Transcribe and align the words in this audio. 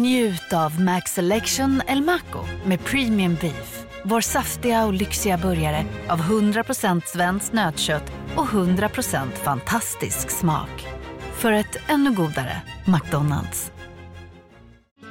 Njut 0.00 0.52
av 0.52 0.80
Max 0.80 1.12
Selection 1.14 1.82
El 1.86 2.02
Maco 2.02 2.44
med 2.64 2.84
Premium 2.84 3.34
Beef. 3.40 3.84
Vår 4.04 4.20
saftiga 4.20 4.86
och 4.86 4.92
lyxiga 4.92 5.38
burgare 5.38 5.84
av 6.08 6.18
100% 6.18 7.02
svenskt 7.06 7.52
nötkött 7.52 8.12
och 8.36 8.46
100% 8.46 9.30
fantastisk 9.32 10.30
smak. 10.30 10.86
För 11.32 11.52
ett 11.52 11.76
ännu 11.88 12.12
godare 12.12 12.62
McDonalds. 12.84 13.72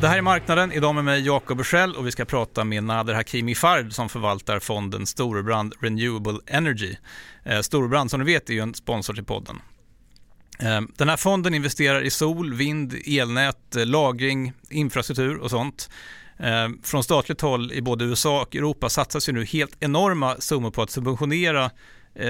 Det 0.00 0.08
här 0.08 0.18
är 0.18 0.22
Marknaden, 0.22 0.72
idag 0.72 0.94
med 0.94 1.04
mig 1.04 1.26
Jakob 1.26 1.56
Bursell 1.56 1.96
och 1.96 2.06
vi 2.06 2.12
ska 2.12 2.24
prata 2.24 2.64
med 2.64 2.84
Nader 2.84 3.14
Hakimi 3.14 3.54
Fard 3.54 3.92
som 3.92 4.08
förvaltar 4.08 4.58
fonden 4.58 5.06
Storebrand 5.06 5.74
Renewable 5.80 6.38
Energy. 6.46 6.96
Eh, 7.44 7.60
Storebrand 7.60 8.10
som 8.10 8.20
ni 8.20 8.26
vet 8.26 8.50
är 8.50 8.54
ju 8.54 8.60
en 8.60 8.74
sponsor 8.74 9.14
till 9.14 9.24
podden. 9.24 9.60
Eh, 10.58 10.80
den 10.96 11.08
här 11.08 11.16
fonden 11.16 11.54
investerar 11.54 12.02
i 12.02 12.10
sol, 12.10 12.54
vind, 12.54 12.94
elnät, 13.06 13.76
eh, 13.76 13.86
lagring, 13.86 14.52
infrastruktur 14.70 15.36
och 15.36 15.50
sånt. 15.50 15.90
Från 16.82 17.02
statligt 17.02 17.40
håll 17.40 17.72
i 17.72 17.82
både 17.82 18.04
USA 18.04 18.42
och 18.42 18.56
Europa 18.56 18.88
satsas 18.88 19.28
ju 19.28 19.32
nu 19.32 19.44
helt 19.44 19.76
enorma 19.80 20.36
summor 20.38 20.70
på 20.70 20.82
att 20.82 20.90
subventionera 20.90 21.70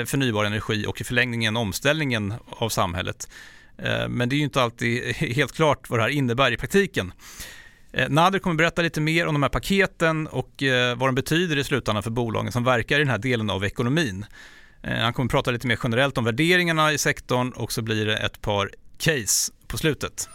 förnybar 0.07 0.45
energi 0.45 0.87
och 0.87 1.01
i 1.01 1.05
förlängningen 1.05 1.57
omställningen 1.57 2.35
av 2.49 2.69
samhället. 2.69 3.29
Eh, 3.79 4.09
men 4.09 4.29
det 4.29 4.35
är 4.35 4.39
ju 4.39 4.45
inte 4.45 4.63
alltid 4.63 5.15
helt 5.15 5.53
klart 5.53 5.91
vad 5.91 5.99
det 5.99 6.03
här 6.03 6.11
innebär 6.11 6.53
i 6.53 6.57
praktiken. 6.57 7.13
Eh, 7.93 8.09
Nader 8.09 8.39
kommer 8.39 8.57
berätta 8.57 8.83
lite 8.83 9.01
mer 9.01 9.27
om 9.27 9.35
de 9.35 9.43
här 9.43 9.51
paketen 9.51 10.27
och 10.27 10.63
eh, 10.63 10.97
vad 10.97 11.09
de 11.09 11.15
betyder 11.15 11.59
i 11.59 11.65
slutändan 11.65 12.03
för 12.03 12.11
bolagen 12.11 12.53
som 12.53 12.65
verkar 12.65 12.97
i 12.97 12.99
den 12.99 13.09
här 13.09 13.19
delen 13.19 13.51
av 13.51 13.65
ekonomin. 13.65 14.27
Han 14.83 15.13
kommer 15.13 15.29
prata 15.29 15.51
lite 15.51 15.67
mer 15.67 15.79
generellt 15.83 16.19
om 16.19 16.25
värderingarna 16.25 16.93
i 16.93 16.99
sektorn 16.99 17.51
och 17.51 17.73
så 17.73 17.83
blir 17.83 18.07
det 18.07 18.17
ett 18.17 18.41
par 18.41 18.71
case 18.99 19.53
på 19.67 19.79
slutet. 19.79 20.29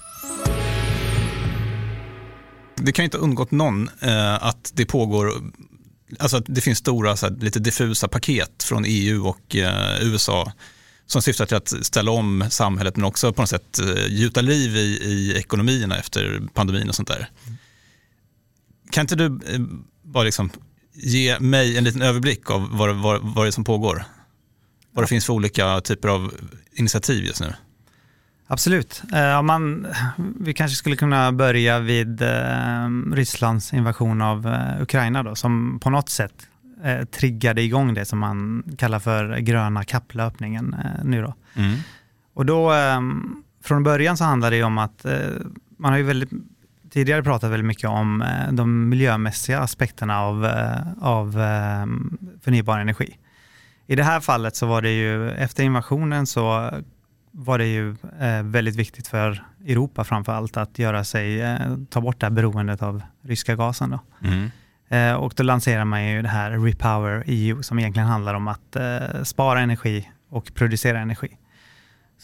Det 2.76 2.92
kan 2.92 3.04
ju 3.04 3.06
inte 3.06 3.18
ha 3.18 3.24
undgått 3.24 3.52
någon 3.52 3.90
att 4.40 4.72
det 4.74 4.86
pågår 4.86 5.34
Alltså 6.20 6.38
att 6.38 6.44
det 6.48 6.62
finns 6.62 6.78
stora, 6.78 7.16
så 7.16 7.28
här, 7.28 7.36
lite 7.36 7.60
diffusa 7.60 8.08
paket 8.08 8.64
från 8.64 8.84
EU 8.88 9.28
och 9.28 9.56
USA 10.02 10.52
som 11.12 11.22
syftar 11.22 11.46
till 11.46 11.58
att 11.58 11.86
ställa 11.86 12.12
om 12.12 12.46
samhället 12.50 12.96
men 12.96 13.06
också 13.06 13.34
på 13.34 13.42
något 13.42 13.50
sätt 13.50 13.80
eh, 13.80 14.08
gjuta 14.08 14.42
liv 14.42 14.76
i, 14.76 14.80
i 14.80 15.38
ekonomierna 15.38 15.98
efter 15.98 16.42
pandemin 16.54 16.90
och 16.90 16.96
sånt 16.96 17.08
där. 17.08 17.30
Kan 18.92 19.02
inte 19.02 19.16
du 19.16 19.26
eh, 19.26 19.60
bara 20.04 20.24
liksom 20.24 20.50
ge 20.94 21.40
mig 21.40 21.78
en 21.78 21.84
liten 21.84 22.02
överblick 22.02 22.52
av 22.52 22.78
vad, 22.78 22.96
vad, 22.96 23.22
vad 23.22 23.46
det 23.46 23.50
är 23.50 23.52
som 23.52 23.64
pågår? 23.64 24.04
Vad 24.92 25.04
det 25.04 25.08
finns 25.08 25.26
för 25.26 25.34
olika 25.34 25.82
typer 25.82 26.08
av 26.08 26.34
initiativ 26.74 27.26
just 27.26 27.42
nu? 27.42 27.54
Absolut. 28.48 29.02
Eh, 29.14 29.40
om 29.40 29.46
man, 29.46 29.88
vi 30.40 30.54
kanske 30.54 30.76
skulle 30.76 30.96
kunna 30.96 31.32
börja 31.32 31.80
vid 31.80 32.22
Rysslands 33.14 33.74
invasion 33.74 34.22
av 34.22 34.58
Ukraina 34.82 35.24
då, 35.24 35.36
som 35.36 35.80
på 35.80 35.90
något 35.90 36.10
sätt 36.10 36.48
eh, 36.84 37.06
triggade 37.06 37.62
igång 37.62 37.94
det 37.94 38.06
som 38.06 38.20
man 38.20 38.64
kallar 38.78 39.00
för 39.00 39.38
gröna 39.38 39.84
kapplöpningen 39.84 40.74
eh, 40.74 41.04
nu 41.04 41.22
då. 41.22 41.34
Mm. 41.56 41.78
Och 42.34 42.46
då, 42.46 42.74
eh, 42.74 43.02
från 43.64 43.84
början 43.84 44.18
så 44.18 44.24
handlar 44.24 44.52
det 44.52 44.64
om 44.64 44.78
att 44.78 45.06
eh, 45.06 45.20
man 45.78 45.92
har 45.92 45.98
ju 45.98 46.04
väldigt, 46.04 46.30
tidigare 46.90 47.24
pratat 47.24 47.52
väldigt 47.52 47.66
mycket 47.66 47.90
om 47.90 48.24
de 48.52 48.90
miljömässiga 48.90 49.60
aspekterna 49.60 50.20
av, 50.20 50.46
av 51.02 51.32
förnybar 52.42 52.80
energi. 52.80 53.18
I 53.88 53.96
det 53.96 54.04
här 54.04 54.20
fallet 54.20 54.56
så 54.56 54.66
var 54.66 54.82
det 54.82 54.92
ju, 54.92 55.32
efter 55.32 55.64
invasionen 55.64 56.28
så 56.28 56.72
var 57.32 57.58
det 57.58 57.66
ju 57.66 57.96
väldigt 58.44 58.76
viktigt 58.76 59.08
för 59.08 59.44
Europa 59.68 60.04
framför 60.04 60.32
allt 60.32 60.58
att 60.58 60.80
göra 60.80 61.04
sig, 61.04 61.58
ta 61.90 62.02
bort 62.02 62.20
det 62.20 62.26
här 62.26 62.32
beroendet 62.32 62.82
av 62.82 63.02
ryska 63.22 63.56
gasen. 63.56 63.90
Då. 63.90 64.28
Mm. 64.28 64.50
Eh, 64.92 65.14
och 65.14 65.34
då 65.36 65.44
lanserar 65.44 65.86
man 65.86 66.06
ju 66.06 66.22
det 66.22 66.28
här 66.28 66.52
Repower 66.52 67.24
EU 67.28 67.64
som 67.64 67.80
egentligen 67.80 68.08
handlar 68.08 68.34
om 68.34 68.48
att 68.48 68.76
eh, 68.76 69.24
spara 69.24 69.60
energi 69.60 70.10
och 70.30 70.54
producera 70.54 71.00
energi. 71.00 71.38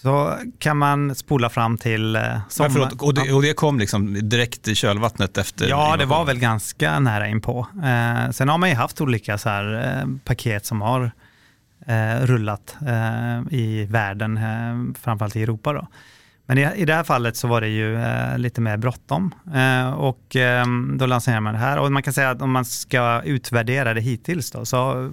Så 0.02 0.38
kan 0.60 0.78
man 0.78 1.16
spola 1.16 1.50
fram 1.50 1.78
till 1.78 2.16
eh, 2.16 2.22
sommar. 2.50 2.70
Förlåt, 2.70 3.02
och, 3.02 3.14
det, 3.14 3.34
och 3.34 3.42
det 3.42 3.54
kom 3.54 3.80
liksom 3.80 4.30
direkt 4.30 4.68
i 4.68 4.76
kölvattnet 4.76 5.38
efter? 5.38 5.68
Ja, 5.68 5.98
det 5.98 6.06
var 6.06 6.26
väl 6.26 6.40
ganska 6.40 7.00
nära 7.00 7.28
inpå. 7.28 7.68
Eh, 7.76 8.32
sen 8.32 8.50
har 8.50 8.58
man 8.58 8.70
ju 8.70 8.76
haft 8.76 9.02
olika 9.02 9.38
så 9.38 9.50
här, 9.50 9.98
eh, 10.00 10.08
paket 10.24 10.66
som 10.66 10.82
har 10.82 11.12
eh, 11.88 12.26
rullat 12.26 12.78
i 13.50 13.86
världen, 13.86 14.40
framförallt 15.02 15.36
i 15.36 15.44
Europa. 15.44 15.74
Då. 15.74 15.88
Men 16.48 16.58
i, 16.58 16.72
i 16.76 16.86
det 16.86 16.94
här 16.94 17.04
fallet 17.04 17.38
så 17.38 17.48
var 17.48 17.62
det 17.62 17.68
ju 17.68 17.96
eh, 17.96 18.38
lite 18.38 18.62
mer 18.62 18.78
bråttom 18.78 19.34
eh, 19.56 19.90
och 19.90 20.36
eh, 20.36 20.66
då 20.98 21.06
lanserade 21.06 21.42
man 21.42 21.54
det 21.54 21.60
här. 21.60 21.80
Och 21.80 21.92
man 21.92 22.04
kan 22.04 22.14
säga 22.14 22.30
att 22.30 22.42
om 22.42 22.52
man 22.52 22.66
ska 22.66 23.22
utvärdera 23.22 23.94
det 23.94 24.02
hittills 24.02 24.52
då, 24.52 24.66
så 24.66 25.12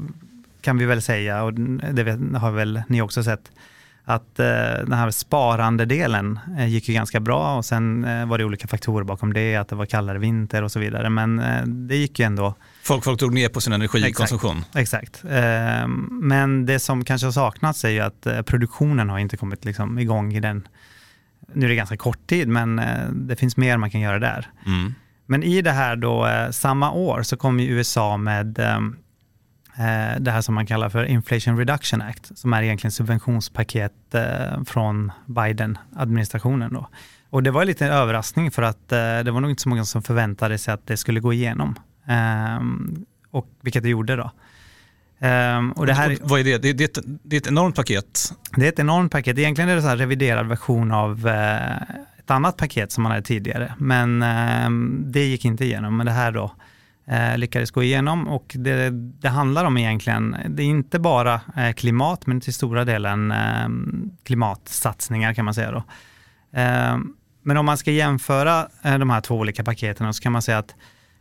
kan 0.61 0.79
vi 0.79 0.85
väl 0.85 1.03
säga, 1.03 1.43
och 1.43 1.53
det 1.93 2.39
har 2.39 2.51
väl 2.51 2.83
ni 2.89 3.03
också 3.03 3.23
sett, 3.23 3.51
att 4.05 4.39
eh, 4.39 4.47
den 4.87 4.93
här 4.93 5.11
sparande 5.11 5.85
delen 5.85 6.39
eh, 6.59 6.67
gick 6.67 6.89
ju 6.89 6.95
ganska 6.95 7.21
bra 7.21 7.57
och 7.57 7.65
sen 7.65 8.05
eh, 8.05 8.27
var 8.27 8.39
det 8.39 8.45
olika 8.45 8.69
faktorer 8.69 9.05
bakom 9.05 9.33
det, 9.33 9.57
att 9.57 9.69
det 9.69 9.77
var 9.77 9.87
kallare 9.87 10.19
vinter 10.19 10.63
och 10.63 10.73
så 10.73 10.79
vidare. 10.79 11.11
Men 11.11 11.43
det 11.67 11.97
gick 11.97 12.19
ju 12.19 12.25
ändå. 12.25 12.55
Folk, 12.83 13.05
folk 13.05 13.19
drog 13.19 13.35
ner 13.35 13.49
på 13.49 13.61
sin 13.61 13.73
energikonsumtion. 13.73 14.65
Exakt. 14.75 15.05
exakt. 15.05 15.25
Men 16.11 16.67
det 16.67 16.79
som 16.79 17.05
kanske 17.05 17.27
har 17.27 17.33
saknats 17.33 17.85
är 17.85 17.89
ju 17.89 18.01
att 18.01 18.27
produktionen 18.47 19.11
har 19.11 19.19
inte 19.19 19.37
kommit 19.37 19.65
liksom 19.65 19.99
igång 19.99 20.35
i 20.35 20.41
den 20.41 20.69
nu 21.53 21.65
är 21.65 21.69
det 21.69 21.75
ganska 21.75 21.97
kort 21.97 22.27
tid, 22.27 22.49
men 22.49 22.79
eh, 22.79 23.09
det 23.09 23.37
finns 23.37 23.57
mer 23.57 23.77
man 23.77 23.91
kan 23.91 24.01
göra 24.01 24.19
där. 24.19 24.51
Mm. 24.67 24.95
Men 25.27 25.43
i 25.43 25.63
det 25.63 25.71
här 25.71 25.97
då, 25.97 26.27
eh, 26.27 26.51
samma 26.51 26.93
år 26.93 27.23
så 27.23 27.37
kom 27.37 27.61
ju 27.61 27.67
USA 27.67 28.17
med 28.17 28.59
eh, 28.59 28.81
det 30.19 30.31
här 30.31 30.41
som 30.41 30.55
man 30.55 30.67
kallar 30.67 30.89
för 30.89 31.05
Inflation 31.05 31.59
Reduction 31.59 32.03
Act, 32.03 32.39
som 32.39 32.53
är 32.53 32.63
egentligen 32.63 32.93
subventionspaket 32.93 33.93
från 34.67 35.13
Biden-administrationen. 35.27 36.73
Då. 36.73 36.89
Och 37.31 37.43
det 37.43 37.51
var 37.51 37.65
lite 37.65 37.87
en 37.87 37.93
överraskning 37.93 38.51
för 38.51 38.63
att 38.63 38.89
det 38.89 39.31
var 39.31 39.41
nog 39.41 39.51
inte 39.51 39.63
så 39.63 39.69
många 39.69 39.85
som 39.85 40.03
förväntade 40.03 40.59
sig 40.59 40.75
att 40.75 40.87
det 40.87 40.97
skulle 40.97 41.21
gå 41.21 41.33
igenom. 41.33 41.75
Och 43.31 43.49
vilket 43.61 43.83
det 43.83 43.89
gjorde 43.89 44.17
då. 44.17 44.31
Um, 45.25 45.73
och 45.73 45.87
det 45.87 45.93
här, 45.93 46.17
vad 46.23 46.41
är 46.41 46.45
det? 46.45 46.73
Det, 46.73 46.85
är 46.85 46.85
ett, 46.85 46.99
det 47.23 47.37
är 47.37 47.41
ett 47.41 47.47
enormt 47.47 47.77
paket. 47.77 48.35
Det 48.57 48.65
är 48.65 48.69
ett 48.69 48.79
enormt 48.79 49.13
paket. 49.13 49.39
Egentligen 49.39 49.71
är 49.71 49.77
det 49.77 49.91
en 49.91 49.99
reviderad 49.99 50.47
version 50.47 50.93
av 50.93 51.27
uh, 51.27 51.83
ett 52.19 52.31
annat 52.31 52.57
paket 52.57 52.93
som 52.93 53.03
man 53.03 53.13
hade 53.13 53.25
tidigare. 53.25 53.75
Men 53.79 54.23
uh, 54.23 54.71
det 55.13 55.25
gick 55.25 55.45
inte 55.45 55.65
igenom. 55.65 55.97
Men 55.97 56.07
det 56.07 56.13
här 56.13 56.33
då 56.33 56.53
uh, 57.13 57.39
lyckades 57.39 57.71
gå 57.71 57.83
igenom 57.83 58.29
och 58.29 58.53
det, 58.59 58.91
det 59.21 59.29
handlar 59.29 59.65
om 59.65 59.77
egentligen, 59.77 60.37
det 60.49 60.63
är 60.63 60.67
inte 60.67 60.99
bara 60.99 61.35
uh, 61.35 61.73
klimat 61.73 62.27
men 62.27 62.41
till 62.41 62.55
stora 62.55 62.85
delen 62.85 63.31
ehm, 63.31 64.11
klimatsatsningar 64.25 65.35
kan 65.35 65.45
man 65.45 65.55
säga 65.55 65.71
då. 65.71 65.83
men 67.43 67.57
om 67.57 67.67
man 67.67 67.79
ska 67.79 67.91
jämföra 67.91 68.69
de 68.83 69.11
här 69.11 69.21
två 69.21 69.35
olika 69.35 69.65
paketen 69.65 70.15
så 70.15 70.23
kan 70.23 70.33
man 70.33 70.43
säga 70.43 70.59
att 70.59 70.75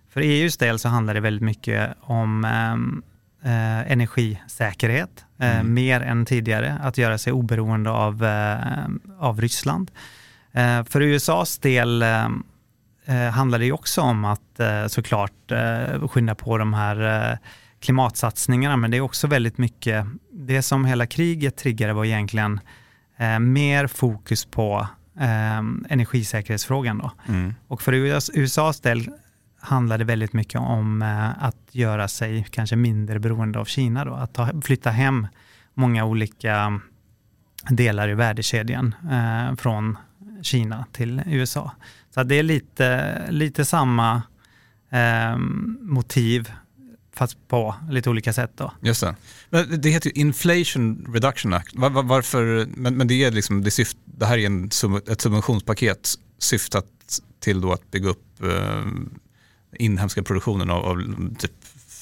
för 0.09 0.21
EUs 0.21 0.57
del 0.57 0.79
så 0.79 0.89
handlar 0.89 1.13
det 1.13 1.19
väldigt 1.19 1.43
mycket 1.43 1.93
om 2.01 2.45
eh, 3.43 3.91
energisäkerhet, 3.91 5.25
eh, 5.39 5.59
mm. 5.59 5.73
mer 5.73 6.01
än 6.01 6.25
tidigare, 6.25 6.77
att 6.81 6.97
göra 6.97 7.17
sig 7.17 7.33
oberoende 7.33 7.89
av, 7.89 8.25
eh, 8.25 8.85
av 9.19 9.41
Ryssland. 9.41 9.91
Eh, 10.53 10.83
för 10.83 11.01
USAs 11.01 11.57
del 11.57 12.01
eh, 12.01 12.27
eh, 13.05 13.31
handlar 13.31 13.59
det 13.59 13.71
också 13.71 14.01
om 14.01 14.25
att 14.25 14.39
såklart 14.87 15.51
skynda 16.09 16.35
på 16.35 16.57
de 16.57 16.73
här 16.73 17.37
klimatsatsningarna, 17.79 18.77
men 18.77 18.91
det 18.91 18.97
är 18.97 19.01
också 19.01 19.27
väldigt 19.27 19.57
mycket, 19.57 20.05
det 20.31 20.61
som 20.61 20.85
hela 20.85 21.05
kriget 21.05 21.57
triggade 21.57 21.93
var 21.93 22.05
egentligen 22.05 22.59
mer 23.39 23.87
fokus 23.87 24.45
på 24.45 24.87
energisäkerhetsfrågan. 25.89 26.97
Då. 26.97 27.11
Mm. 27.27 27.53
Och 27.67 27.81
för 27.81 27.93
USAs 28.33 28.81
del 28.81 29.09
handlar 29.63 29.97
det 29.97 30.03
väldigt 30.03 30.33
mycket 30.33 30.61
om 30.61 31.01
eh, 31.01 31.43
att 31.43 31.57
göra 31.71 32.07
sig 32.07 32.47
kanske 32.49 32.75
mindre 32.75 33.19
beroende 33.19 33.59
av 33.59 33.65
Kina. 33.65 34.05
Då. 34.05 34.13
Att 34.13 34.33
ta, 34.33 34.61
flytta 34.61 34.89
hem 34.89 35.27
många 35.73 36.05
olika 36.05 36.81
delar 37.69 38.09
i 38.09 38.13
värdekedjan 38.13 38.95
eh, 39.11 39.55
från 39.55 39.97
Kina 40.41 40.85
till 40.91 41.21
USA. 41.25 41.71
Så 42.13 42.23
det 42.23 42.35
är 42.35 42.43
lite, 42.43 43.19
lite 43.29 43.65
samma 43.65 44.21
eh, 44.89 45.37
motiv 45.79 46.51
fast 47.13 47.47
på 47.47 47.75
lite 47.89 48.09
olika 48.09 48.33
sätt. 48.33 48.51
Då. 48.55 48.73
Just 48.81 49.01
det. 49.01 49.15
Men 49.49 49.81
det 49.81 49.89
heter 49.89 50.09
ju 50.09 50.21
Inflation 50.21 51.05
Reduction 51.13 51.53
Act. 51.53 51.75
Var, 51.75 51.89
var, 51.89 52.03
varför, 52.03 52.67
men, 52.69 52.97
men 52.97 53.07
det, 53.07 53.23
är 53.23 53.31
liksom, 53.31 53.63
det, 53.63 53.71
syft, 53.71 53.97
det 54.05 54.25
här 54.25 54.37
är 54.37 54.45
en, 54.45 54.65
ett 55.07 55.21
subventionspaket 55.21 56.09
syftat 56.39 56.85
till 57.39 57.61
då 57.61 57.73
att 57.73 57.91
bygga 57.91 58.09
upp 58.09 58.43
eh, 58.43 58.83
inhemska 59.75 60.23
produktionen 60.23 60.69
av, 60.69 60.85
av 60.85 61.03
typ 61.39 61.51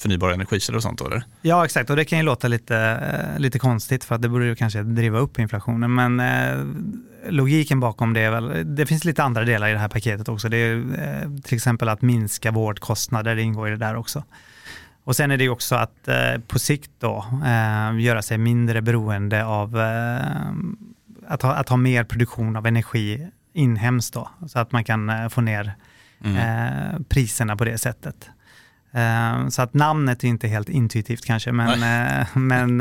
förnybara 0.02 0.34
energikällor 0.34 0.76
och 0.76 0.82
sånt 0.82 0.98
då, 0.98 1.06
eller? 1.06 1.24
Ja, 1.42 1.64
exakt. 1.64 1.90
Och 1.90 1.96
det 1.96 2.04
kan 2.04 2.18
ju 2.18 2.24
låta 2.24 2.48
lite, 2.48 2.76
eh, 2.76 3.40
lite 3.40 3.58
konstigt 3.58 4.04
för 4.04 4.14
att 4.14 4.22
det 4.22 4.28
borde 4.28 4.44
ju 4.44 4.54
kanske 4.54 4.82
driva 4.82 5.18
upp 5.18 5.38
inflationen. 5.38 5.94
Men 5.94 6.20
eh, 6.20 6.66
logiken 7.30 7.80
bakom 7.80 8.12
det 8.12 8.20
är 8.20 8.30
väl, 8.30 8.76
det 8.76 8.86
finns 8.86 9.04
lite 9.04 9.22
andra 9.22 9.44
delar 9.44 9.68
i 9.68 9.72
det 9.72 9.78
här 9.78 9.88
paketet 9.88 10.28
också. 10.28 10.48
Det 10.48 10.56
är 10.56 10.76
eh, 10.76 11.40
till 11.42 11.54
exempel 11.54 11.88
att 11.88 12.02
minska 12.02 12.50
vårdkostnader, 12.50 13.36
det 13.36 13.42
ingår 13.42 13.68
i 13.68 13.70
det 13.70 13.76
där 13.76 13.96
också. 13.96 14.24
Och 15.04 15.16
sen 15.16 15.30
är 15.30 15.36
det 15.36 15.44
ju 15.44 15.50
också 15.50 15.74
att 15.74 16.08
eh, 16.08 16.40
på 16.46 16.58
sikt 16.58 16.90
då 16.98 17.24
eh, 17.44 18.00
göra 18.00 18.22
sig 18.22 18.38
mindre 18.38 18.82
beroende 18.82 19.44
av 19.44 19.80
eh, 19.80 20.52
att, 21.26 21.42
ha, 21.42 21.54
att 21.54 21.68
ha 21.68 21.76
mer 21.76 22.04
produktion 22.04 22.56
av 22.56 22.66
energi 22.66 23.28
inhemskt 23.52 24.14
då, 24.14 24.30
så 24.46 24.58
att 24.58 24.72
man 24.72 24.84
kan 24.84 25.10
eh, 25.10 25.28
få 25.28 25.40
ner 25.40 25.74
mm. 26.24 26.36
Eh, 26.36 27.00
priserna 27.08 27.56
på 27.56 27.64
det 27.64 27.78
sättet. 27.78 28.30
Eh, 28.92 29.48
så 29.48 29.62
att 29.62 29.74
namnet 29.74 30.24
är 30.24 30.28
inte 30.28 30.48
helt 30.48 30.68
intuitivt 30.68 31.24
kanske, 31.24 31.52
men, 31.52 31.80
men 32.34 32.78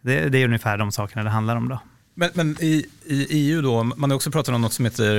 det, 0.00 0.28
det, 0.28 0.38
är 0.38 0.44
ungefär 0.44 0.78
de 0.78 0.92
sakerna 0.92 1.24
det 1.24 1.30
handlar 1.30 1.56
om 1.56 1.68
då. 1.68 1.80
Men, 2.14 2.30
men 2.34 2.56
i, 2.60 2.86
i, 3.06 3.26
EU 3.30 3.62
då, 3.62 3.82
man 3.82 4.10
har 4.10 4.16
också 4.16 4.30
pratat 4.30 4.54
om 4.54 4.62
något 4.62 4.72
som 4.72 4.84
heter 4.84 5.14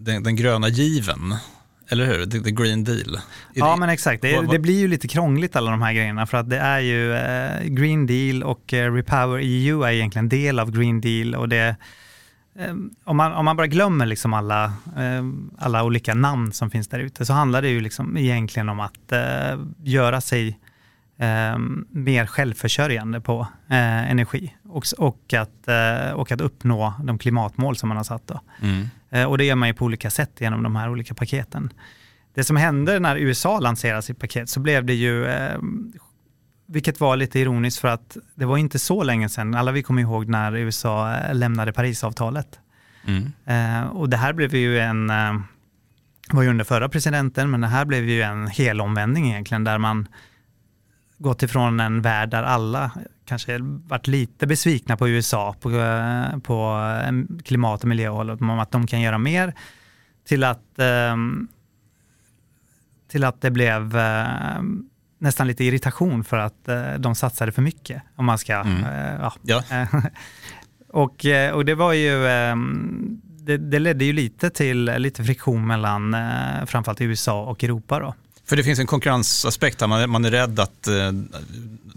den, 0.00 0.22
den 0.22 0.36
gröna 0.36 0.68
given. 0.68 1.34
Eller 1.92 2.06
hur? 2.06 2.26
The, 2.26 2.40
the 2.40 2.50
Green 2.50 2.84
Deal. 2.84 3.18
ja, 3.54 3.76
men 3.76 3.88
exakt. 3.88 4.22
Det, 4.22 4.46
det, 4.50 4.58
blir 4.58 4.78
ju 4.78 4.88
lite 4.88 5.08
krångligt 5.08 5.56
alla 5.56 5.70
de 5.70 5.82
här 5.82 5.92
grejerna 5.92 6.26
för 6.26 6.38
att 6.38 6.50
det 6.50 6.58
är 6.58 6.80
ju 6.80 7.14
eh, 7.14 7.62
Green 7.64 8.06
Deal 8.06 8.42
och 8.42 8.74
eh, 8.74 8.94
Repower 8.94 9.40
EU 9.42 9.82
är 9.82 9.92
egentligen 9.92 10.28
del 10.28 10.58
av 10.58 10.70
Green 10.70 11.00
Deal 11.00 11.34
och 11.34 11.48
det 11.48 11.68
eh, 11.68 11.74
om 13.04 13.16
man, 13.16 13.32
om 13.32 13.44
man 13.44 13.56
bara 13.56 13.66
glömmer 13.66 14.06
liksom 14.06 14.34
alla, 14.34 14.64
eh, 14.96 15.24
alla 15.58 15.84
olika 15.84 16.14
namn 16.14 16.52
som 16.52 16.70
finns 16.70 16.88
där 16.88 16.98
ute 16.98 17.24
så 17.24 17.32
handlar 17.32 17.62
det 17.62 17.68
ju 17.68 17.80
liksom 17.80 18.16
egentligen 18.16 18.68
om 18.68 18.80
att 18.80 19.12
eh, 19.12 19.58
göra 19.82 20.20
sig 20.20 20.58
eh, 21.18 21.58
mer 21.90 22.26
självförsörjande 22.26 23.20
på 23.20 23.46
energi 23.68 24.54
och, 24.64 24.84
och, 24.98 25.34
att, 25.34 25.68
och 26.14 26.32
att 26.32 26.40
uppnå 26.40 26.94
de 27.04 27.18
klimatmål 27.18 27.76
som 27.76 27.88
man 27.88 27.96
har 27.96 28.04
satt. 28.04 28.26
Då. 28.26 28.40
Mm. 28.62 28.86
Eh, 29.10 29.24
och 29.24 29.38
det 29.38 29.44
gör 29.44 29.54
man 29.54 29.68
ju 29.68 29.74
på 29.74 29.84
olika 29.84 30.10
sätt 30.10 30.40
genom 30.40 30.62
de 30.62 30.76
här 30.76 30.90
olika 30.90 31.14
paketen. 31.14 31.72
Det 32.34 32.44
som 32.44 32.56
hände 32.56 33.00
när 33.00 33.16
USA 33.16 33.58
lanserade 33.58 34.02
sitt 34.02 34.18
paket 34.18 34.48
så 34.48 34.60
blev 34.60 34.84
det 34.84 34.94
ju, 34.94 35.26
eh, 35.26 35.58
vilket 36.70 37.00
var 37.00 37.16
lite 37.16 37.40
ironiskt 37.40 37.80
för 37.80 37.88
att 37.88 38.16
det 38.34 38.44
var 38.44 38.56
inte 38.56 38.78
så 38.78 39.02
länge 39.02 39.28
sedan, 39.28 39.54
alla 39.54 39.72
vi 39.72 39.82
kommer 39.82 40.02
ihåg 40.02 40.28
när 40.28 40.56
USA 40.56 41.14
eh, 41.14 41.34
lämnade 41.34 41.72
Parisavtalet. 41.72 42.58
Mm. 43.06 43.88
Och 43.88 44.08
det 44.08 44.16
här 44.16 44.32
blev 44.32 44.54
ju 44.54 44.78
en, 44.78 45.06
var 46.30 46.42
ju 46.42 46.48
under 46.48 46.64
förra 46.64 46.88
presidenten, 46.88 47.50
men 47.50 47.60
det 47.60 47.66
här 47.66 47.84
blev 47.84 48.08
ju 48.08 48.22
en 48.22 48.46
helomvändning 48.46 49.30
egentligen 49.30 49.64
där 49.64 49.78
man 49.78 50.08
gått 51.18 51.42
ifrån 51.42 51.80
en 51.80 52.02
värld 52.02 52.30
där 52.30 52.42
alla 52.42 52.90
kanske 53.24 53.58
varit 53.62 54.06
lite 54.06 54.46
besvikna 54.46 54.96
på 54.96 55.08
USA 55.08 55.54
på, 55.60 55.70
på 56.42 56.80
klimat 57.44 57.82
och 57.82 57.88
miljöhållet, 57.88 58.40
om 58.40 58.50
att 58.50 58.70
de 58.70 58.86
kan 58.86 59.00
göra 59.00 59.18
mer, 59.18 59.54
till 60.24 60.44
att, 60.44 60.78
ehm, 60.78 61.48
till 63.08 63.24
att 63.24 63.40
det 63.40 63.50
blev 63.50 63.96
nästan 65.20 65.46
lite 65.46 65.64
irritation 65.64 66.24
för 66.24 66.38
att 66.38 66.68
eh, 66.68 66.94
de 66.94 67.14
satsade 67.14 67.52
för 67.52 67.62
mycket. 67.62 68.02
Om 68.16 68.24
man 68.24 68.38
ska, 68.38 68.54
mm. 68.54 68.84
Eh, 68.84 69.20
ja. 69.20 69.34
ja. 69.42 69.62
och, 70.88 71.26
eh, 71.26 71.52
och 71.52 71.64
det 71.64 71.74
var 71.74 71.92
ju, 71.92 72.26
ehm, 72.26 73.20
det, 73.22 73.56
det, 73.56 73.78
ledde 73.78 74.04
ju 74.04 74.12
lite 74.12 74.50
till 74.50 74.84
lite 74.84 75.24
friktion 75.24 75.66
mellan 75.66 76.16
framförallt 76.66 77.00
USA 77.00 77.44
och 77.44 77.64
Europa 77.64 77.98
då. 77.98 78.14
För 78.44 78.56
det 78.56 78.64
finns 78.64 78.78
en 78.78 78.86
konkurrensaspekt 78.86 79.80
här, 79.80 79.88
man 79.88 80.00
är, 80.00 80.06
man 80.06 80.24
är 80.24 80.30
rädd 80.30 80.60
att, 80.60 80.88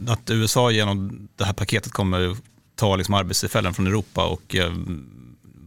att 0.08 0.30
USA 0.30 0.72
genom 0.72 1.28
det 1.36 1.46
här 1.46 1.54
paketet 1.54 1.92
kommer 1.92 2.38
ta 2.76 2.96
liksom 2.96 3.14
arbetstillfällen 3.14 3.74
från 3.74 3.88
Europa 3.88 4.26
och 4.26 4.56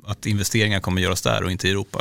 att 0.06 0.26
investeringar 0.26 0.81
kommer 0.81 1.02
göras 1.02 1.23
där 1.23 1.44
och 1.44 1.50
inte 1.50 1.69
i 1.69 1.70
Europa. 1.70 2.00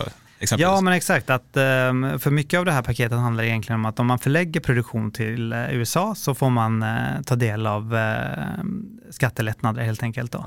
Ja, 0.58 0.82
men 0.82 0.94
exakt. 0.94 1.30
Att, 1.30 1.58
ehm, 1.58 2.20
för 2.20 2.32
mycket 2.32 2.58
av 2.58 2.66
det 2.66 2.72
här 2.72 2.82
paketet 2.82 3.18
handlar 3.18 3.44
egentligen 3.44 3.80
om 3.80 3.86
att 3.86 4.00
om 4.00 4.08
man 4.08 4.20
förlägger 4.20 4.60
produktion 4.60 5.12
till 5.12 5.54
eh, 5.54 5.74
USA 5.74 6.16
så 6.16 6.36
får 6.36 6.50
man 6.50 6.86
ta 7.26 7.36
del 7.36 7.68
av 7.68 7.98
skattelättnader 9.10 9.84
helt 9.84 10.04
enkelt. 10.04 10.32
Då. 10.32 10.46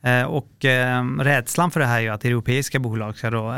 Ja. 0.00 0.26
Och 0.26 0.64
ehm, 0.64 1.20
rädslan 1.22 1.70
för 1.70 1.80
det 1.80 1.86
här 1.86 1.96
är 1.96 2.02
ju 2.02 2.08
att 2.08 2.24
europeiska 2.24 2.78
bolag 2.78 3.16
ska 3.16 3.30
då 3.30 3.54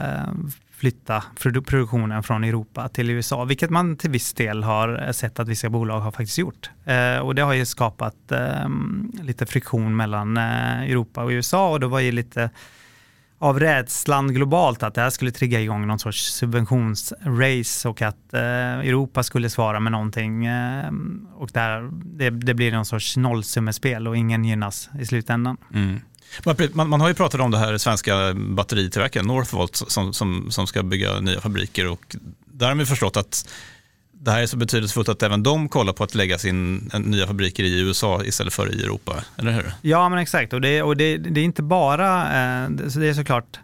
flytta 0.81 1.25
produktionen 1.41 2.23
från 2.23 2.45
Europa 2.45 2.89
till 2.89 3.11
USA, 3.11 3.45
vilket 3.45 3.71
man 3.71 3.97
till 3.97 4.11
viss 4.11 4.33
del 4.33 4.63
har 4.63 5.13
sett 5.13 5.41
att 5.41 5.49
vissa 5.49 5.69
bolag 5.69 6.01
har 6.01 6.11
faktiskt 6.11 6.39
gjort. 6.39 6.71
Eh, 6.85 7.19
och 7.19 7.35
det 7.35 7.43
har 7.43 7.53
ju 7.53 7.67
skapat 7.67 8.33
eh, 8.33 8.69
lite 9.23 9.47
friktion 9.47 9.97
mellan 9.97 10.37
eh, 10.37 10.83
Europa 10.83 11.25
och 11.25 11.29
USA 11.29 11.71
och 11.71 11.81
det 11.81 11.87
var 11.87 12.01
ju 12.01 12.13
lite 12.13 12.51
av 13.41 13.61
rädslan 13.61 14.35
globalt 14.35 14.83
att 14.83 14.95
det 14.95 15.01
här 15.01 15.11
skulle 15.11 15.31
trigga 15.31 15.61
igång 15.61 15.87
någon 15.87 15.99
sorts 15.99 16.33
subventionsrace 16.33 17.89
och 17.89 18.03
att 18.03 18.35
eh, 18.35 18.41
Europa 18.41 19.23
skulle 19.23 19.51
svara 19.51 19.81
med 19.81 19.93
någonting 19.93 20.47
eh, 20.47 20.91
och 21.35 21.51
där 21.53 21.91
det, 21.93 22.31
det, 22.31 22.55
blir 22.55 22.73
någon 22.73 22.85
sorts 22.85 23.17
nollsummespel 23.17 24.09
och 24.09 24.17
ingen 24.17 24.45
gynnas 24.45 24.91
i 25.01 25.07
slutändan. 25.07 25.57
Mm. 25.75 26.01
Man, 26.73 26.89
man, 26.89 27.01
har 27.01 27.09
ju 27.09 27.15
pratat 27.15 27.41
om 27.41 27.51
det 27.51 27.59
här 27.59 27.79
svenska 27.79 28.35
batteritillverkaren 28.35 29.27
Northvolt 29.27 29.77
som, 29.77 30.13
som, 30.13 30.51
som 30.51 30.67
ska 30.67 30.83
bygga 30.83 31.21
nya 31.21 31.41
fabriker 31.41 31.89
och 31.89 32.17
där 32.45 32.69
har 32.69 32.75
man 32.75 32.87
förstått 32.87 33.17
att 33.17 33.49
det 34.23 34.31
här 34.31 34.43
är 34.43 34.47
så 34.47 34.57
betydelsefullt 34.57 35.09
att 35.09 35.23
även 35.23 35.43
de 35.43 35.69
kollar 35.69 35.93
på 35.93 36.05
att 36.05 36.15
lägga 36.15 36.39
sin 36.39 36.91
nya 36.99 37.27
fabriker 37.27 37.63
i 37.63 37.81
USA 37.81 38.25
istället 38.25 38.53
för 38.53 38.75
i 38.75 38.83
Europa, 38.83 39.25
eller 39.37 39.53
hur? 39.53 39.73
Ja, 39.83 40.09
men 40.09 40.19
exakt. 40.19 40.53
Och 40.53 40.61
det, 40.61 40.83
och 40.83 40.97
det, 40.97 41.17
det 41.17 41.41
är 41.41 41.45
inte 41.45 41.63
bara, 41.63 42.23
eh, 42.23 42.89
så 42.89 42.99
det 42.99 43.09
är 43.09 43.15
såklart, 43.15 43.61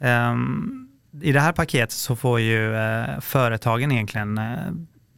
eh, 0.00 0.36
i 1.22 1.32
det 1.32 1.40
här 1.40 1.52
paketet 1.52 1.92
så 1.92 2.16
får 2.16 2.40
ju 2.40 2.76
eh, 2.76 3.20
företagen 3.20 3.92
egentligen 3.92 4.38
eh, 4.38 4.56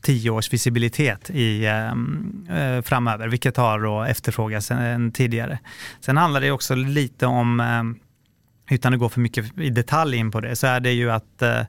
tio 0.02 0.30
års 0.30 0.52
visibilitet 0.52 1.30
i, 1.30 1.66
ehm, 1.66 2.47
eh, 2.50 2.83
framöver, 2.83 3.28
vilket 3.28 3.56
har 3.56 3.80
då 3.80 4.02
efterfrågats 4.02 4.71
än 4.71 5.12
tidigare. 5.12 5.59
Sen 6.00 6.16
handlar 6.16 6.40
det 6.40 6.50
också 6.50 6.75
lite 6.75 7.26
om, 7.26 7.61
eh, 7.61 8.75
utan 8.75 8.94
att 8.94 9.00
gå 9.00 9.09
för 9.09 9.21
mycket 9.21 9.59
i 9.59 9.71
detalj 9.71 10.16
in 10.16 10.30
på 10.30 10.40
det, 10.40 10.56
så 10.56 10.66
är 10.66 10.80
det 10.80 10.92
ju 10.92 11.11
att 11.11 11.42
eh, 11.42 11.61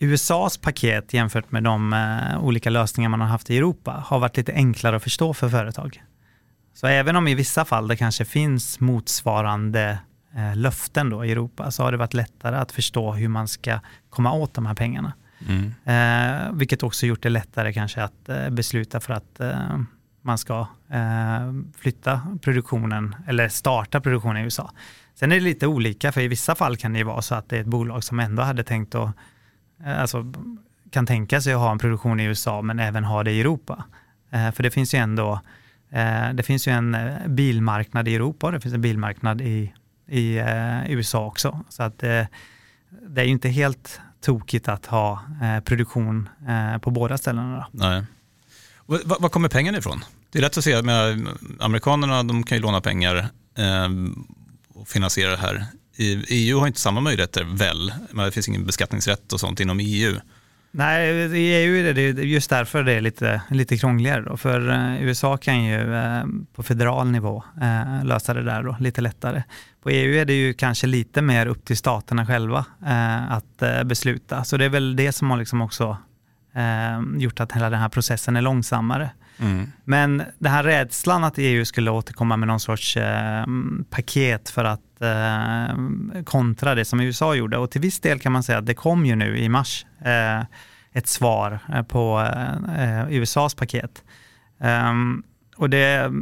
USAs 0.00 0.58
paket 0.58 1.14
jämfört 1.14 1.52
med 1.52 1.62
de 1.62 1.92
eh, 1.92 2.44
olika 2.44 2.70
lösningar 2.70 3.08
man 3.08 3.20
har 3.20 3.28
haft 3.28 3.50
i 3.50 3.56
Europa 3.56 4.04
har 4.06 4.18
varit 4.18 4.36
lite 4.36 4.52
enklare 4.52 4.96
att 4.96 5.02
förstå 5.02 5.34
för 5.34 5.48
företag. 5.48 6.02
Så 6.74 6.86
även 6.86 7.16
om 7.16 7.28
i 7.28 7.34
vissa 7.34 7.64
fall 7.64 7.88
det 7.88 7.96
kanske 7.96 8.24
finns 8.24 8.80
motsvarande 8.80 9.98
eh, 10.36 10.56
löften 10.56 11.10
då 11.10 11.24
i 11.24 11.32
Europa 11.32 11.70
så 11.70 11.82
har 11.82 11.92
det 11.92 11.98
varit 11.98 12.14
lättare 12.14 12.56
att 12.56 12.72
förstå 12.72 13.12
hur 13.12 13.28
man 13.28 13.48
ska 13.48 13.80
komma 14.10 14.32
åt 14.32 14.54
de 14.54 14.66
här 14.66 14.74
pengarna. 14.74 15.12
Mm. 15.48 15.74
Eh, 15.84 16.52
vilket 16.52 16.82
också 16.82 17.06
gjort 17.06 17.22
det 17.22 17.28
lättare 17.28 17.72
kanske 17.72 18.02
att 18.02 18.28
eh, 18.28 18.50
besluta 18.50 19.00
för 19.00 19.12
att 19.12 19.40
man 20.22 20.38
ska 20.38 20.66
flytta 21.78 22.20
produktionen 22.40 23.16
eller 23.26 23.48
starta 23.48 24.00
produktionen 24.00 24.42
i 24.42 24.44
USA. 24.44 24.70
Sen 25.14 25.32
är 25.32 25.36
det 25.36 25.42
lite 25.42 25.66
olika, 25.66 26.12
för 26.12 26.20
i 26.20 26.28
vissa 26.28 26.54
fall 26.54 26.76
kan 26.76 26.92
det 26.92 27.04
vara 27.04 27.22
så 27.22 27.34
att 27.34 27.48
det 27.48 27.56
är 27.56 27.60
ett 27.60 27.66
bolag 27.66 28.04
som 28.04 28.20
ändå 28.20 28.42
hade 28.42 28.64
tänkt 28.64 28.94
att, 28.94 29.10
Eh, 29.84 30.00
alltså 30.00 30.32
kan 30.90 31.06
tänka 31.06 31.40
sig 31.40 31.52
att 31.52 31.60
ha 31.60 31.70
en 31.72 31.78
produktion 31.78 32.20
i 32.20 32.24
USA 32.24 32.62
men 32.62 32.78
även 32.78 33.04
ha 33.04 33.22
det 33.22 33.30
i 33.32 33.40
Europa. 33.40 33.84
Eh, 34.30 34.50
för 34.52 34.62
det 34.62 34.70
finns 34.70 34.94
ju 34.94 34.98
ändå, 34.98 35.40
eh, 35.90 36.32
det 36.34 36.42
finns 36.42 36.68
ju 36.68 36.72
en 36.72 36.94
eh, 36.94 37.28
bilmarknad 37.28 38.08
i 38.08 38.14
Europa 38.14 38.46
och 38.46 38.52
det 38.52 38.60
finns 38.60 38.74
en 38.74 38.80
bilmarknad 38.80 39.40
i, 39.40 39.72
i 40.06 40.42
USA 40.88 41.26
också. 41.26 41.64
Så 41.68 41.82
att 41.82 41.98
det 41.98 43.20
är 43.20 43.24
ju 43.24 43.30
inte 43.30 43.48
helt 43.48 44.00
tokigt 44.20 44.68
att 44.68 44.86
ha 44.86 45.22
eh, 45.42 45.60
produktion 45.60 46.28
eh, 46.48 46.78
på 46.78 46.90
båda 46.90 47.18
ställena. 47.18 47.66
Nej. 47.70 48.04
Var 48.86 49.28
kommer 49.28 49.48
pengarna 49.48 49.78
ifrån? 49.78 50.04
Det 50.30 50.38
är 50.38 50.42
lätt 50.42 50.58
att 50.58 50.64
se, 50.64 50.82
med 50.82 51.28
amerikanerna 51.60 52.22
de 52.22 52.42
kan 52.42 52.58
ju 52.58 52.62
låna 52.62 52.80
pengar 52.80 53.16
eh, 53.58 53.88
och 54.68 54.88
finansiera 54.88 55.30
det 55.30 55.36
här. 55.36 55.66
EU 55.98 56.58
har 56.58 56.66
inte 56.66 56.80
samma 56.80 57.00
möjligheter 57.00 57.44
väl, 57.44 57.92
men 58.10 58.24
det 58.24 58.32
finns 58.32 58.48
ingen 58.48 58.66
beskattningsrätt 58.66 59.32
och 59.32 59.40
sånt 59.40 59.60
inom 59.60 59.80
EU. 59.80 60.16
Nej, 60.70 61.10
i 61.38 61.64
EU 61.64 61.88
är 61.88 61.94
det 61.94 62.22
just 62.24 62.50
därför 62.50 62.82
det 62.82 62.92
är 62.92 63.00
lite, 63.00 63.42
lite 63.50 63.76
krångligare. 63.76 64.22
Då. 64.22 64.36
För 64.36 64.70
eh, 64.70 65.02
USA 65.02 65.36
kan 65.36 65.64
ju 65.64 65.94
eh, 65.94 66.24
på 66.54 66.62
federal 66.62 67.10
nivå 67.10 67.42
eh, 67.60 68.04
lösa 68.04 68.34
det 68.34 68.42
där 68.42 68.62
då, 68.62 68.76
lite 68.80 69.00
lättare. 69.00 69.42
På 69.82 69.90
EU 69.90 70.20
är 70.20 70.24
det 70.24 70.32
ju 70.32 70.54
kanske 70.54 70.86
lite 70.86 71.22
mer 71.22 71.46
upp 71.46 71.64
till 71.64 71.76
staterna 71.76 72.26
själva 72.26 72.64
att 73.28 73.86
besluta. 73.86 74.44
Så 74.44 74.56
det 74.56 74.64
är 74.64 74.68
väl 74.68 74.96
det 74.96 75.12
som 75.12 75.30
har 75.30 75.38
liksom 75.38 75.62
också 75.62 75.96
gjort 77.16 77.40
att 77.40 77.52
hela 77.52 77.70
den 77.70 77.80
här 77.80 77.88
processen 77.88 78.36
är 78.36 78.42
långsammare. 78.42 79.10
Mm. 79.38 79.72
Men 79.84 80.22
den 80.38 80.52
här 80.52 80.64
rädslan 80.64 81.24
att 81.24 81.38
EU 81.38 81.64
skulle 81.64 81.90
återkomma 81.90 82.36
med 82.36 82.48
någon 82.48 82.60
sorts 82.60 82.98
paket 83.90 84.48
för 84.48 84.64
att 84.64 84.80
eh, 85.02 86.22
kontra 86.24 86.74
det 86.74 86.84
som 86.84 87.00
USA 87.00 87.34
gjorde. 87.34 87.58
Och 87.58 87.70
till 87.70 87.80
viss 87.80 88.00
del 88.00 88.20
kan 88.20 88.32
man 88.32 88.42
säga 88.42 88.58
att 88.58 88.66
det 88.66 88.74
kom 88.74 89.06
ju 89.06 89.16
nu 89.16 89.38
i 89.38 89.48
mars 89.48 89.86
eh, 90.04 90.40
ett 90.92 91.06
svar 91.06 91.58
eh, 91.74 91.82
på 91.82 92.28
eh, 92.78 93.12
USAs 93.12 93.54
paket. 93.54 94.04
Um, 94.60 95.22
och 95.56 95.70
det 95.70 96.12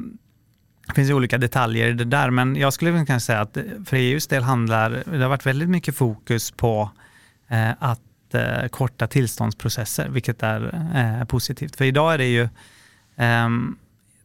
finns 0.95 1.11
ju 1.11 1.15
olika 1.15 1.39
detaljer 1.39 1.89
i 1.89 1.93
det 1.93 2.05
där, 2.05 2.31
men 2.31 2.57
jag 2.57 2.73
skulle 2.73 3.05
kunna 3.05 3.21
säga 3.21 3.41
att 3.41 3.57
för 3.87 3.97
EUs 3.97 4.27
del 4.27 4.43
handlar, 4.43 5.03
det 5.07 5.23
har 5.23 5.29
varit 5.29 5.47
väldigt 5.47 5.69
mycket 5.69 5.97
fokus 5.97 6.51
på 6.51 6.91
eh, 7.49 7.71
att 7.79 8.35
eh, 8.35 8.69
korta 8.69 9.07
tillståndsprocesser, 9.07 10.09
vilket 10.09 10.43
är 10.43 10.89
eh, 10.95 11.25
positivt. 11.27 11.77
För 11.77 11.85
idag 11.85 12.15
är 12.15 12.19
det 12.19 12.27
ju 12.27 12.49
Um, 13.17 13.79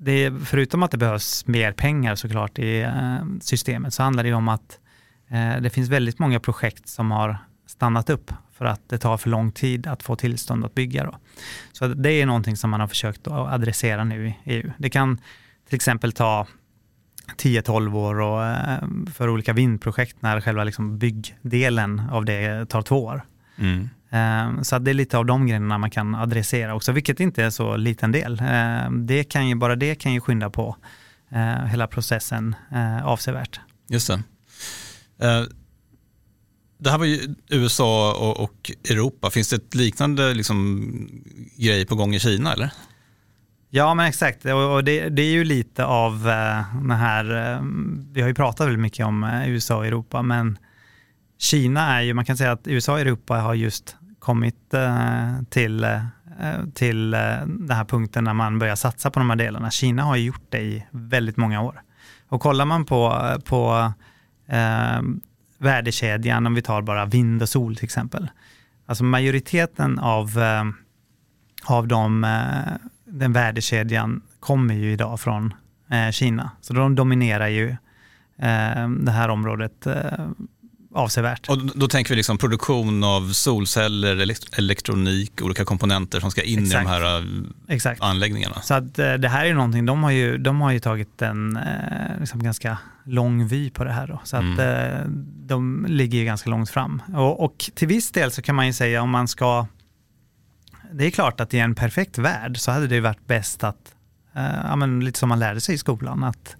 det, 0.04 0.32
förutom 0.46 0.84
att 0.84 0.92
det 0.92 0.98
behövs 0.98 1.48
mer 1.48 1.72
pengar 1.72 2.16
såklart 2.16 2.60
i 2.60 2.82
eh, 2.82 3.18
systemet 3.42 3.94
så 3.94 4.04
handlar 4.04 4.24
det 4.24 4.34
om 4.34 4.48
att 4.48 4.80
eh, 5.30 5.62
det 5.62 5.70
finns 5.70 5.90
väldigt 5.90 6.20
många 6.20 6.40
projekt 6.40 6.88
som 6.88 7.12
har 7.12 7.38
stannat 7.66 8.10
upp 8.10 8.34
för 8.54 8.66
att 8.66 8.90
det 8.90 8.98
tar 8.98 9.18
för 9.18 9.30
lång 9.30 9.52
tid 9.52 9.88
att 9.88 10.04
få 10.04 10.16
tillstånd 10.16 10.66
att 10.66 10.76
bygga. 10.76 11.04
Då. 11.04 11.18
Så 11.72 11.88
det 11.88 12.12
är 12.12 12.26
någonting 12.26 12.58
som 12.58 12.70
man 12.70 12.80
har 12.80 12.88
försökt 12.88 13.28
att 13.28 13.54
adressera 13.54 14.04
nu 14.04 14.28
i 14.28 14.36
EU. 14.46 14.72
Det 14.78 14.90
kan 14.90 15.22
till 15.68 15.76
exempel 15.76 16.12
ta 16.12 16.48
10-12 17.38 17.96
år 17.98 18.20
och, 18.20 18.46
eh, 18.46 18.80
för 19.14 19.30
olika 19.30 19.54
vindprojekt 19.54 20.22
när 20.22 20.42
själva 20.42 20.64
liksom 20.64 20.98
byggdelen 20.98 22.02
av 22.12 22.26
det 22.26 22.66
tar 22.70 22.82
två 22.82 23.06
år. 23.06 23.22
Mm. 23.58 23.90
Ehm, 24.12 24.64
så 24.64 24.80
det 24.80 24.92
är 24.92 24.94
lite 24.94 25.18
av 25.18 25.26
de 25.26 25.48
grejerna 25.48 25.78
man 25.78 25.90
kan 25.90 26.16
adressera 26.16 26.76
också, 26.76 26.92
vilket 26.92 27.20
inte 27.20 27.44
är 27.44 27.50
så 27.50 27.78
liten 27.78 28.12
del. 28.12 28.42
Ehm, 28.46 29.08
det 29.08 29.24
kan 29.24 29.48
ju, 29.48 29.56
bara 29.56 29.76
det 29.76 29.96
kan 29.96 30.14
ju 30.14 30.22
skynda 30.22 30.50
på 30.50 30.76
eh, 31.30 31.66
hela 31.66 31.88
processen 31.88 32.56
eh, 32.72 33.06
avsevärt. 33.06 33.60
Just 33.90 34.08
det. 34.08 34.24
Eh, 35.28 35.44
det 36.78 36.92
här 36.92 36.98
var 36.98 37.06
ju 37.06 37.36
USA 37.50 38.14
och 38.38 38.72
Europa. 38.90 39.30
Finns 39.30 39.50
det 39.50 39.56
ett 39.56 39.76
liknande 39.76 40.34
liksom, 40.34 40.82
grej 41.58 41.86
på 41.86 41.96
gång 41.96 42.16
i 42.16 42.20
Kina 42.20 42.54
eller? 42.54 42.72
Ja 43.70 43.94
men 43.94 44.06
exakt, 44.06 44.46
och 44.46 44.84
det, 44.84 45.10
det 45.10 45.22
är 45.22 45.32
ju 45.32 45.44
lite 45.44 45.86
av 45.86 46.24
den 46.74 46.92
här, 46.92 47.26
vi 48.14 48.22
har 48.22 48.28
ju 48.28 48.34
pratat 48.34 48.68
väldigt 48.68 48.82
mycket 48.82 49.06
om 49.06 49.44
USA 49.48 49.78
och 49.78 49.86
Europa, 49.86 50.22
men 50.22 50.58
Kina 51.42 51.98
är 51.98 52.02
ju, 52.02 52.14
man 52.14 52.26
kan 52.26 52.38
säga 52.38 52.52
att 52.52 52.68
USA 52.68 52.94
och 52.94 53.00
Europa 53.00 53.38
har 53.38 53.54
just 53.54 53.96
kommit 54.22 54.74
eh, 54.74 55.42
till, 55.50 55.84
eh, 55.84 56.00
till 56.74 57.14
eh, 57.14 57.20
den 57.46 57.72
här 57.72 57.86
punkten 57.86 58.24
när 58.24 58.34
man 58.34 58.60
börjar 58.60 58.76
satsa 58.76 59.12
på 59.12 59.20
de 59.20 59.30
här 59.30 59.38
delarna. 59.38 59.72
Kina 59.72 60.04
har 60.04 60.16
gjort 60.16 60.46
det 60.50 60.62
i 60.62 60.86
väldigt 60.92 61.38
många 61.38 61.62
år. 61.62 61.82
Och 62.30 62.42
kollar 62.42 62.66
man 62.66 62.86
på, 62.86 63.32
på 63.46 63.94
eh, 64.48 65.02
värdekedjan, 65.58 66.48
om 66.48 66.56
vi 66.56 66.62
tar 66.62 66.82
bara 66.82 67.06
vind 67.06 67.42
och 67.42 67.50
sol 67.50 67.76
till 67.76 67.86
exempel. 67.86 68.30
Alltså 68.86 69.04
majoriteten 69.04 70.00
av, 70.00 70.40
eh, 70.40 70.64
av 71.66 71.88
de, 71.88 72.24
eh, 72.24 72.88
den 73.06 73.34
värdekedjan 73.34 74.22
kommer 74.40 74.74
ju 74.74 74.92
idag 74.92 75.20
från 75.20 75.54
eh, 75.90 76.12
Kina. 76.12 76.52
Så 76.62 76.74
de 76.74 76.96
dominerar 76.96 77.48
ju 77.48 77.76
det 79.00 79.12
här 79.12 79.30
området 79.30 79.88
avsevärt. 80.94 81.50
Och 81.50 81.58
då 81.58 81.88
tänker 81.88 82.10
vi 82.10 82.16
liksom 82.16 82.38
produktion 82.38 83.04
av 83.04 83.34
solceller, 83.34 84.36
elektronik, 84.58 85.42
olika 85.42 85.66
komponenter 85.66 86.20
som 86.20 86.32
ska 86.32 86.44
in 86.44 86.60
Exakt. 86.60 86.82
i 86.82 86.84
de 86.84 86.90
här 86.90 87.20
äh, 87.20 87.26
Exakt. 87.68 88.02
anläggningarna. 88.02 88.62
Så 88.62 88.74
att 88.74 89.00
äh, 89.00 89.14
det 89.14 89.30
här 89.30 89.46
är 89.46 89.54
någonting, 89.54 89.86
de 89.86 90.04
har 90.04 90.12
ju, 90.12 90.38
de 90.38 90.62
har 90.62 90.72
ju 90.72 90.80
tagit 90.80 91.22
en 91.22 91.58
äh, 91.58 91.64
liksom 92.20 92.44
ganska 92.44 92.78
lång 93.06 93.48
vy 93.48 93.70
på 93.70 93.84
det 93.84 93.92
här. 93.92 94.08
Då. 94.08 94.22
Så 94.24 94.38
att 94.38 94.60
mm. 94.60 95.26
de 95.48 95.86
ligger 95.90 96.20
ju 96.20 96.26
ganska 96.26 96.50
långt 96.50 96.70
fram. 96.70 97.02
Och, 97.14 97.44
och, 97.44 97.70
till 97.74 97.88
viss 97.88 98.12
del 98.12 98.32
så 98.32 98.42
kan 98.42 98.56
man 98.56 98.68
ju 98.68 98.74
säga 98.74 99.02
om 99.02 99.10
man 99.10 99.28
ska, 99.28 99.68
det 100.92 101.06
är 101.06 101.12
klart 101.12 101.40
att 101.40 101.54
i 101.54 101.60
en 101.60 101.76
perfekt 101.76 102.18
värld 102.18 102.58
så 102.58 102.72
hade 102.72 102.88
det 102.88 102.96
ju 102.96 103.02
varit 103.02 103.28
bäst 103.28 103.64
att, 103.64 103.96
ja, 104.64 104.76
men 104.76 105.00
lite 105.00 105.20
som 105.20 105.30
man 105.30 105.40
lärde 105.40 105.62
sig 105.62 105.76
i 105.76 105.78
skolan, 105.78 106.24
att 106.24 106.56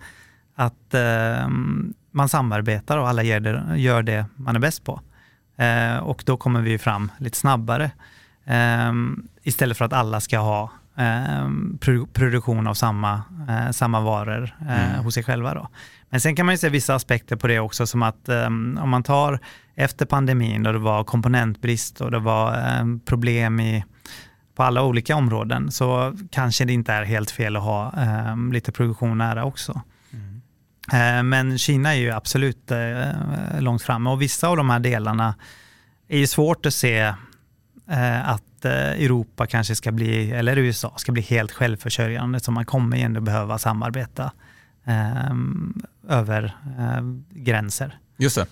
att 0.56 0.94
eh, 0.94 1.48
man 2.12 2.30
samarbetar 2.30 2.98
och 2.98 3.10
alla 3.10 3.24
gör 3.24 3.40
det, 3.40 3.78
gör 3.78 4.04
det 4.04 4.26
man 4.36 4.56
är 4.56 4.60
bäst 4.60 4.84
på. 4.84 5.02
Eh, 5.58 5.98
och 5.98 6.24
då 6.26 6.38
kommer 6.38 6.62
vi 6.62 6.78
fram 6.78 7.12
lite 7.18 7.38
snabbare. 7.38 7.92
Eh, 8.46 8.94
istället 9.44 9.78
för 9.78 9.86
att 9.86 9.94
alla 9.94 10.20
ska 10.20 10.40
ha 10.40 10.72
ehm, 10.98 11.78
produktion 12.14 12.68
av 12.68 12.74
samma, 12.74 13.22
eh, 13.50 13.72
samma 13.72 14.00
varor 14.00 14.56
eh, 14.62 14.92
mm. 14.92 15.06
hos 15.06 15.14
sig 15.14 15.24
själva. 15.24 15.54
Då. 15.54 15.68
Men 16.10 16.22
sen 16.22 16.36
kan 16.36 16.46
man 16.46 16.54
ju 16.54 16.58
se 16.58 16.70
vissa 16.70 16.96
aspekter 16.96 17.36
på 17.36 17.48
det 17.48 17.60
också 17.60 17.88
som 17.88 18.04
att 18.04 18.30
ehm, 18.30 18.80
om 18.82 18.90
man 18.90 19.04
tar 19.04 19.40
efter 19.76 20.06
pandemin 20.06 20.64
då 20.64 20.72
det 20.72 20.80
var 20.80 21.04
komponentbrist 21.04 22.02
och 22.02 22.12
det 22.12 22.20
var 22.20 22.58
ehm, 22.58 23.00
problem 23.00 23.60
i 23.60 23.86
på 24.56 24.64
alla 24.64 24.84
olika 24.84 25.16
områden 25.16 25.72
så 25.72 26.14
kanske 26.32 26.66
det 26.66 26.74
inte 26.74 26.94
är 26.94 27.04
helt 27.04 27.32
fel 27.32 27.56
att 27.56 27.64
ha 27.64 27.94
lite 28.52 28.72
produktion 28.72 29.18
nära 29.18 29.46
också. 29.46 29.82
Eh, 30.92 31.24
men 31.24 31.58
Kina 31.58 31.96
är 31.96 32.00
ju 32.00 32.12
absolut 32.12 32.72
eh, 32.72 33.60
långt 33.60 33.82
framme 33.82 34.10
och 34.10 34.22
vissa 34.22 34.48
av 34.48 34.58
de 34.58 34.70
här 34.70 34.80
delarna 34.80 35.36
är 36.08 36.18
ju 36.18 36.28
svårt 36.28 36.66
att 36.66 36.74
se 36.74 37.00
eh, 37.90 38.30
att 38.30 38.66
Europa 38.66 39.48
kanske 39.48 39.76
ska 39.76 39.92
bli, 39.92 40.32
eller 40.32 40.58
USA 40.58 40.94
ska 40.98 41.12
bli 41.12 41.22
helt 41.22 41.52
självförsörjande, 41.52 42.40
så 42.40 42.52
man 42.52 42.66
kommer 42.66 42.98
ju 42.98 43.04
ändå 43.04 43.22
behöva 43.22 43.58
samarbeta 43.58 44.32
över 46.08 46.58
gränser. 47.30 47.98
Just 48.18 48.36
det. 48.36 48.46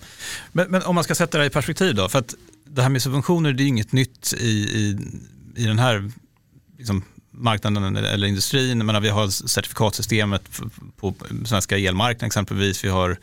Men, 0.52 0.70
men, 0.70 0.82
om 0.82 0.94
man 0.94 1.04
ska 1.04 1.14
sätta 1.14 1.38
det 1.38 1.44
här 1.44 1.50
i 1.50 1.52
perspektiv 1.52 1.94
då, 1.94 2.08
för 2.08 2.18
att 2.18 2.34
det 2.64 2.82
här 2.82 2.88
med 2.88 3.02
subventioner 3.02 3.52
det 3.52 3.62
är 3.62 3.66
inget 3.66 3.92
nytt 3.92 4.34
i, 4.38 4.50
i, 4.50 4.98
i 5.56 5.66
den 5.66 5.78
här 5.78 6.10
liksom, 6.78 7.04
marknaden 7.40 7.96
eller 7.96 8.26
industrin. 8.26 8.86
Menar, 8.86 9.00
vi 9.00 9.08
har 9.08 9.28
certifikatsystemet 9.28 10.60
på 10.96 11.14
svenska 11.44 11.78
elmarknaden 11.78 12.26
exempelvis. 12.26 12.84
Vi 12.84 12.88
har 12.88 13.16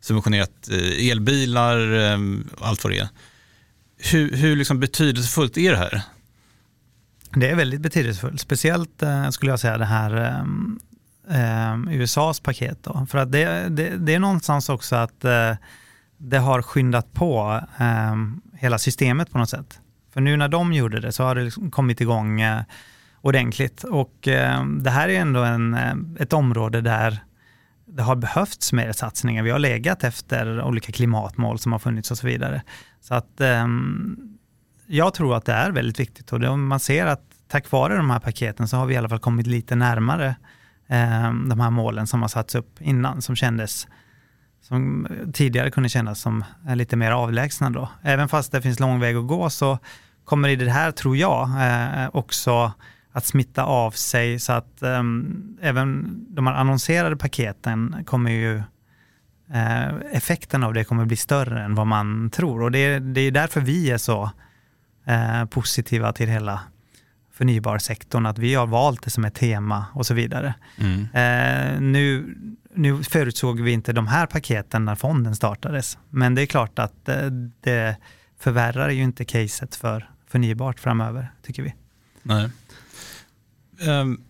subventionerat 0.00 0.68
eh, 0.70 1.10
elbilar, 1.10 1.78
och 2.56 2.66
allt 2.66 2.84
vad 2.84 2.92
det 2.92 2.98
är. 2.98 3.08
Hur, 3.98 4.36
hur 4.36 4.56
liksom 4.56 4.80
betydelsefullt 4.80 5.58
är 5.58 5.70
det 5.70 5.78
här? 5.78 6.02
Det 7.34 7.50
är 7.50 7.54
väldigt 7.54 7.80
betydelsefullt, 7.80 8.40
speciellt 8.40 9.02
eh, 9.02 9.30
skulle 9.30 9.52
jag 9.52 9.60
säga 9.60 9.78
det 9.78 9.84
här 9.84 10.16
ehm, 10.16 10.80
ehm, 11.30 11.88
USAs 11.88 12.40
paket. 12.40 12.78
Då. 12.82 13.06
För 13.10 13.18
att 13.18 13.32
det, 13.32 13.68
det, 13.68 13.96
det 13.96 14.14
är 14.14 14.18
någonstans 14.18 14.68
också 14.68 14.96
att 14.96 15.24
eh, 15.24 15.54
det 16.16 16.38
har 16.38 16.62
skyndat 16.62 17.12
på 17.12 17.60
hela 18.52 18.78
systemet 18.78 19.30
på 19.30 19.38
något 19.38 19.50
sätt. 19.50 19.80
För 20.12 20.20
nu 20.20 20.36
när 20.36 20.48
de 20.48 20.72
gjorde 20.72 21.00
det 21.00 21.12
så 21.12 21.22
har 21.22 21.34
det 21.34 21.44
liksom 21.44 21.70
kommit 21.70 22.00
igång 22.00 22.42
ordentligt. 23.28 23.84
Och 23.84 24.28
eh, 24.28 24.64
det 24.66 24.90
här 24.90 25.08
är 25.08 25.20
ändå 25.20 25.42
en, 25.42 25.74
eh, 25.74 25.94
ett 26.18 26.32
område 26.32 26.80
där 26.80 27.18
det 27.86 28.02
har 28.02 28.16
behövts 28.16 28.72
mer 28.72 28.92
satsningar. 28.92 29.42
Vi 29.42 29.50
har 29.50 29.58
legat 29.58 30.04
efter 30.04 30.62
olika 30.62 30.92
klimatmål 30.92 31.58
som 31.58 31.72
har 31.72 31.78
funnits 31.78 32.10
och 32.10 32.18
så 32.18 32.26
vidare. 32.26 32.62
Så 33.00 33.14
att 33.14 33.40
eh, 33.40 33.66
jag 34.86 35.14
tror 35.14 35.36
att 35.36 35.44
det 35.44 35.52
är 35.52 35.70
väldigt 35.70 36.00
viktigt 36.00 36.32
och 36.32 36.40
det, 36.40 36.56
man 36.56 36.80
ser 36.80 37.06
att 37.06 37.22
tack 37.48 37.70
vare 37.70 37.96
de 37.96 38.10
här 38.10 38.20
paketen 38.20 38.68
så 38.68 38.76
har 38.76 38.86
vi 38.86 38.94
i 38.94 38.96
alla 38.96 39.08
fall 39.08 39.18
kommit 39.18 39.46
lite 39.46 39.74
närmare 39.74 40.36
eh, 40.86 41.32
de 41.32 41.60
här 41.60 41.70
målen 41.70 42.06
som 42.06 42.22
har 42.22 42.28
satts 42.28 42.54
upp 42.54 42.82
innan 42.82 43.22
som 43.22 43.36
kändes 43.36 43.86
som 44.62 45.06
eh, 45.06 45.30
tidigare 45.32 45.70
kunde 45.70 45.88
kännas 45.88 46.20
som 46.20 46.44
eh, 46.68 46.76
lite 46.76 46.96
mer 46.96 47.10
avlägsna 47.10 47.70
då. 47.70 47.88
Även 48.02 48.28
fast 48.28 48.52
det 48.52 48.62
finns 48.62 48.80
lång 48.80 49.00
väg 49.00 49.16
att 49.16 49.26
gå 49.26 49.50
så 49.50 49.78
kommer 50.24 50.48
i 50.48 50.56
det 50.56 50.70
här, 50.70 50.90
tror 50.90 51.16
jag, 51.16 51.42
eh, 51.42 52.08
också 52.12 52.72
att 53.12 53.26
smitta 53.26 53.64
av 53.64 53.90
sig 53.90 54.38
så 54.38 54.52
att 54.52 54.78
um, 54.80 55.58
även 55.60 56.16
de 56.34 56.46
här 56.46 56.54
annonserade 56.54 57.16
paketen 57.16 58.04
kommer 58.06 58.30
ju 58.30 58.54
uh, 59.50 59.88
effekten 60.12 60.64
av 60.64 60.74
det 60.74 60.84
kommer 60.84 61.04
bli 61.04 61.16
större 61.16 61.62
än 61.62 61.74
vad 61.74 61.86
man 61.86 62.30
tror 62.30 62.62
och 62.62 62.70
det, 62.70 62.98
det 62.98 63.20
är 63.20 63.30
därför 63.30 63.60
vi 63.60 63.90
är 63.90 63.98
så 63.98 64.30
uh, 65.08 65.44
positiva 65.44 66.12
till 66.12 66.28
hela 66.28 66.60
förnybarsektorn, 67.32 68.26
att 68.26 68.38
vi 68.38 68.54
har 68.54 68.66
valt 68.66 69.02
det 69.02 69.10
som 69.10 69.24
ett 69.24 69.34
tema 69.34 69.86
och 69.94 70.06
så 70.06 70.14
vidare. 70.14 70.54
Mm. 70.76 71.00
Uh, 71.00 71.80
nu, 71.80 72.34
nu 72.74 73.02
förutsåg 73.02 73.60
vi 73.60 73.72
inte 73.72 73.92
de 73.92 74.06
här 74.06 74.26
paketen 74.26 74.84
när 74.84 74.94
fonden 74.94 75.36
startades, 75.36 75.98
men 76.10 76.34
det 76.34 76.42
är 76.42 76.46
klart 76.46 76.78
att 76.78 77.08
det 77.60 77.96
förvärrar 78.38 78.90
ju 78.90 79.02
inte 79.02 79.24
caset 79.24 79.74
för 79.74 80.10
förnybart 80.26 80.80
framöver, 80.80 81.32
tycker 81.42 81.62
vi. 81.62 81.74
Nej. 82.22 82.50
Ehm, 83.80 84.20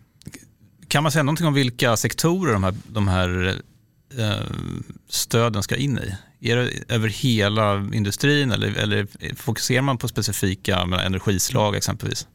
kan 0.89 1.03
man 1.03 1.13
säga 1.13 1.23
någonting 1.23 1.47
om 1.47 1.55
vilka 1.55 1.97
sektorer 1.97 2.53
de 2.53 2.65
här, 2.65 2.75
de 2.87 3.09
här 3.09 3.55
eh, 4.19 4.47
stöden 5.09 5.63
ska 5.63 5.77
in 5.77 5.99
i? 5.99 6.15
Är 6.51 6.57
det 6.57 6.71
över 6.89 7.09
hela 7.09 7.89
industrin 7.93 8.51
eller, 8.51 8.79
eller 8.79 9.07
fokuserar 9.37 9.83
man 9.83 9.99
på 9.99 10.09
specifika 10.09 10.79
energislag 10.79 11.77
exempelvis? 11.77 12.27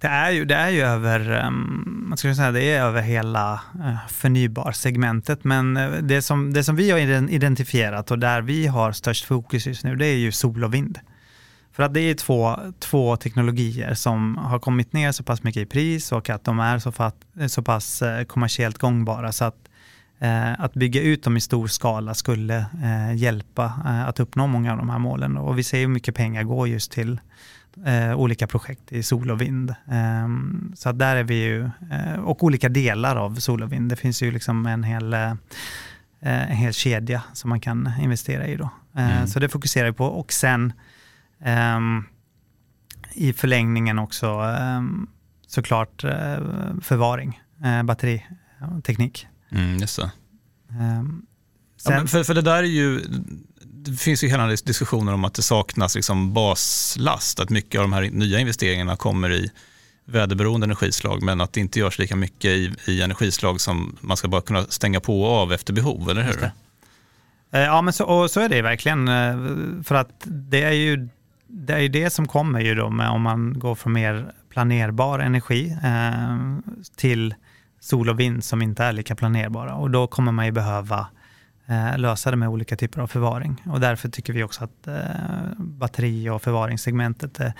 Det 0.00 0.06
är 0.06 0.30
ju, 0.30 0.44
det 0.44 0.54
är 0.54 0.70
ju 0.70 0.82
över, 0.82 1.30
ehm, 1.30 2.04
man 2.08 2.18
ska 2.18 2.34
säga, 2.34 2.52
det 2.52 2.62
är 2.62 2.82
över 2.82 3.02
hela 3.02 3.52
eh, 3.52 3.96
förnybarsegmentet, 4.08 5.44
men 5.44 5.76
eh, 5.76 5.90
det 5.90 6.22
som, 6.22 6.52
det 6.52 6.64
som 6.64 6.76
vi 6.76 6.90
har 6.90 6.98
identifierat 7.30 8.10
och 8.10 8.18
där 8.18 8.42
vi 8.42 8.66
har 8.66 8.92
störst 8.92 9.24
fokus 9.24 9.66
just 9.66 9.84
nu, 9.84 9.96
det 9.96 10.06
är 10.06 10.16
ju 10.16 10.32
sol 10.32 10.64
och 10.64 10.74
vind. 10.74 10.98
För 11.80 11.84
att 11.84 11.94
det 11.94 12.00
är 12.00 12.14
två, 12.14 12.56
två 12.78 13.16
teknologier 13.16 13.94
som 13.94 14.36
har 14.36 14.58
kommit 14.58 14.92
ner 14.92 15.12
så 15.12 15.22
pass 15.22 15.42
mycket 15.42 15.62
i 15.62 15.66
pris 15.66 16.12
och 16.12 16.30
att 16.30 16.44
de 16.44 16.60
är 16.60 16.78
så, 16.78 16.92
fatt, 16.92 17.16
så 17.48 17.62
pass 17.62 18.02
eh, 18.02 18.24
kommersiellt 18.24 18.78
gångbara 18.78 19.32
så 19.32 19.44
att 19.44 19.68
eh, 20.18 20.60
att 20.60 20.74
bygga 20.74 21.02
ut 21.02 21.22
dem 21.22 21.36
i 21.36 21.40
stor 21.40 21.66
skala 21.66 22.14
skulle 22.14 22.58
eh, 22.82 23.14
hjälpa 23.16 23.64
eh, 23.64 24.08
att 24.08 24.20
uppnå 24.20 24.46
många 24.46 24.72
av 24.72 24.78
de 24.78 24.90
här 24.90 24.98
målen. 24.98 25.36
Och 25.36 25.58
vi 25.58 25.62
ser 25.62 25.80
hur 25.80 25.88
mycket 25.88 26.14
pengar 26.14 26.42
går 26.42 26.68
just 26.68 26.92
till 26.92 27.20
eh, 27.86 28.14
olika 28.14 28.46
projekt 28.46 28.92
i 28.92 29.02
sol 29.02 29.30
och 29.30 29.40
vind. 29.40 29.74
Ehm, 29.90 30.72
så 30.76 30.88
att 30.88 30.98
där 30.98 31.16
är 31.16 31.24
vi 31.24 31.42
ju, 31.42 31.64
eh, 31.64 32.20
och 32.24 32.44
olika 32.44 32.68
delar 32.68 33.16
av 33.16 33.34
sol 33.34 33.62
och 33.62 33.72
vind. 33.72 33.88
Det 33.88 33.96
finns 33.96 34.22
ju 34.22 34.30
liksom 34.30 34.66
en 34.66 34.84
hel 34.84 35.14
en 36.22 36.56
hel 36.56 36.72
kedja 36.72 37.22
som 37.32 37.48
man 37.48 37.60
kan 37.60 37.92
investera 38.00 38.46
i. 38.46 38.56
Då. 38.56 38.70
Mm. 38.96 39.26
Så 39.26 39.40
det 39.40 39.48
fokuserar 39.48 39.86
vi 39.86 39.92
på. 39.92 40.06
Och 40.06 40.32
sen 40.32 40.72
I 43.14 43.32
förlängningen 43.32 43.98
också 43.98 44.40
um, 44.40 45.08
såklart 45.46 46.04
uh, 46.04 46.10
förvaring, 46.82 47.40
uh, 47.64 47.82
batteriteknik. 47.82 49.26
Mm, 49.50 49.76
just 49.76 49.96
det. 49.96 50.10
Um, 50.68 51.26
sen, 51.76 51.92
ja, 51.92 52.06
för, 52.06 52.24
för 52.24 52.34
det 52.34 52.42
där 52.42 52.58
är 52.58 52.62
ju, 52.62 53.00
det 53.62 53.92
finns 53.92 54.24
ju 54.24 54.28
hela 54.28 54.46
diskussioner 54.46 55.14
om 55.14 55.24
att 55.24 55.34
det 55.34 55.42
saknas 55.42 55.94
liksom 55.94 56.32
baslast, 56.32 57.40
att 57.40 57.50
mycket 57.50 57.78
av 57.78 57.84
de 57.84 57.92
här 57.92 58.02
nya 58.02 58.38
investeringarna 58.38 58.96
kommer 58.96 59.32
i 59.32 59.50
väderberoende 60.04 60.64
energislag 60.64 61.22
men 61.22 61.40
att 61.40 61.52
det 61.52 61.60
inte 61.60 61.78
görs 61.78 61.98
lika 61.98 62.16
mycket 62.16 62.50
i, 62.50 62.74
i 62.86 63.02
energislag 63.02 63.60
som 63.60 63.96
man 64.00 64.16
ska 64.16 64.28
bara 64.28 64.42
kunna 64.42 64.64
stänga 64.64 65.00
på 65.00 65.22
och 65.22 65.30
av 65.30 65.52
efter 65.52 65.72
behov, 65.72 66.10
eller 66.10 66.22
hur? 66.22 66.50
Ja, 67.50 67.82
men 67.82 67.92
så, 67.92 68.04
och 68.04 68.30
så 68.30 68.40
är 68.40 68.48
det 68.48 68.62
verkligen. 68.62 69.06
För 69.84 69.94
att 69.94 70.22
det 70.26 70.62
är 70.62 70.72
ju 70.72 71.08
det 71.52 71.74
är 71.74 71.88
det 71.88 72.10
som 72.10 72.28
kommer 72.28 72.60
ju 72.60 72.74
då 72.74 72.90
med 72.90 73.08
om 73.08 73.22
man 73.22 73.58
går 73.58 73.74
från 73.74 73.92
mer 73.92 74.32
planerbar 74.48 75.18
energi 75.18 75.76
eh, 75.84 76.36
till 76.96 77.34
sol 77.80 78.08
och 78.08 78.20
vind 78.20 78.44
som 78.44 78.62
inte 78.62 78.84
är 78.84 78.92
lika 78.92 79.16
planerbara 79.16 79.74
och 79.74 79.90
då 79.90 80.06
kommer 80.06 80.32
man 80.32 80.46
ju 80.46 80.52
behöva 80.52 81.06
eh, 81.66 81.98
lösa 81.98 82.30
det 82.30 82.36
med 82.36 82.48
olika 82.48 82.76
typer 82.76 83.00
av 83.00 83.06
förvaring 83.06 83.62
och 83.66 83.80
därför 83.80 84.08
tycker 84.08 84.32
vi 84.32 84.42
också 84.42 84.64
att 84.64 84.86
eh, 84.86 84.94
batteri 85.56 86.28
och 86.28 86.42
förvaringssegmentet 86.42 87.40
är, 87.40 87.52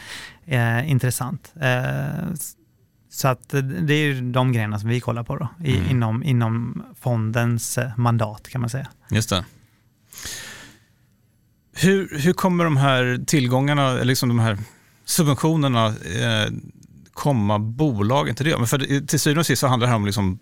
är 0.44 0.82
intressant. 0.82 1.52
Eh, 1.60 2.34
så 3.10 3.28
att 3.28 3.48
det 3.80 3.94
är 3.94 4.04
ju 4.04 4.32
de 4.32 4.52
grejerna 4.52 4.78
som 4.78 4.88
vi 4.88 5.00
kollar 5.00 5.22
på 5.22 5.36
då, 5.36 5.48
i, 5.64 5.76
mm. 5.76 5.90
inom, 5.90 6.22
inom 6.22 6.82
fondens 7.00 7.78
mandat 7.96 8.48
kan 8.48 8.60
man 8.60 8.70
säga. 8.70 8.88
Just 9.10 9.30
det. 9.30 9.44
Hur, 11.82 12.18
hur 12.18 12.32
kommer 12.32 12.64
de 12.64 12.76
här 12.76 13.24
tillgångarna, 13.26 13.92
liksom 13.92 14.28
de 14.28 14.38
här 14.38 14.58
subventionerna 15.04 15.86
eh, 15.86 16.52
komma 17.12 17.58
bolagen 17.58 18.34
till 18.34 18.46
det? 18.46 18.66
för 18.66 19.06
till 19.06 19.20
syvende 19.20 19.40
och 19.40 19.46
sist 19.46 19.60
så 19.60 19.66
handlar 19.66 19.86
det 19.86 19.90
här 19.90 19.96
om, 19.96 20.06
liksom, 20.06 20.38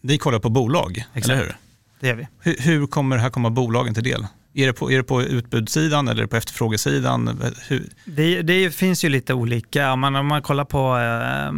ni 0.00 0.18
kollar 0.18 0.38
på 0.38 0.50
bolag, 0.50 1.04
Exakt. 1.14 1.32
eller 1.32 1.42
hur? 1.42 1.56
Det 2.00 2.08
gör 2.08 2.14
vi. 2.14 2.28
Hur, 2.40 2.56
hur, 2.58 2.86
kommer 2.86 3.16
det 3.16 3.22
här 3.22 3.30
komma 3.30 3.50
bolagen 3.50 3.94
till 3.94 4.04
del? 4.04 4.26
Är 4.54 4.66
det 4.66 4.72
på, 4.72 4.92
är 4.92 4.96
det 4.96 5.02
på 5.02 5.22
utbudssidan 5.22 6.08
eller 6.08 6.26
på 6.26 6.36
efterfrågesidan? 6.36 7.40
Hur? 7.68 7.88
Det, 8.04 8.42
det 8.42 8.74
finns 8.74 9.04
ju 9.04 9.08
lite 9.08 9.34
olika. 9.34 9.92
Om 9.92 10.00
man, 10.00 10.16
om 10.16 10.26
man 10.26 10.42
kollar 10.42 10.64
på, 10.64 10.98
eh, 10.98 11.52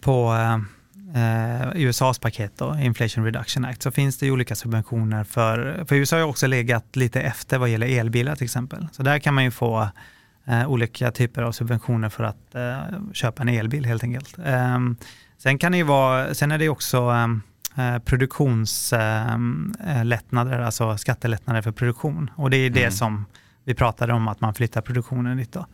på 0.00 0.34
eh, 1.14 1.62
eh, 1.62 1.68
USAs 1.74 2.18
paket, 2.18 2.52
då, 2.56 2.76
Inflation 2.80 3.24
Reduction 3.24 3.64
Act, 3.64 3.82
så 3.82 3.90
finns 3.90 4.18
det 4.18 4.26
ju 4.26 4.32
olika 4.32 4.54
subventioner 4.54 5.24
för, 5.24 5.84
för 5.88 5.96
USA 5.96 6.16
har 6.16 6.22
också 6.22 6.46
legat 6.46 6.96
lite 6.96 7.20
efter 7.20 7.58
vad 7.58 7.68
gäller 7.68 7.98
elbilar 7.98 8.36
till 8.36 8.44
exempel. 8.44 8.88
Så 8.92 9.02
där 9.02 9.18
kan 9.18 9.34
man 9.34 9.44
ju 9.44 9.50
få 9.50 9.88
eh, 10.44 10.70
olika 10.70 11.10
typer 11.10 11.42
av 11.42 11.52
subventioner 11.52 12.08
för 12.08 12.24
att 12.24 12.54
eh, 12.54 12.78
köpa 13.12 13.42
en 13.42 13.48
elbil 13.48 13.84
helt 13.84 14.02
enkelt. 14.02 14.36
Ehm, 14.44 14.96
sen 15.38 15.58
kan 15.58 15.72
det 15.72 15.78
ju 15.78 15.84
vara, 15.84 16.34
sen 16.34 16.52
är 16.52 16.58
det 16.58 16.68
också 16.68 16.98
ehm, 16.98 17.42
eh, 17.76 17.98
produktionslättnader, 17.98 20.60
eh, 20.60 20.66
alltså 20.66 20.96
skattelättnader 20.96 21.62
för 21.62 21.72
produktion. 21.72 22.30
Och 22.36 22.50
det 22.50 22.56
är 22.56 22.70
det 22.70 22.80
mm. 22.80 22.92
som 22.92 23.26
vi 23.64 23.74
pratade 23.74 24.12
om, 24.12 24.28
att 24.28 24.40
man 24.40 24.54
flyttar 24.54 24.80
produktionen 24.80 25.36
dit. 25.36 25.52
Då. 25.52 25.66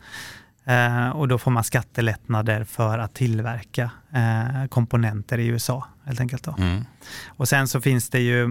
Eh, 0.65 1.09
och 1.09 1.27
då 1.27 1.37
får 1.37 1.51
man 1.51 1.63
skattelättnader 1.63 2.63
för 2.63 2.97
att 2.99 3.13
tillverka 3.13 3.91
eh, 4.13 4.67
komponenter 4.67 5.37
i 5.37 5.47
USA. 5.47 5.87
helt 6.03 6.19
enkelt. 6.19 6.43
Då. 6.43 6.55
Mm. 6.57 6.85
Och 7.27 7.47
sen 7.47 7.67
så 7.67 7.81
finns 7.81 8.09
det 8.09 8.19
ju, 8.19 8.49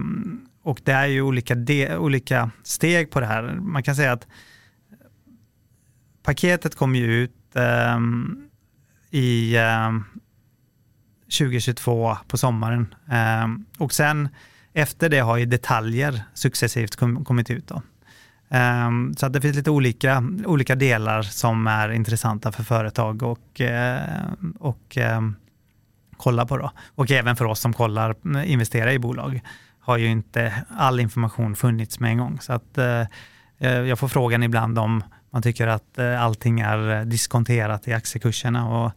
och 0.63 0.81
det 0.83 0.91
är 0.91 1.05
ju 1.05 1.21
olika, 1.21 1.55
de, 1.55 1.95
olika 1.95 2.51
steg 2.63 3.11
på 3.11 3.19
det 3.19 3.25
här. 3.25 3.43
Man 3.53 3.83
kan 3.83 3.95
säga 3.95 4.11
att 4.11 4.27
paketet 6.23 6.75
kom 6.75 6.95
ju 6.95 7.23
ut 7.23 7.55
eh, 7.55 7.99
i 9.09 9.55
2022 11.39 12.17
på 12.27 12.37
sommaren. 12.37 12.95
och 13.77 13.93
sen 13.93 14.29
efter 14.73 15.09
det 15.09 15.19
har 15.19 15.37
ju 15.37 15.45
detaljer 15.45 16.23
successivt 16.33 16.95
kommit 16.95 17.49
ut. 17.49 17.67
Då. 17.67 17.81
Um, 18.53 19.13
så 19.17 19.25
att 19.25 19.33
det 19.33 19.41
finns 19.41 19.55
lite 19.55 19.69
olika, 19.69 20.23
olika 20.45 20.75
delar 20.75 21.21
som 21.21 21.67
är 21.67 21.91
intressanta 21.91 22.51
för 22.51 22.63
företag 22.63 23.23
och, 23.23 23.61
uh, 23.61 24.53
och 24.59 24.97
um, 25.17 25.35
kolla 26.17 26.45
på. 26.45 26.57
Då. 26.57 26.71
Och 26.95 27.11
även 27.11 27.35
för 27.35 27.45
oss 27.45 27.59
som 27.59 27.73
kollar, 27.73 28.15
eh, 28.35 28.51
investerar 28.51 28.91
i 28.91 28.99
bolag, 28.99 29.41
har 29.79 29.97
ju 29.97 30.07
inte 30.07 30.53
all 30.69 30.99
information 30.99 31.55
funnits 31.55 31.99
med 31.99 32.11
en 32.11 32.17
gång. 32.17 32.39
Så 32.41 32.53
att 32.53 32.77
uh, 32.77 33.07
jag 33.69 33.99
får 33.99 34.07
frågan 34.07 34.43
ibland 34.43 34.79
om 34.79 35.03
man 35.29 35.41
tycker 35.41 35.67
att 35.67 35.99
uh, 35.99 36.23
allting 36.23 36.59
är 36.59 37.05
diskonterat 37.05 37.87
i 37.87 37.93
aktiekurserna. 37.93 38.67
Och, 38.69 38.91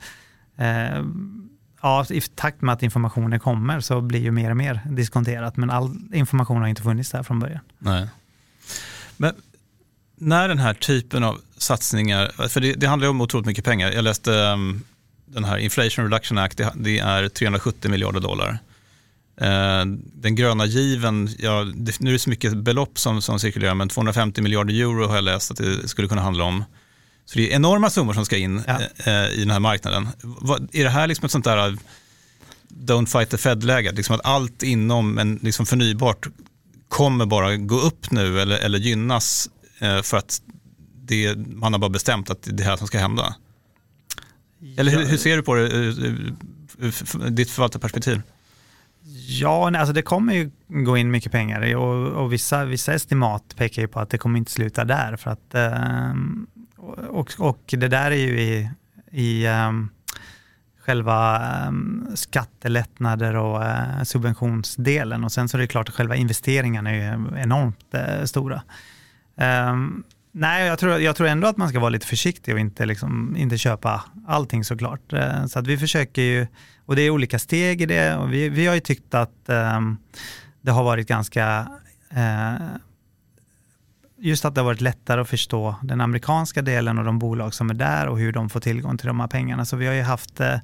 ja, 1.82 2.06
I 2.10 2.20
takt 2.20 2.62
med 2.62 2.72
att 2.72 2.82
informationen 2.82 3.40
kommer 3.40 3.80
så 3.80 4.00
blir 4.00 4.20
ju 4.20 4.30
mer 4.30 4.50
och 4.50 4.56
mer 4.56 4.80
diskonterat, 4.90 5.56
men 5.56 5.70
all 5.70 5.96
information 6.12 6.60
har 6.60 6.68
inte 6.68 6.82
funnits 6.82 7.10
där 7.10 7.22
från 7.22 7.40
början. 7.40 7.60
Nej. 7.78 8.08
Men 9.16 9.34
när 10.16 10.48
den 10.48 10.58
här 10.58 10.74
typen 10.74 11.24
av 11.24 11.40
satsningar, 11.56 12.48
för 12.48 12.60
det, 12.60 12.72
det 12.72 12.86
handlar 12.86 13.08
om 13.08 13.20
otroligt 13.20 13.46
mycket 13.46 13.64
pengar. 13.64 13.92
Jag 13.92 14.04
läste 14.04 14.30
um, 14.32 14.82
den 15.26 15.44
här 15.44 15.58
Inflation 15.58 16.04
Reduction 16.04 16.38
Act, 16.38 16.58
det, 16.58 16.72
det 16.74 16.98
är 16.98 17.28
370 17.28 17.90
miljarder 17.90 18.20
dollar. 18.20 18.58
Uh, 19.42 19.96
den 20.14 20.34
gröna 20.34 20.66
given, 20.66 21.28
ja, 21.38 21.64
det, 21.74 22.00
nu 22.00 22.10
är 22.10 22.12
det 22.12 22.18
så 22.18 22.30
mycket 22.30 22.56
belopp 22.56 22.98
som, 22.98 23.22
som 23.22 23.38
cirkulerar, 23.38 23.74
men 23.74 23.88
250 23.88 24.42
miljarder 24.42 24.74
euro 24.74 25.06
har 25.06 25.14
jag 25.14 25.24
läst 25.24 25.50
att 25.50 25.56
det 25.56 25.88
skulle 25.88 26.08
kunna 26.08 26.22
handla 26.22 26.44
om. 26.44 26.64
Så 27.26 27.38
det 27.38 27.52
är 27.52 27.56
enorma 27.56 27.90
summor 27.90 28.12
som 28.12 28.24
ska 28.24 28.36
in 28.36 28.62
ja. 28.66 28.78
uh, 29.06 29.34
i 29.34 29.40
den 29.40 29.50
här 29.50 29.60
marknaden. 29.60 30.08
Vad, 30.22 30.68
är 30.72 30.84
det 30.84 30.90
här 30.90 31.06
liksom 31.06 31.24
ett 31.26 31.32
sånt 31.32 31.44
där 31.44 31.68
uh, 31.68 31.78
don't 32.68 33.06
fight 33.06 33.30
the 33.30 33.36
Fed-läge? 33.36 33.92
Liksom 33.92 34.14
att 34.14 34.24
allt 34.24 34.62
inom 34.62 35.18
en 35.18 35.38
liksom 35.42 35.66
förnybart 35.66 36.26
kommer 36.94 37.26
bara 37.26 37.56
gå 37.56 37.80
upp 37.80 38.10
nu 38.10 38.40
eller, 38.40 38.58
eller 38.58 38.78
gynnas 38.78 39.48
eh, 39.78 40.02
för 40.02 40.16
att 40.16 40.42
det, 41.02 41.36
man 41.36 41.72
har 41.72 41.80
bara 41.80 41.90
bestämt 41.90 42.30
att 42.30 42.42
det 42.42 42.62
är 42.62 42.66
här 42.66 42.76
som 42.76 42.86
ska 42.86 42.98
hända? 42.98 43.34
Eller 44.76 44.92
hur, 44.92 45.04
hur 45.04 45.16
ser 45.16 45.36
du 45.36 45.42
på 45.42 45.54
det 45.54 45.66
eh, 45.66 45.80
eh, 45.80 45.94
ur 46.78 47.30
ditt 47.30 47.50
förvaltarperspektiv? 47.50 48.22
Ja, 49.28 49.78
alltså 49.78 49.92
det 49.92 50.02
kommer 50.02 50.34
ju 50.34 50.50
gå 50.68 50.96
in 50.96 51.10
mycket 51.10 51.32
pengar 51.32 51.76
och, 51.76 52.24
och 52.24 52.32
vissa, 52.32 52.64
vissa 52.64 52.94
estimat 52.94 53.56
pekar 53.56 53.82
ju 53.82 53.88
på 53.88 54.00
att 54.00 54.10
det 54.10 54.18
kommer 54.18 54.38
inte 54.38 54.52
sluta 54.52 54.84
där. 54.84 55.16
För 55.16 55.30
att, 55.30 55.54
ehm, 55.54 56.46
och, 57.10 57.34
och 57.38 57.62
det 57.66 57.88
där 57.88 58.10
är 58.10 58.16
ju 58.16 58.40
i, 58.40 58.70
i 59.10 59.46
ehm, 59.46 59.88
själva 60.86 61.42
ehm, 61.42 62.06
skattelättnader 62.14 63.36
och 63.36 63.64
eh, 63.64 64.02
subventionsdelen 64.02 65.24
och 65.24 65.32
sen 65.32 65.48
så 65.48 65.56
är 65.56 65.60
det 65.60 65.66
klart 65.66 65.88
att 65.88 65.94
själva 65.94 66.16
investeringarna 66.16 66.90
är 66.90 67.38
enormt 67.38 67.94
eh, 67.94 68.24
stora. 68.24 68.62
Ehm, 69.36 70.04
nej, 70.32 70.66
jag 70.66 70.78
tror, 70.78 70.98
jag 70.98 71.16
tror 71.16 71.28
ändå 71.28 71.48
att 71.48 71.56
man 71.56 71.68
ska 71.68 71.80
vara 71.80 71.90
lite 71.90 72.06
försiktig 72.06 72.54
och 72.54 72.60
inte, 72.60 72.86
liksom, 72.86 73.36
inte 73.36 73.58
köpa 73.58 74.04
allting 74.26 74.64
såklart. 74.64 75.12
Eh, 75.12 75.46
så 75.46 75.58
att 75.58 75.66
vi 75.66 75.78
försöker 75.78 76.22
ju, 76.22 76.46
och 76.86 76.96
det 76.96 77.02
är 77.02 77.10
olika 77.10 77.38
steg 77.38 77.82
i 77.82 77.86
det 77.86 78.16
och 78.16 78.32
vi, 78.32 78.48
vi 78.48 78.66
har 78.66 78.74
ju 78.74 78.80
tyckt 78.80 79.14
att 79.14 79.48
ehm, 79.48 79.96
det 80.60 80.70
har 80.70 80.84
varit 80.84 81.08
ganska 81.08 81.68
just 84.24 84.44
att 84.44 84.54
det 84.54 84.60
har 84.60 84.66
varit 84.66 84.80
lättare 84.80 85.20
att 85.20 85.28
förstå 85.28 85.76
den 85.82 86.00
amerikanska 86.00 86.62
delen 86.62 86.98
och 86.98 87.04
de 87.04 87.18
bolag 87.18 87.54
som 87.54 87.70
är 87.70 87.74
där 87.74 88.08
och 88.08 88.18
hur 88.18 88.32
de 88.32 88.50
får 88.50 88.60
tillgång 88.60 88.98
till 88.98 89.06
de 89.06 89.20
här 89.20 89.26
pengarna. 89.26 89.64
Så 89.64 89.76
vi 89.76 89.86
har 89.86 89.94
ju 89.94 90.02
haft 90.02 90.40
eh, 90.40 90.54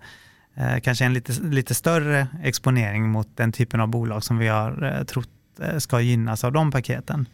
eh 0.55 0.81
kanske 0.83 1.05
en 1.05 1.15
lite, 1.15 1.33
lite 1.33 1.75
större 1.75 2.27
exponering 2.43 3.11
mot 3.11 3.37
den 3.37 3.53
typen 3.53 3.81
av 3.81 3.89
bolag 3.89 4.25
som 4.25 4.39
vi 4.39 4.49
har 4.49 4.97
eh, 4.99 5.05
trott 5.05 5.29
eh, 5.61 5.79
ska 5.79 6.01
gynnas 6.01 6.45
av 6.45 6.53
de 6.53 6.71
paketen. 6.71 7.29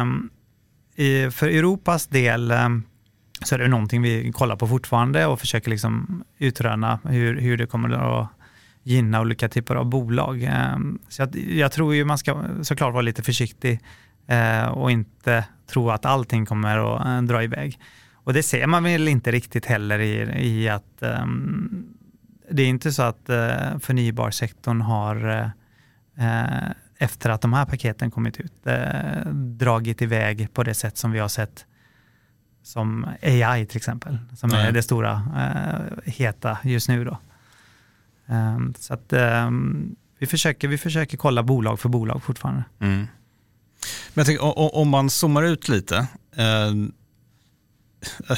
Um, 0.00 0.30
i, 0.94 1.30
för 1.30 1.48
Europas 1.48 2.06
del 2.06 2.50
um, 2.50 2.82
så 3.44 3.54
är 3.54 3.58
det 3.58 3.68
någonting 3.68 4.02
vi 4.02 4.32
kollar 4.32 4.56
på 4.56 4.68
fortfarande 4.68 5.26
och 5.26 5.40
försöker 5.40 5.70
liksom 5.70 6.24
utröna 6.38 6.98
hur, 7.04 7.40
hur 7.40 7.56
det 7.56 7.66
kommer 7.66 7.90
att 7.90 8.28
gynna 8.82 9.20
olika 9.20 9.48
typer 9.48 9.74
av 9.74 9.86
bolag. 9.86 10.48
Um, 10.74 10.98
så 11.08 11.22
jag, 11.22 11.36
jag 11.36 11.72
tror 11.72 11.94
ju 11.94 12.04
man 12.04 12.18
ska 12.18 12.44
såklart 12.62 12.92
vara 12.92 13.02
lite 13.02 13.22
försiktig 13.22 13.80
och 14.70 14.90
inte 14.90 15.44
tro 15.66 15.90
att 15.90 16.04
allting 16.04 16.46
kommer 16.46 16.96
att 16.96 17.06
uh, 17.06 17.22
dra 17.22 17.42
iväg. 17.42 17.78
Och 18.12 18.32
det 18.32 18.42
ser 18.42 18.66
man 18.66 18.84
väl 18.84 19.08
inte 19.08 19.32
riktigt 19.32 19.66
heller 19.66 19.98
i, 19.98 20.46
i 20.46 20.68
att 20.68 20.98
um, 21.00 21.86
det 22.50 22.62
är 22.62 22.66
inte 22.66 22.92
så 22.92 23.02
att 23.02 23.30
uh, 23.30 23.78
förnybarsektorn 23.78 24.80
har 24.80 25.52
efter 26.98 27.30
att 27.30 27.40
de 27.40 27.52
här 27.52 27.64
paketen 27.64 28.10
kommit 28.10 28.40
ut 28.40 28.66
eh, 28.66 29.26
dragit 29.34 30.02
iväg 30.02 30.48
på 30.52 30.62
det 30.62 30.74
sätt 30.74 30.96
som 30.96 31.10
vi 31.10 31.18
har 31.18 31.28
sett 31.28 31.66
som 32.62 33.06
AI 33.22 33.66
till 33.66 33.76
exempel, 33.76 34.18
som 34.36 34.50
Nej. 34.50 34.66
är 34.66 34.72
det 34.72 34.82
stora 34.82 35.22
eh, 35.36 36.12
heta 36.12 36.58
just 36.62 36.88
nu. 36.88 37.04
Då. 37.04 37.18
Um, 38.26 38.74
så 38.78 38.94
att 38.94 39.12
um, 39.12 39.96
vi, 40.18 40.26
försöker, 40.26 40.68
vi 40.68 40.78
försöker 40.78 41.16
kolla 41.16 41.42
bolag 41.42 41.80
för 41.80 41.88
bolag 41.88 42.22
fortfarande. 42.22 42.64
Mm. 42.80 43.06
Men 44.14 44.22
jag 44.22 44.26
tänker, 44.26 44.74
om 44.76 44.88
man 44.88 45.10
zoomar 45.10 45.42
ut 45.42 45.68
lite, 45.68 46.06
eh, 46.36 46.72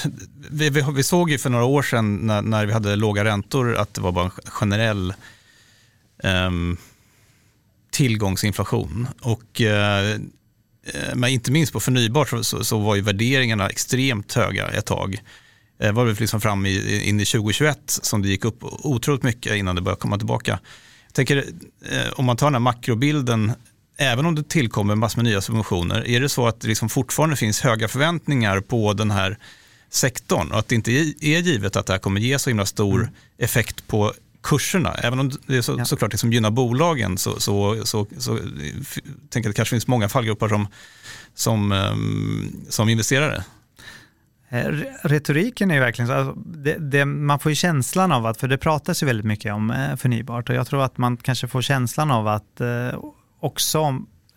vi, 0.51 0.71
vi, 0.71 0.85
vi, 0.95 1.03
såg 1.03 1.31
ju 1.31 1.39
för 1.39 1.51
några 1.51 1.65
år 1.65 1.83
sedan 1.83 2.17
när, 2.17 2.43
när, 2.43 2.67
vi 2.67 2.73
hade 2.73 2.97
låga 2.97 3.25
räntor 3.25 3.77
att 3.77 3.95
det 3.95 4.01
var 4.01 4.13
bara 4.13 4.25
en 4.25 4.51
generell 4.51 5.15
um, 6.23 6.77
tillgångsinflation. 7.91 9.09
Och, 9.21 9.61
eh, 9.61 10.11
eh, 10.87 11.15
men 11.15 11.31
inte 11.31 11.53
minst 11.53 11.73
på 11.73 11.81
förnybart 11.81 12.29
så, 12.43 12.65
så, 12.65 12.79
var 12.79 12.95
ju 12.95 13.01
värderingarna 13.03 13.69
extremt 13.69 14.35
höga 14.35 14.69
ett 14.69 14.87
tag. 14.87 15.23
Det 15.79 15.93
var 15.93 16.05
väl 16.05 16.17
liksom 16.21 16.41
fram 16.41 16.67
i, 16.67 17.03
in 17.09 17.21
i 17.21 17.25
2021 17.25 17.79
som 17.87 18.23
det 18.23 18.29
gick 18.29 18.45
upp 18.45 18.59
otroligt 18.63 19.23
mycket 19.23 19.57
innan 19.57 19.75
det 19.75 19.81
började 19.81 20.01
komma 20.01 20.19
tillbaka. 20.19 20.59
Jag 21.07 21.15
tänker, 21.15 21.37
eh, 21.91 22.13
om 22.13 22.25
man 22.25 22.37
tar 22.37 22.47
den 22.47 22.55
här 22.55 22.61
makrobilden, 22.61 23.53
även 23.97 24.27
om 24.27 24.35
det 24.35 24.49
tillkommer 24.49 24.95
massor 24.95 25.19
med 25.19 25.25
nya 25.25 25.41
subventioner, 25.41 26.09
är 26.09 26.21
det 26.21 26.29
så 26.29 26.47
att 26.47 26.61
det 26.61 26.69
liksom 26.69 26.89
fortfarande 26.89 27.37
finns 27.37 27.61
höga 27.61 27.89
förväntningar 27.89 28.61
på 28.61 28.93
den 28.93 29.11
här 29.11 29.39
sektorn 29.91 30.53
och 30.53 30.59
att 30.59 30.69
det 30.69 30.75
inte 30.75 30.93
är 31.21 31.41
givet 31.41 31.77
att 31.77 31.87
det 31.87 31.93
här 31.93 31.99
kommer 31.99 32.21
ge 32.21 32.39
så 32.39 32.51
himla 32.51 32.67
stor 32.67 33.01
mm. 33.01 33.15
effekt 33.39 33.87
på 33.87 34.13
kurserna. 34.43 34.95
Även 34.95 35.19
om 35.19 35.31
det 35.47 35.63
så, 35.63 35.75
ja. 35.79 35.85
såklart 35.85 36.13
liksom 36.13 36.33
gynnar 36.33 36.51
bolagen 36.51 37.19
så, 37.19 37.41
så, 37.41 37.87
så, 37.87 38.07
så 38.19 38.37
tänker 38.37 38.51
jag 39.33 39.39
att 39.39 39.45
det 39.45 39.53
kanske 39.53 39.75
finns 39.75 39.87
många 39.87 40.09
fallgrupper 40.09 40.49
som, 40.49 40.69
som, 41.35 41.73
um, 41.73 42.67
som 42.69 42.89
investerare. 42.89 43.45
Eh, 44.49 44.71
retoriken 45.03 45.71
är 45.71 45.75
ju 45.75 45.81
verkligen 45.81 46.09
så, 46.09 46.15
alltså, 46.15 46.35
det, 46.41 46.77
det, 46.79 47.05
man 47.05 47.39
får 47.39 47.53
ju 47.53 47.57
känslan 47.57 48.13
av 48.13 48.27
att, 48.27 48.41
för 48.41 48.49
det 48.49 48.59
pratas 48.59 49.03
ju 49.03 49.07
väldigt 49.07 49.27
mycket 49.27 49.53
om 49.53 49.71
eh, 49.71 49.97
förnybart 49.97 50.49
och 50.49 50.55
jag 50.55 50.67
tror 50.67 50.83
att 50.83 50.99
man 50.99 51.17
kanske 51.17 51.49
får 51.49 51.63
känslan 51.63 52.11
av 52.11 52.29
att 52.29 52.61
eh, 52.61 52.99
också 53.41 53.79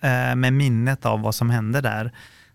eh, 0.02 0.36
med 0.36 0.54
minnet 0.54 1.06
av 1.06 1.22
vad 1.22 1.36
som 1.36 1.50
hände 1.50 1.82
där 1.82 2.12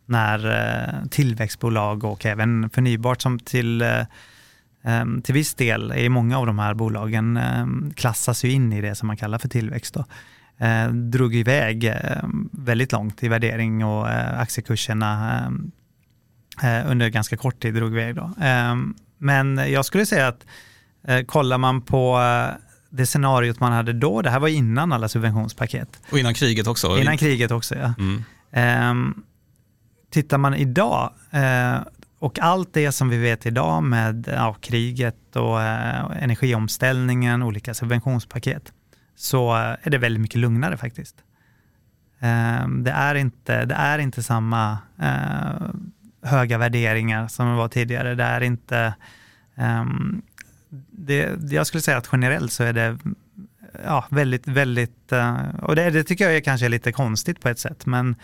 när 0.07 0.47
eh, 0.47 1.09
tillväxtbolag 1.09 2.05
och 2.05 2.27
även 2.27 2.71
förnybart 2.71 3.23
som 3.23 3.39
till 3.39 3.83
eh, 3.83 4.03
till 5.23 5.35
viss 5.35 5.55
del 5.55 5.93
i 5.93 6.09
många 6.09 6.39
av 6.39 6.47
de 6.47 6.59
här 6.59 6.75
bolagen 6.75 7.39
klassas 7.97 8.45
ju 8.45 8.51
in 8.51 8.73
i 8.73 8.81
det 8.81 8.95
som 8.95 9.07
man 9.07 9.17
kallar 9.17 9.39
för 9.39 9.49
tillväxt. 9.49 9.95
Då. 9.95 10.05
Eh, 10.67 10.89
drog 10.89 11.35
iväg 11.35 11.95
väldigt 12.53 12.93
långt 12.93 13.23
i 13.23 13.29
värdering 13.29 13.85
och 13.85 14.11
eh, 14.11 14.41
aktiekurserna 14.41 15.39
eh, 16.63 16.91
under 16.91 17.09
ganska 17.09 17.37
kort 17.37 17.63
tid 17.63 17.75
drog 17.75 17.93
iväg. 17.93 18.15
Då. 18.15 18.31
Men 19.25 19.73
jag 19.73 19.85
skulle 19.85 20.07
säga 20.07 20.29
att 20.29 20.47
eh, 21.09 21.25
kollar 21.25 21.59
man 21.59 21.83
på 21.83 22.21
eh, 22.21 22.55
det 22.97 23.07
scenariot 23.07 23.61
man 23.61 23.73
hade 23.73 23.93
då, 23.93 24.23
det 24.23 24.31
här 24.31 24.41
var 24.41 24.49
innan 24.49 24.93
alla 24.93 25.09
subventionspaket. 25.09 26.01
Och 26.11 26.19
innan 26.19 26.35
kriget 26.35 26.67
också? 26.67 26.99
Innan 26.99 27.19
kriget 27.19 27.51
också, 27.51 27.75
ja. 27.75 27.95
Mm. 27.99 29.15
Tittar 30.11 30.39
man 30.39 30.55
idag, 30.55 31.11
och 32.25 32.39
allt 32.39 32.73
det 32.73 32.93
som 32.93 33.09
vi 33.09 33.19
vet 33.19 33.47
idag 33.47 33.83
med 33.83 34.29
ja, 34.33 34.57
kriget 34.61 35.37
och 35.37 35.63
eh, 35.63 36.23
energiomställningen, 36.23 37.43
olika 37.43 37.75
subventionspaket, 37.75 38.73
så 39.17 39.57
eh, 39.57 39.77
är 39.83 39.91
det 39.91 39.99
väldigt 39.99 40.21
mycket 40.21 40.41
lugnare 40.41 40.77
faktiskt. 40.77 41.17
Eh, 42.21 42.69
det, 42.69 42.91
är 42.91 43.15
inte, 43.15 43.65
det 43.65 43.75
är 43.75 43.99
inte 43.99 44.23
samma 44.23 44.79
eh, 45.01 45.69
höga 46.23 46.59
värderingar 46.59 47.29
som 47.29 47.49
det 47.49 47.57
var 47.57 47.69
tidigare. 47.69 48.15
Det 48.15 48.25
är 48.25 48.41
inte... 48.41 48.95
Ehm, 49.57 50.23
det, 50.91 51.53
jag 51.53 51.67
skulle 51.67 51.81
säga 51.81 51.97
att 51.97 52.09
generellt 52.13 52.53
så 52.53 52.65
är 52.65 52.73
det 52.73 52.99
ja, 53.85 54.05
väldigt, 54.11 54.47
väldigt... 54.47 55.13
Eh, 55.13 55.37
och 55.63 55.77
det, 55.77 55.91
det 55.91 56.05
tycker 56.05 56.25
jag 56.25 56.37
är 56.37 56.41
kanske 56.41 56.67
är 56.67 56.71
lite 56.71 56.93
konstigt 56.93 57.41
på 57.41 57.49
ett 57.49 57.59
sätt, 57.59 57.87
men 57.87 58.17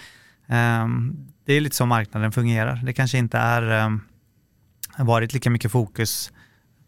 ehm, 0.48 1.26
det 1.44 1.52
är 1.52 1.60
lite 1.60 1.76
så 1.76 1.86
marknaden 1.86 2.32
fungerar. 2.32 2.80
Det 2.84 2.92
kanske 2.92 3.18
inte 3.18 3.38
är 3.38 3.86
um, 3.86 4.00
varit 4.98 5.32
lika 5.32 5.50
mycket 5.50 5.72
fokus 5.72 6.32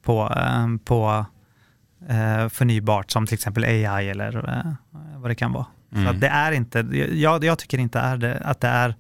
på, 0.03 0.29
um, 0.29 0.79
på 0.79 1.27
uh, 2.11 2.49
förnybart 2.49 3.11
som 3.11 3.27
till 3.27 3.35
exempel 3.35 3.65
AI 3.65 4.09
eller 4.09 4.37
uh, 4.37 4.73
vad 5.17 5.31
det 5.31 5.35
kan 5.35 5.53
vara. 5.53 5.67
Mm. 5.93 6.07
Så 6.07 6.13
det 6.13 6.29
är 6.29 6.53
inte, 6.53 6.79
jag, 7.13 7.45
jag 7.45 7.59
tycker 7.59 7.79
inte 7.79 7.99
är 7.99 8.17
det, 8.17 8.39
att 8.45 8.61
det 8.61 8.69
är 8.69 8.95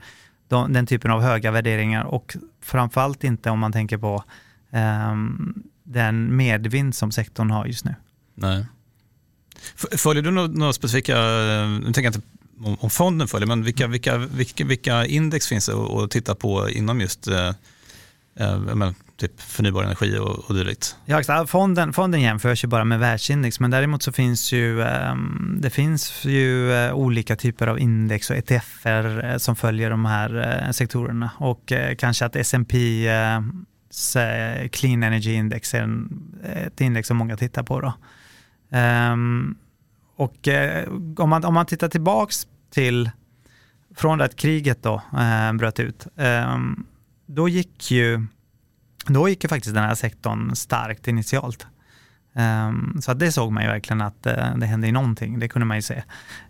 de, 0.48 0.72
den 0.72 0.86
typen 0.86 1.10
av 1.10 1.22
höga 1.22 1.50
värderingar 1.50 2.04
och 2.04 2.36
framförallt 2.62 3.24
inte 3.24 3.50
om 3.50 3.58
man 3.58 3.72
tänker 3.72 3.98
på 3.98 4.24
um, 4.70 5.62
den 5.84 6.36
medvind 6.36 6.94
som 6.94 7.12
sektorn 7.12 7.50
har 7.50 7.66
just 7.66 7.84
nu. 7.84 7.94
Nej. 8.34 8.66
Följer 9.96 10.22
du 10.22 10.30
några 10.30 10.72
specifika, 10.72 11.16
nu 11.66 11.84
tänker 11.84 12.02
jag 12.02 12.14
inte 12.14 12.26
om, 12.80 12.90
fonden 12.90 13.28
följer, 13.28 13.46
men 13.46 13.64
vilka, 13.64 13.86
vilka, 13.86 14.18
vilka, 14.18 14.64
vilka 14.64 15.06
index 15.06 15.48
finns 15.48 15.66
det 15.66 15.74
att 15.74 16.10
titta 16.10 16.34
på 16.34 16.68
inom 16.68 17.00
just 17.00 17.28
eh, 17.28 17.48
eh, 18.36 18.90
typ 19.16 19.40
förnybar 19.40 19.82
energi 19.82 20.18
och, 20.18 20.38
och 20.38 20.54
dylikt? 20.54 20.96
Ja, 21.04 21.46
fonden, 21.46 21.92
fonden 21.92 22.20
jämförs 22.20 22.64
ju 22.64 22.68
bara 22.68 22.84
med 22.84 22.98
världsindex, 22.98 23.60
men 23.60 23.70
däremot 23.70 24.02
så 24.02 24.12
finns 24.12 24.52
ju, 24.52 24.80
um, 24.80 25.58
det 25.62 25.70
finns 25.70 26.24
ju 26.24 26.72
olika 26.92 27.36
typer 27.36 27.66
av 27.66 27.78
index 27.78 28.30
och 28.30 28.36
ETFer 28.36 29.38
som 29.38 29.56
följer 29.56 29.90
de 29.90 30.04
här 30.04 30.72
sektorerna 30.72 31.30
och 31.38 31.72
kanske 31.98 32.24
att 32.24 32.36
S&P 32.36 33.08
Clean 34.72 35.02
Energy 35.02 35.32
Index 35.32 35.74
är 35.74 35.82
en, 35.82 36.22
ett 36.42 36.80
index 36.80 37.08
som 37.08 37.16
många 37.16 37.36
tittar 37.36 37.62
på. 37.62 37.80
Då. 37.80 37.92
Um, 38.78 39.56
och 40.16 40.48
eh, 40.48 40.88
om, 41.16 41.30
man, 41.30 41.44
om 41.44 41.54
man 41.54 41.66
tittar 41.66 41.88
tillbaks 41.88 42.46
till 42.70 43.10
från 43.94 44.18
det 44.18 44.24
att 44.24 44.36
kriget 44.36 44.82
då 44.82 45.02
eh, 45.18 45.52
bröt 45.52 45.80
ut, 45.80 46.06
eh, 46.16 46.58
då 47.26 47.48
gick 47.48 47.90
ju 47.90 48.26
då 49.06 49.28
gick 49.28 49.44
ju 49.44 49.48
faktiskt 49.48 49.74
den 49.74 49.84
här 49.84 49.94
sektorn 49.94 50.56
starkt 50.56 51.08
initialt. 51.08 51.66
Um, 52.34 52.98
så 53.02 53.12
att 53.12 53.18
det 53.18 53.32
såg 53.32 53.52
man 53.52 53.62
ju 53.62 53.68
verkligen 53.68 54.00
att 54.00 54.26
uh, 54.26 54.56
det 54.56 54.66
hände 54.66 54.92
någonting, 54.92 55.38
det 55.38 55.48
kunde 55.48 55.66
man 55.66 55.76
ju 55.76 55.82
se. 55.82 56.02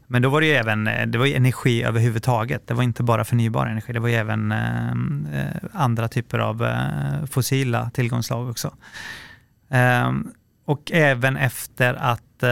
Men 0.07 0.23
då 0.23 0.29
var 0.29 0.41
det 0.41 0.47
ju 0.47 0.53
även 0.53 0.87
eh, 0.87 1.07
det 1.07 1.19
var 1.19 1.27
ju 1.27 1.35
energi 1.35 1.83
överhuvudtaget, 1.83 2.67
det 2.67 2.75
var 2.75 2.83
inte 2.83 3.03
bara 3.03 3.25
förnybar 3.25 3.67
energi, 3.67 3.93
det 3.93 4.01
var 4.01 4.09
ju 4.09 4.15
även 4.15 4.53
uh, 4.53 5.47
andra 5.73 6.09
typer 6.09 6.39
av 6.39 6.63
uh, 6.63 7.27
fossila 7.27 7.91
tillgångslag 7.91 8.51
också. 8.51 8.75
Um, 9.69 10.33
och 10.65 10.93
även 10.93 11.37
efter 11.37 11.95
att 11.95 12.45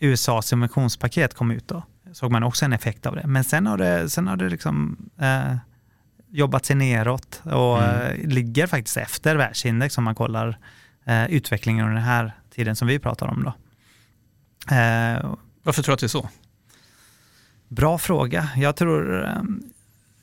USAs 0.00 0.46
subventionspaket 0.46 1.34
kom 1.34 1.50
ut 1.50 1.68
då, 1.68 1.82
såg 2.12 2.32
man 2.32 2.42
också 2.42 2.64
en 2.64 2.72
effekt 2.72 3.06
av 3.06 3.16
det. 3.16 3.26
Men 3.26 3.44
sen 3.44 3.66
har 3.66 3.78
det, 3.78 4.10
sen 4.10 4.28
har 4.28 4.36
det 4.36 4.48
liksom 4.48 4.96
eh, 5.18 5.56
jobbat 6.30 6.66
sig 6.66 6.76
neråt 6.76 7.42
och 7.44 7.82
mm. 7.82 8.20
eh, 8.20 8.28
ligger 8.28 8.66
faktiskt 8.66 8.96
efter 8.96 9.36
världsindex 9.36 9.98
om 9.98 10.04
man 10.04 10.14
kollar 10.14 10.58
eh, 11.04 11.26
utvecklingen 11.30 11.84
under 11.84 11.94
den 11.94 12.04
här 12.04 12.32
tiden 12.50 12.76
som 12.76 12.88
vi 12.88 12.98
pratar 12.98 13.26
om. 13.26 13.42
Då. 13.44 13.54
Eh, 14.74 15.34
Varför 15.62 15.82
tror 15.82 15.92
du 15.92 15.94
att 15.94 16.00
det 16.00 16.06
är 16.06 16.08
så? 16.08 16.28
Bra 17.68 17.98
fråga. 17.98 18.48
Jag 18.56 18.76
tror, 18.76 19.24
eh, 19.24 19.42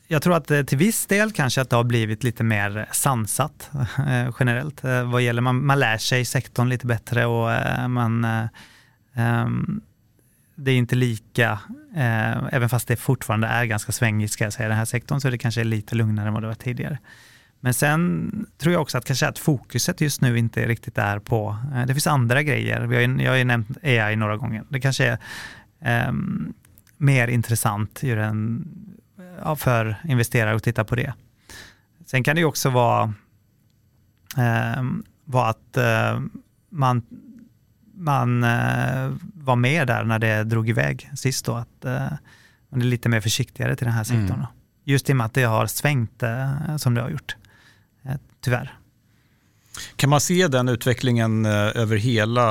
jag 0.08 0.22
tror 0.22 0.36
att 0.36 0.68
till 0.68 0.78
viss 0.78 1.06
del 1.06 1.32
kanske 1.32 1.62
att 1.62 1.70
det 1.70 1.76
har 1.76 1.84
blivit 1.84 2.24
lite 2.24 2.44
mer 2.44 2.88
sansat 2.92 3.72
eh, 4.08 4.36
generellt. 4.40 4.84
vad 4.84 5.22
gäller, 5.22 5.42
man, 5.42 5.66
man 5.66 5.80
lär 5.80 5.98
sig 5.98 6.26
sektorn 6.26 6.70
lite 6.70 6.88
bättre 6.88 7.26
och 7.26 7.50
man 7.90 8.26
Um, 9.16 9.82
det 10.56 10.72
är 10.72 10.78
inte 10.78 10.96
lika, 10.96 11.60
eh, 11.96 12.54
även 12.54 12.70
fast 12.70 12.88
det 12.88 12.96
fortfarande 12.96 13.48
är 13.48 13.66
ganska 13.66 13.92
svängigt 13.92 14.32
ska 14.32 14.44
jag 14.44 14.54
säga, 14.54 14.70
den 14.70 14.78
här 14.78 14.86
sektorn, 14.86 15.22
så 15.22 15.30
det 15.30 15.38
kanske 15.38 15.62
är 15.62 15.66
lite 15.66 15.96
lugnare 15.96 16.28
än 16.28 16.34
vad 16.34 16.44
det 16.44 16.48
var 16.48 16.56
tidigare. 16.56 16.98
Men 17.64 17.74
sen 17.74 18.32
tror 18.58 18.74
jag 18.74 18.82
också 18.82 18.98
att 18.98 19.06
kanske 19.06 19.28
att 19.28 19.40
fokuset 19.40 20.02
just 20.02 20.22
nu 20.22 20.38
inte 20.38 20.68
riktigt 20.68 20.98
är 20.98 21.20
på, 21.20 21.58
eh, 21.76 21.86
det 21.86 21.94
finns 21.94 22.08
andra 22.08 22.44
grejer. 22.44 22.82
Vi 22.82 22.96
har, 22.96 23.22
jag 23.22 23.32
har 23.32 23.38
ju 23.38 23.44
nämnt 23.44 23.78
AI 23.84 24.16
några 24.16 24.38
gånger. 24.38 24.64
Det 24.70 24.80
kanske 24.80 25.18
är 25.80 26.08
eh, 26.08 26.14
mer 26.98 27.28
intressant 27.28 28.04
en, 28.04 28.68
ja, 29.44 29.56
för 29.56 29.96
investerare 30.04 30.56
att 30.56 30.64
titta 30.64 30.84
på 30.84 30.96
det. 30.96 31.14
Sen 32.06 32.24
kan 32.24 32.36
det 32.36 32.40
ju 32.40 32.46
också 32.46 32.70
vara, 32.70 33.14
eh, 34.38 34.84
vara 35.26 35.50
att 35.50 35.78
eh, 35.78 36.20
man, 36.70 37.02
man 37.94 38.44
eh, 38.44 39.12
var 39.34 39.56
med 39.56 39.88
där 39.88 40.04
när 40.04 40.20
det 40.20 40.44
drog 40.44 40.70
iväg 40.70 41.10
sist 41.16 41.46
då, 41.46 41.54
att 41.54 41.86
eh, 41.86 42.08
man 42.70 42.82
är 42.82 42.86
lite 42.86 43.10
mer 43.10 43.22
försiktigare 43.22 43.76
till 43.76 43.86
den 43.86 43.94
här 43.94 44.04
sektorn. 44.04 44.32
Mm. 44.32 44.46
Just 44.84 45.10
i 45.10 45.14
och 45.14 45.18
med 45.18 45.26
att 45.26 45.34
det 45.34 45.44
har 45.44 45.68
svängt 45.68 46.24
eh, 46.24 46.78
som 46.78 46.94
det 46.94 47.02
har 47.02 47.10
gjort 47.10 47.36
tyvärr. 48.42 48.78
Kan 49.96 50.10
man 50.10 50.22
se 50.22 50.48
den 50.48 50.70
utvecklingen 50.70 51.46
eh, 51.46 51.52
över 51.52 51.98
hela, 51.98 52.42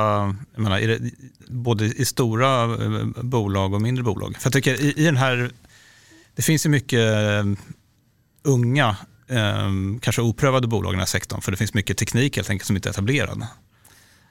jag 0.55 0.63
menar, 0.63 0.81
det, 0.81 1.01
både 1.49 1.85
i 1.85 2.05
stora 2.05 2.63
eh, 2.65 3.05
bolag 3.23 3.75
och 3.75 3.83
mindre 3.83 4.05
bolag? 4.05 4.37
För 4.39 4.47
jag 4.47 4.53
tycker 4.53 4.81
i, 4.81 4.93
i 4.97 5.05
den 5.05 5.17
här, 5.17 5.51
det 6.37 6.43
finns 6.43 6.67
ju 6.67 6.71
mycket 6.71 7.01
eh, 7.01 7.45
unga, 8.43 8.97
kanske 10.01 10.23
oprövade 10.23 10.67
bolag 10.67 10.91
i 10.91 10.95
den 10.95 10.99
här 10.99 11.07
sektorn, 11.07 11.41
för 11.41 11.51
det 11.51 11.57
finns 11.57 11.75
mycket 11.75 11.99
teknik 11.99 12.37
helt 12.37 12.51
enkelt 12.51 12.67
som 12.67 12.77
inte 12.77 12.89
är 12.89 12.91
etablerad. 12.91 13.47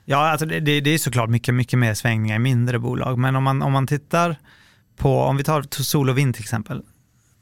Ja, 0.05 0.17
alltså 0.17 0.45
det, 0.45 0.59
det 0.59 0.89
är 0.89 0.97
såklart 0.97 1.29
mycket, 1.29 1.55
mycket 1.55 1.79
mer 1.79 1.93
svängningar 1.93 2.35
i 2.35 2.39
mindre 2.39 2.79
bolag, 2.79 3.17
men 3.17 3.35
om 3.35 3.43
man, 3.43 3.61
om 3.61 3.71
man 3.71 3.87
tittar 3.87 4.35
på, 4.97 5.19
om 5.19 5.37
vi 5.37 5.43
tar 5.43 5.83
sol 5.83 6.09
och 6.09 6.17
vind 6.17 6.35
till 6.35 6.43
exempel, 6.43 6.81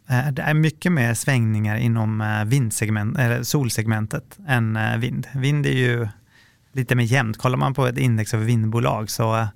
det 0.08 0.42
är 0.42 0.54
mycket 0.54 0.92
mer 0.92 1.14
svängningar 1.14 1.78
inom 1.78 2.22
eh, 2.22 2.46
vindsegment, 2.46 3.18
eller 3.18 3.44
solsegmentet 3.44 4.38
än 4.48 4.76
eh, 4.76 4.98
vind. 4.98 5.28
Vind 5.36 5.66
är 5.66 5.72
ju 5.72 6.08
lite 6.74 6.96
mer 6.96 7.04
jämnt. 7.04 7.38
Kollar 7.38 7.58
man 7.58 7.74
på 7.74 7.88
ett 7.88 7.98
index 7.98 8.34
över 8.34 8.46
vindbolag 8.46 9.10
så 9.10 9.48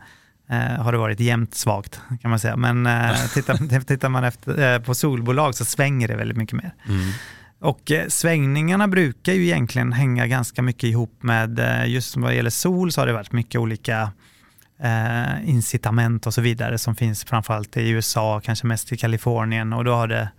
har 0.78 0.92
det 0.92 0.98
varit 0.98 1.20
jämnt 1.20 1.56
svagt 1.56 2.02
kan 2.22 2.30
man 2.30 2.40
säga. 2.40 2.58
Men 2.58 2.84
tittar, 3.34 3.84
tittar 3.84 4.10
man 4.10 4.24
efter, 4.24 4.80
på 4.80 4.96
solbolag 4.96 5.56
så 5.56 5.66
svänger 5.66 6.08
det 6.08 6.16
väldigt 6.16 6.38
mycket 6.38 6.56
mer. 6.56 6.74
Mm. 6.88 7.12
Och 7.60 7.92
svängningarna 8.08 8.88
brukar 8.88 9.34
ju 9.34 9.44
egentligen 9.44 9.94
hänga 9.94 10.28
ganska 10.28 10.62
mycket 10.62 10.84
ihop 10.84 11.24
med, 11.24 11.60
just 11.88 12.18
vad 12.18 12.36
gäller 12.36 12.50
sol 12.50 12.92
så 12.92 13.02
har 13.02 13.08
det 13.08 13.14
varit 13.14 13.32
mycket 13.32 13.62
olika 13.62 14.12
eh, 14.82 15.50
incitament 15.50 16.28
och 16.28 16.34
så 16.34 16.42
vidare 16.42 16.78
som 16.78 16.96
finns 16.96 17.24
framförallt 17.24 17.78
i 17.78 17.90
USA, 17.90 18.42
kanske 18.44 18.68
mest 18.68 18.92
i 18.92 18.98
Kalifornien 18.98 19.74
och 19.74 19.84
då 19.86 19.94
har 19.94 20.08
det 20.08 20.30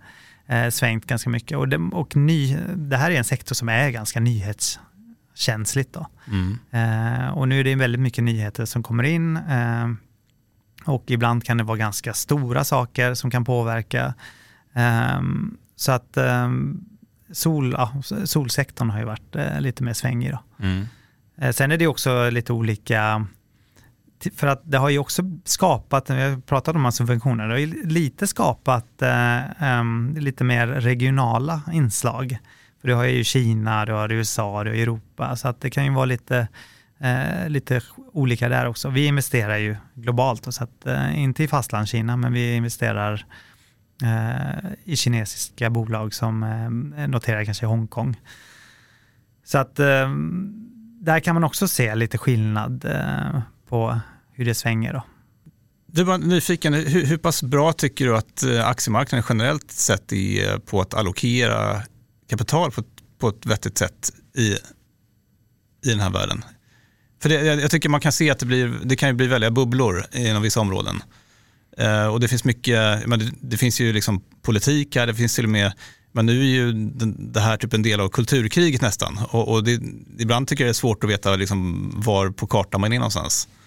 eh, 0.47 0.69
svängt 0.69 1.05
ganska 1.05 1.29
mycket. 1.29 1.57
Och, 1.57 1.67
det, 1.67 1.77
och 1.77 2.15
ny, 2.15 2.57
det 2.75 2.97
här 2.97 3.11
är 3.11 3.15
en 3.15 3.23
sektor 3.23 3.55
som 3.55 3.69
är 3.69 3.89
ganska 3.89 4.19
nyhetskänsligt. 4.19 5.93
Då. 5.93 6.07
Mm. 6.27 6.59
Eh, 6.71 7.37
och 7.37 7.47
nu 7.47 7.59
är 7.59 7.63
det 7.63 7.75
väldigt 7.75 8.01
mycket 8.01 8.23
nyheter 8.23 8.65
som 8.65 8.83
kommer 8.83 9.03
in 9.03 9.37
eh, 9.37 9.89
och 10.85 11.03
ibland 11.07 11.43
kan 11.43 11.57
det 11.57 11.63
vara 11.63 11.77
ganska 11.77 12.13
stora 12.13 12.63
saker 12.63 13.13
som 13.13 13.31
kan 13.31 13.45
påverka. 13.45 14.13
Eh, 14.73 15.21
så 15.75 15.91
att 15.91 16.17
eh, 16.17 16.51
sol, 17.31 17.71
ja, 17.71 18.01
solsektorn 18.25 18.89
har 18.89 18.99
ju 18.99 19.05
varit 19.05 19.35
lite 19.59 19.83
mer 19.83 19.93
svängig. 19.93 20.31
Då. 20.31 20.65
Mm. 20.65 20.85
Sen 21.53 21.71
är 21.71 21.77
det 21.77 21.87
också 21.87 22.29
lite 22.29 22.53
olika 22.53 23.27
för 24.35 24.47
att 24.47 24.61
det 24.63 24.77
har 24.77 24.89
ju 24.89 24.99
också 24.99 25.23
skapat, 25.45 26.09
vi 26.09 26.21
har 26.21 26.41
pratat 26.41 26.75
om 26.75 26.91
subventioner, 26.91 27.47
det 27.47 27.53
har 27.53 27.59
ju 27.59 27.87
lite 27.87 28.27
skapat 28.27 29.01
eh, 29.01 29.79
um, 29.79 30.15
lite 30.19 30.43
mer 30.43 30.67
regionala 30.67 31.61
inslag. 31.73 32.37
För 32.81 32.87
du 32.87 32.93
har 32.93 33.03
ju 33.03 33.23
Kina, 33.23 33.85
du 33.85 33.93
har 33.93 34.11
USA, 34.11 34.63
du 34.63 34.69
har 34.69 34.77
Europa, 34.77 35.35
så 35.35 35.47
att 35.47 35.61
det 35.61 35.69
kan 35.69 35.85
ju 35.85 35.91
vara 35.91 36.05
lite, 36.05 36.47
eh, 36.99 37.49
lite 37.49 37.81
olika 38.13 38.49
där 38.49 38.67
också. 38.67 38.89
Vi 38.89 39.05
investerar 39.05 39.57
ju 39.57 39.75
globalt, 39.93 40.53
så 40.53 40.63
att, 40.63 40.87
eh, 40.87 41.19
inte 41.19 41.43
i 41.43 41.47
fastlandskina, 41.47 42.17
men 42.17 42.33
vi 42.33 42.55
investerar 42.55 43.25
eh, 44.03 44.71
i 44.83 44.95
kinesiska 44.95 45.69
bolag 45.69 46.13
som 46.13 46.43
eh, 46.97 47.07
noterar 47.07 47.45
kanske 47.45 47.65
i 47.65 47.69
Hongkong. 47.69 48.15
Så 49.43 49.57
att 49.57 49.79
ehm, 49.79 50.63
där 51.01 51.19
kan 51.19 51.33
man 51.33 51.43
också 51.43 51.67
se 51.67 51.95
lite 51.95 52.17
skillnad 52.17 52.85
eh, 52.85 53.41
på 53.69 53.99
hur 54.33 54.45
det 54.45 54.55
svänger. 54.55 54.93
Då. 54.93 55.03
Du 55.87 56.03
var 56.03 56.17
nyfiken, 56.17 56.73
hur, 56.73 57.05
hur 57.05 57.17
pass 57.17 57.43
bra 57.43 57.73
tycker 57.73 58.05
du 58.05 58.17
att 58.17 58.43
eh, 58.43 58.67
aktiemarknaden 58.67 59.25
generellt 59.29 59.71
sett 59.71 60.11
är 60.11 60.51
eh, 60.51 60.57
på 60.57 60.81
att 60.81 60.93
allokera 60.93 61.81
kapital 62.29 62.71
på, 62.71 62.83
på 63.19 63.29
ett 63.29 63.45
vettigt 63.45 63.77
sätt 63.77 64.11
i, 64.37 64.51
i 65.85 65.89
den 65.89 65.99
här 65.99 66.09
världen? 66.09 66.43
För 67.21 67.29
det, 67.29 67.35
jag, 67.45 67.61
jag, 67.61 67.71
tycker 67.71 67.89
man 67.89 68.01
kan 68.01 68.11
se 68.11 68.29
att 68.29 68.39
det, 68.39 68.45
blir, 68.45 68.79
det 68.83 68.95
kan 68.95 69.17
bli 69.17 69.27
väldiga 69.27 69.51
bubblor 69.51 70.05
inom 70.13 70.41
vissa 70.41 70.59
områden. 70.59 71.03
Eh, 71.77 72.07
och 72.07 72.19
det 72.19 72.27
finns 72.27 72.43
mycket, 72.43 73.07
men 73.07 73.19
det, 73.19 73.31
det, 73.41 73.57
finns 73.57 73.81
ju 73.81 73.93
liksom 73.93 74.23
politik 74.41 74.95
här, 74.95 75.07
det 75.07 75.15
finns 75.15 75.35
till 75.35 75.43
och 75.43 75.49
med, 75.49 75.73
men 76.11 76.25
nu 76.25 76.39
är 76.39 76.45
ju 76.45 76.71
den, 76.71 77.31
det 77.33 77.39
här 77.39 77.57
typ 77.57 77.73
en 77.73 77.83
del 77.83 77.99
av 77.99 78.09
kulturkriget 78.09 78.81
nästan. 78.81 79.19
Och, 79.29 79.51
och 79.51 79.63
det, 79.63 79.81
ibland 80.19 80.47
tycker 80.47 80.63
jag 80.63 80.67
det 80.67 80.71
är 80.71 80.73
svårt 80.73 81.03
att 81.03 81.09
veta 81.09 81.35
liksom 81.35 81.91
var 81.95 82.29
på 82.29 82.47
kartan 82.47 82.81
man 82.81 82.93
är 82.93 82.99
någonstans. 82.99 83.47
Ehm, 83.47 83.62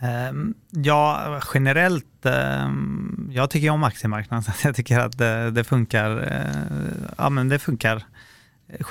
Ehm, 0.00 0.54
ja, 0.70 1.40
generellt, 1.54 2.26
ehm, 2.26 3.30
jag 3.32 3.50
tycker 3.50 3.70
om 3.70 3.84
aktiemarknaden, 3.84 4.42
så 4.54 4.68
jag 4.68 4.76
tycker 4.76 4.98
att 4.98 5.18
det, 5.18 5.50
det, 5.50 5.64
funkar, 5.64 6.10
eh, 6.32 7.10
ja, 7.18 7.30
men 7.30 7.48
det 7.48 7.58
funkar 7.58 8.02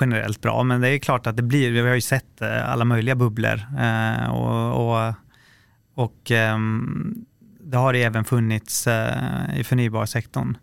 generellt 0.00 0.40
bra. 0.40 0.62
Men 0.62 0.80
det 0.80 0.88
är 0.88 0.98
klart 0.98 1.26
att 1.26 1.36
det 1.36 1.42
blir, 1.42 1.70
vi 1.70 1.80
har 1.80 1.94
ju 1.94 2.00
sett 2.00 2.42
eh, 2.42 2.70
alla 2.70 2.84
möjliga 2.84 3.14
bubblor 3.14 3.62
eh, 3.78 4.30
och, 4.30 4.90
och, 4.90 5.14
och 5.94 6.30
ehm, 6.30 7.24
det 7.60 7.76
har 7.76 7.92
det 7.92 8.02
även 8.02 8.24
funnits 8.24 8.86
i 9.56 9.64
förnybarsektorn. 9.64 10.56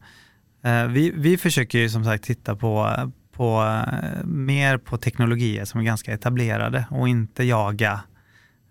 Vi, 0.89 1.11
vi 1.15 1.37
försöker 1.37 1.79
ju 1.79 1.89
som 1.89 2.05
sagt 2.05 2.23
titta 2.23 2.55
på, 2.55 2.93
på 3.31 3.81
mer 4.23 4.77
på 4.77 4.97
teknologier 4.97 5.65
som 5.65 5.79
är 5.79 5.83
ganska 5.83 6.13
etablerade 6.13 6.85
och 6.89 7.09
inte 7.09 7.43
jaga 7.43 8.01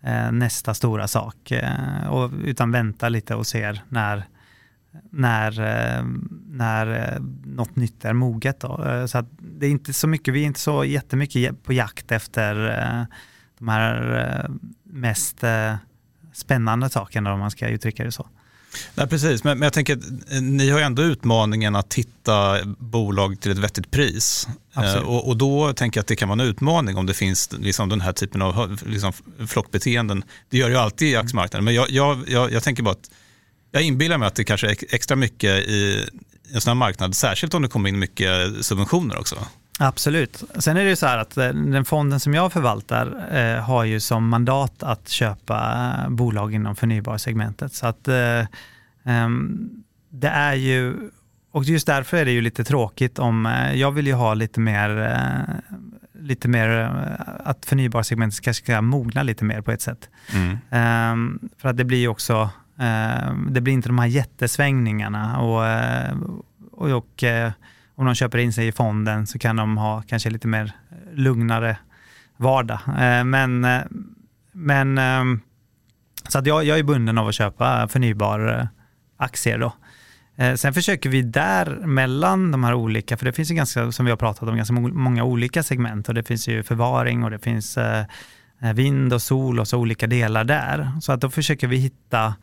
Eh, 0.03 0.33
nästa 0.33 0.75
stora 0.75 1.09
sak. 1.09 1.51
Eh, 1.51 2.09
och, 2.09 2.31
utan 2.45 2.73
vänta 2.73 3.09
lite 3.09 3.35
och 3.35 3.47
ser 3.47 3.83
när, 3.89 4.25
när, 5.11 5.61
eh, 5.61 6.05
när 6.47 7.19
något 7.45 7.77
nytt 7.77 8.05
är 8.05 8.13
moget. 8.13 8.61
Då. 8.61 9.05
Så 9.09 9.25
det 9.39 9.67
är 9.67 9.71
inte 9.71 9.93
så 9.93 10.09
mycket, 10.09 10.35
vi 10.35 10.43
är 10.43 10.47
inte 10.47 10.61
så 10.61 10.85
jättemycket 10.85 11.63
på 11.63 11.73
jakt 11.73 12.13
efter 12.13 12.55
de 13.59 13.69
här 13.69 14.51
mest 14.83 15.45
spännande 16.33 16.89
sakerna 16.91 17.33
om 17.33 17.41
man 17.41 17.51
ska 17.51 17.69
uttrycka 17.69 18.05
det 18.05 18.13
så. 18.13 18.29
Nej, 18.95 19.07
precis, 19.07 19.45
men, 19.45 19.59
men 19.59 19.67
jag 19.67 19.73
tänker 19.73 19.97
att 19.97 20.03
ni 20.43 20.71
har 20.71 20.79
ju 20.79 20.85
ändå 20.85 21.03
utmaningen 21.03 21.77
att 21.77 21.95
hitta 21.95 22.65
bolag 22.65 23.41
till 23.41 23.51
ett 23.51 23.59
vettigt 23.59 23.91
pris. 23.91 24.49
Eh, 24.77 24.95
och, 24.95 25.29
och, 25.29 25.37
då 25.37 25.73
tänker 25.73 25.99
jag 25.99 26.03
att 26.03 26.09
det 26.09 26.17
kan 26.17 26.29
vara 26.29 26.43
en 26.43 26.49
utmaning 26.49 26.97
om 26.97 27.07
det 27.07 27.15
finns 27.15 27.53
liksom 27.59 27.89
den 27.89 28.01
här 28.01 28.13
typen 28.13 28.43
av 28.43 28.79
liksom, 28.87 29.13
flockbeteenden. 29.49 30.25
Det 30.51 30.59
gör 30.59 30.69
ju 30.69 30.77
alltid 30.77 31.09
i 31.09 31.17
aktiemarknaden, 31.17 31.65
men 31.65 31.75
jag, 31.75 31.91
jag, 31.91 32.25
jag, 32.29 32.53
jag 32.53 32.63
tänker 32.63 32.83
bara 32.83 32.93
att 32.93 33.11
jag 33.71 33.83
inbillar 33.83 34.19
mig 34.19 34.27
att 34.29 34.35
det 34.35 34.45
kanske 34.45 34.71
är 34.71 34.77
extra 34.91 35.17
mycket 35.17 35.69
i 35.69 36.09
en 36.53 36.61
sån 36.61 36.71
här 36.71 36.75
marknad, 36.75 37.17
särskilt 37.17 37.55
om 37.55 37.63
det 37.63 37.69
kommer 37.69 37.89
in 37.89 37.99
mycket 37.99 38.65
subventioner 38.67 39.19
också. 39.19 39.47
Absolut. 39.79 40.45
Sen 40.59 40.77
är 40.77 40.85
det 40.85 40.91
ju 40.91 40.97
så 40.97 41.07
här 41.07 41.19
att 41.19 41.37
eh, 41.37 41.49
den 41.49 41.85
fonden 41.85 42.21
som 42.21 42.35
jag 42.35 42.53
förvaltar 42.53 43.27
eh, 43.31 43.63
har 43.63 43.85
ju 43.85 44.01
som 44.01 44.29
mandat 44.29 44.83
att 44.83 45.09
köpa 45.09 45.95
eh, 46.05 46.11
bolag 46.11 46.55
inom 46.55 46.77
förnybarsegmentet. 46.77 47.75
Så 47.75 47.87
att 47.87 48.09
eh, 48.09 48.47
ehm, 49.05 49.71
det 50.11 50.29
är 50.29 50.55
ju, 50.55 51.11
och 51.51 51.65
just 51.65 51.87
därför 51.87 52.17
är 52.17 52.25
det 52.25 52.31
ju 52.31 52.41
lite 52.41 52.65
tråkigt 52.65 53.19
om, 53.19 53.47
eh, 53.47 53.75
jag 53.75 53.93
vill 53.93 54.07
ju 54.07 54.13
ha 54.13 54.35
lite 54.35 54.61
mer, 54.61 54.99
eh, 54.99 55.55
lite 56.21 56.49
mer 56.49 56.69
att 57.45 57.67
förnybarsegmentet 57.67 58.41
kanske 58.41 58.65
ska 58.65 58.81
mogna 58.81 59.23
lite 59.23 59.45
mer 59.45 59.61
på 59.61 59.73
ett 59.73 59.83
sätt. 59.83 60.09
Mm. 60.35 60.59
Ehm, 60.71 61.49
för 61.59 61.69
att 61.69 61.77
det 61.77 61.85
blir 61.85 61.99
ju 61.99 62.09
också, 62.09 62.51
det 63.51 63.61
blir 63.61 63.73
inte 63.73 63.89
de 63.89 63.99
här 63.99 64.07
jättesvängningarna 64.07 65.41
och, 65.41 65.63
och, 66.73 66.91
och 66.91 67.25
om 67.97 68.07
de 68.07 68.15
köper 68.15 68.39
in 68.39 68.53
sig 68.53 68.67
i 68.69 68.73
fonden 68.73 69.27
så 69.27 69.39
kan 69.39 69.57
de 69.57 69.77
ha 69.77 70.03
kanske 70.03 70.31
lite 70.31 70.49
mer 70.49 70.65
eh, 70.65 71.15
lugnare 71.15 71.77
vardag. 72.37 72.79
Eh, 72.87 73.25
men, 73.25 73.65
eh, 73.65 73.83
men 74.53 74.99
ehm, 74.99 75.41
så 76.29 76.39
att 76.39 76.47
jag, 76.47 76.65
jag 76.65 76.79
är 76.79 76.83
bunden 76.83 77.19
av 77.19 77.29
att 77.29 77.35
köpa 77.35 77.89
förnybar 77.89 78.69
aktier 79.17 79.59
då. 79.59 79.73
Sen 80.57 80.75
försöker 80.75 81.11
vi 81.11 81.23
där 81.23 81.67
mellan 81.67 82.51
de 82.51 82.65
här 82.65 82.75
olika, 82.75 83.17
för 83.17 83.25
det 83.25 83.33
finns 83.33 83.51
ju 83.51 83.55
ganska, 83.55 83.93
som 83.93 84.05
vi 84.05 84.11
har 84.11 84.17
pratat 84.17 84.49
om, 84.49 84.57
ganska 84.57 84.75
många 84.75 85.25
olika 85.25 85.63
segment 85.63 86.09
och 86.09 86.15
det 86.15 86.23
finns 86.23 86.49
ju 86.49 86.63
förvaring 86.63 87.25
och 87.25 87.31
det 87.31 87.39
finns 87.39 87.79
vind 88.75 89.13
och 89.13 89.23
sol 89.23 89.61
och 89.61 89.69
så 89.69 89.79
olika 89.79 90.07
delar 90.07 90.45
där. 90.45 90.91
Så 91.01 91.13
att 91.13 91.21
då 91.21 91.31
försöker 91.31 91.67
vi 91.67 91.77
hitta 91.77 92.35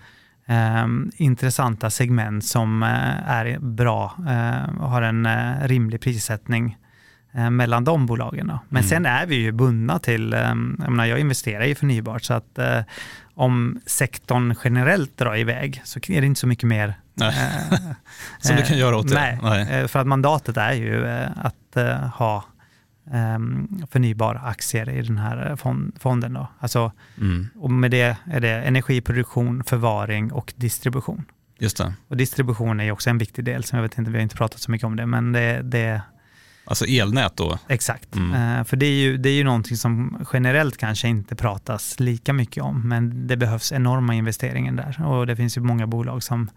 intressanta 1.16 1.90
segment 1.90 2.46
som 2.46 2.84
eh, 2.84 3.30
är 3.30 3.60
bra 3.60 4.16
eh, 4.28 4.82
och 4.82 4.90
har 4.90 5.02
en 5.02 5.26
eh, 5.26 5.68
rimlig 5.68 6.02
prissättning 6.02 6.78
mellan 7.52 7.84
de 7.84 8.06
bolagen. 8.06 8.48
Då. 8.48 8.60
Men 8.70 8.84
mm. 8.84 8.90
sen 8.90 9.06
är 9.06 9.26
vi 9.26 9.36
ju 9.36 9.52
bundna 9.52 10.00
till, 10.00 10.34
ehm, 10.34 10.78
jag, 10.82 10.90
menar, 10.90 11.06
jag 11.06 11.20
investerar 11.20 11.64
i 11.64 11.76
förnybart 11.76 12.24
så 12.24 12.34
att 12.34 12.60
om 13.34 13.82
sektorn 13.86 14.56
generellt 14.64 15.18
drar 15.18 15.36
iväg 15.38 15.82
så 15.84 16.00
är 16.08 16.22
det 16.22 16.28
inte 16.28 16.40
så 16.40 16.48
mycket 16.48 16.70
mer 16.70 16.94
Nej. 17.14 17.34
som 18.40 18.56
du 18.56 18.64
kan 18.64 18.78
göra 18.78 18.98
åt 18.98 19.08
det. 19.08 19.16
Nej, 19.16 19.40
nej. 19.42 19.88
för 19.88 20.00
att 20.00 20.08
mandatet 20.08 20.58
är 20.58 20.74
ju 20.74 21.08
att 21.36 21.78
ha 22.14 22.44
förnybara 23.90 24.40
aktier 24.40 24.90
i 24.90 25.02
den 25.02 25.18
här 25.18 25.56
fonden. 26.00 26.34
Då. 26.34 26.48
Alltså, 26.60 26.92
mm. 27.18 27.48
och 27.56 27.72
med 27.72 27.92
det 27.92 28.18
är 28.26 28.40
det 28.40 28.50
energiproduktion, 28.50 29.64
förvaring 29.64 30.32
och 30.32 30.54
distribution. 30.56 31.26
Just 31.60 31.78
det. 31.78 31.94
Och 32.08 32.18
distribution 32.18 32.80
är 32.80 32.92
också 32.92 33.10
en 33.10 33.18
viktig 33.18 33.46
del, 33.46 33.64
som 33.64 33.78
jag 33.78 33.84
vet 33.84 33.98
inte, 33.98 34.12
vi 34.12 34.18
har 34.18 34.24
inte 34.24 34.36
pratat 34.36 34.62
så 34.62 34.72
mycket 34.72 34.86
om 34.86 34.96
det, 34.96 35.06
men 35.06 35.32
det, 35.32 35.62
det 35.62 36.02
Alltså 36.66 36.86
elnät 36.86 37.38
då? 37.38 37.60
Exakt, 37.68 38.16
mm. 38.16 38.60
uh, 38.60 38.64
för 38.64 38.78
det 38.78 38.86
är, 38.86 39.02
ju, 39.02 39.18
det 39.18 39.30
är 39.30 39.34
ju 39.34 39.44
någonting 39.44 39.78
som 39.78 40.26
generellt 40.34 40.78
kanske 40.78 41.08
inte 41.08 41.36
pratas 41.36 42.00
lika 42.00 42.34
mycket 42.34 42.64
om, 42.64 42.90
men 42.90 43.28
det 43.28 43.38
behövs 43.38 43.72
enorma 43.72 44.14
investeringar 44.14 44.74
där 44.74 45.06
och 45.06 45.28
det 45.28 45.36
finns 45.36 45.58
ju 45.58 45.62
många 45.62 45.88
bolag 45.88 46.24
som 46.24 46.50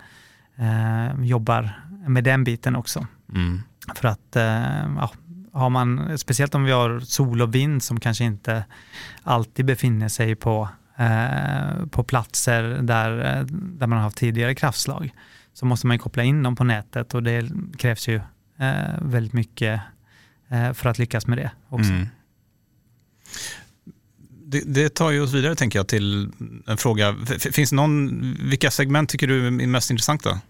uh, 0.60 1.24
jobbar 1.24 1.80
med 2.08 2.24
den 2.24 2.44
biten 2.44 2.76
också. 2.76 3.06
Mm. 3.34 3.62
För 3.94 4.08
att 4.08 4.36
uh, 4.36 4.42
ja, 4.96 5.10
har 5.56 5.70
man, 5.70 6.18
speciellt 6.18 6.54
om 6.54 6.64
vi 6.64 6.72
har 6.72 7.00
sol 7.00 7.42
och 7.42 7.54
vind 7.54 7.82
som 7.82 8.00
kanske 8.00 8.24
inte 8.24 8.64
alltid 9.22 9.64
befinner 9.64 10.08
sig 10.08 10.34
på, 10.34 10.68
eh, 10.96 11.86
på 11.90 12.04
platser 12.04 12.62
där, 12.62 13.44
där 13.50 13.86
man 13.86 13.98
har 13.98 14.04
haft 14.04 14.16
tidigare 14.16 14.54
kraftslag, 14.54 15.10
så 15.52 15.66
måste 15.66 15.86
man 15.86 15.98
koppla 15.98 16.22
in 16.22 16.42
dem 16.42 16.56
på 16.56 16.64
nätet 16.64 17.14
och 17.14 17.22
det 17.22 17.50
krävs 17.78 18.08
ju 18.08 18.20
eh, 18.58 19.02
väldigt 19.02 19.32
mycket 19.32 19.80
eh, 20.48 20.72
för 20.72 20.88
att 20.88 20.98
lyckas 20.98 21.26
med 21.26 21.38
det 21.38 21.50
också. 21.68 21.90
Mm. 21.90 22.06
Det, 24.48 24.60
det, 24.60 24.94
tar 24.94 25.10
ju 25.10 25.20
oss 25.20 25.32
vidare 25.32 25.54
tänker 25.54 25.78
jag 25.78 25.88
till 25.88 26.30
en 26.66 26.76
fråga. 26.76 27.16
Finns 27.38 27.72
någon, 27.72 28.20
vilka 28.50 28.70
segment 28.70 29.08
tycker 29.08 29.26
du 29.26 29.46
är 29.46 29.50
mest 29.50 29.90
intressanta? 29.90 30.40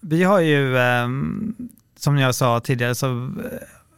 Vi 0.00 0.22
har 0.22 0.40
ju 0.40 0.78
ehm, 0.78 1.54
som 1.98 2.18
jag 2.18 2.34
sa 2.34 2.60
tidigare 2.60 2.94
så 2.94 3.06
eh, 3.24 3.30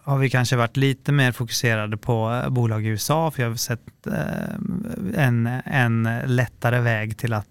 har 0.02 0.18
vi 0.18 0.30
kanske 0.30 0.56
varit 0.56 0.76
lite 0.76 1.12
mer 1.12 1.32
fokuserade 1.32 1.96
på 1.96 2.42
eh, 2.44 2.50
bolag 2.50 2.84
i 2.84 2.88
USA, 2.88 3.30
för 3.30 3.42
jag 3.42 3.50
har 3.50 3.56
sett 3.56 4.06
eh, 4.06 5.24
en, 5.24 5.46
en 5.64 6.20
lättare 6.24 6.80
väg 6.80 7.18
till 7.18 7.32
att 7.32 7.46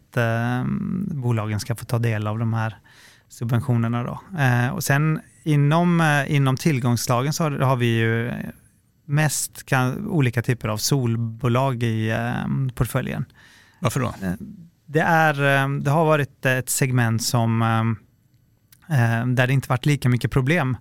bolagen 1.12 1.60
ska 1.60 1.76
få 1.76 1.86
ta 1.86 2.00
del 2.00 2.28
av 2.28 2.40
de 2.40 2.54
här 2.54 2.78
subventionerna. 3.30 4.04
Då. 4.04 4.22
Och 4.74 4.84
sen 4.84 5.20
inom, 5.44 6.24
inom 6.28 6.58
tillgångslagen 6.58 7.34
så 7.34 7.44
har 7.44 7.76
vi 7.76 7.98
ju 7.98 8.32
mest 9.06 9.66
kan, 9.66 10.08
olika 10.08 10.42
typer 10.42 10.68
av 10.68 10.78
solbolag 10.78 11.84
i 11.84 12.14
portföljen. 12.76 13.26
Varför 13.80 14.00
då? 14.00 14.14
Det, 14.86 15.00
är, 15.00 15.34
det 15.80 15.92
har 15.92 16.06
varit 16.06 16.46
ett 16.46 16.70
segment 16.70 17.24
som 17.24 17.62
Eh, 18.90 19.26
där 19.26 19.48
det 19.48 19.54
inte 19.54 19.70
varit 19.70 19.86
lika 19.86 20.10
mycket 20.10 20.32
problem 20.32 20.78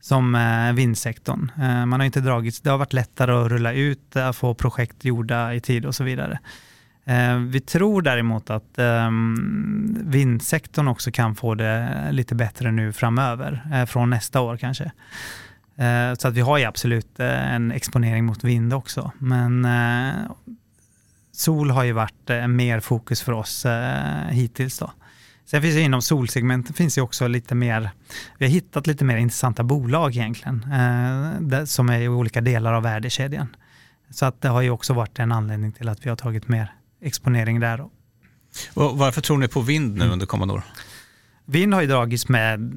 som 0.00 0.34
eh, 0.34 0.72
vindsektorn. 0.72 1.50
Eh, 1.62 1.86
man 1.86 2.00
har 2.00 2.04
inte 2.04 2.20
dragits, 2.20 2.60
det 2.60 2.70
har 2.70 2.78
varit 2.78 2.92
lättare 2.92 3.32
att 3.32 3.48
rulla 3.48 3.72
ut, 3.72 4.16
att 4.16 4.36
få 4.36 4.54
projekt 4.54 5.04
gjorda 5.04 5.54
i 5.54 5.60
tid 5.60 5.86
och 5.86 5.94
så 5.94 6.04
vidare. 6.04 6.38
Vi 7.48 7.60
tror 7.60 8.02
däremot 8.02 8.50
att 8.50 8.78
ehm, 8.78 9.98
vindsektorn 10.00 10.88
också 10.88 11.10
kan 11.10 11.34
få 11.34 11.54
det 11.54 12.08
lite 12.10 12.34
bättre 12.34 12.70
nu 12.70 12.92
framöver, 12.92 13.86
från 13.86 14.10
nästa 14.10 14.40
år 14.40 14.56
kanske. 14.56 14.92
Så 16.18 16.28
att 16.28 16.34
vi 16.34 16.40
har 16.40 16.58
ju 16.58 16.64
absolut 16.64 17.20
en 17.20 17.72
exponering 17.72 18.24
mot 18.24 18.44
vind 18.44 18.74
också. 18.74 19.12
Men 19.18 19.66
sol 21.32 21.70
har 21.70 21.84
ju 21.84 21.92
varit 21.92 22.30
mer 22.48 22.80
fokus 22.80 23.22
för 23.22 23.32
oss 23.32 23.66
hittills. 24.30 24.78
Då. 24.78 24.92
Sen 25.50 25.62
finns 25.62 25.74
det 25.74 25.80
inom 25.80 26.02
solsegmentet 26.02 26.76
finns 26.76 26.94
det 26.94 27.02
också 27.02 27.28
lite 27.28 27.54
mer, 27.54 27.90
vi 28.38 28.46
har 28.46 28.50
hittat 28.50 28.86
lite 28.86 29.04
mer 29.04 29.16
intressanta 29.16 29.62
bolag 29.62 30.16
egentligen, 30.16 30.64
eh, 31.52 31.64
som 31.64 31.88
är 31.88 32.00
i 32.00 32.08
olika 32.08 32.40
delar 32.40 32.72
av 32.72 32.82
värdekedjan. 32.82 33.56
Så 34.10 34.26
att 34.26 34.40
det 34.40 34.48
har 34.48 34.60
ju 34.60 34.70
också 34.70 34.92
varit 34.92 35.18
en 35.18 35.32
anledning 35.32 35.72
till 35.72 35.88
att 35.88 36.06
vi 36.06 36.08
har 36.08 36.16
tagit 36.16 36.48
mer 36.48 36.72
exponering 37.02 37.60
där. 37.60 37.80
Och 38.74 38.98
varför 38.98 39.20
tror 39.20 39.38
ni 39.38 39.48
på 39.48 39.60
vind 39.60 39.96
nu 39.96 40.08
under 40.08 40.26
kommande 40.26 40.54
år? 40.54 40.62
Vind 41.44 41.74
har 41.74 41.80
ju 41.80 41.86
dragits 41.86 42.28
med 42.28 42.72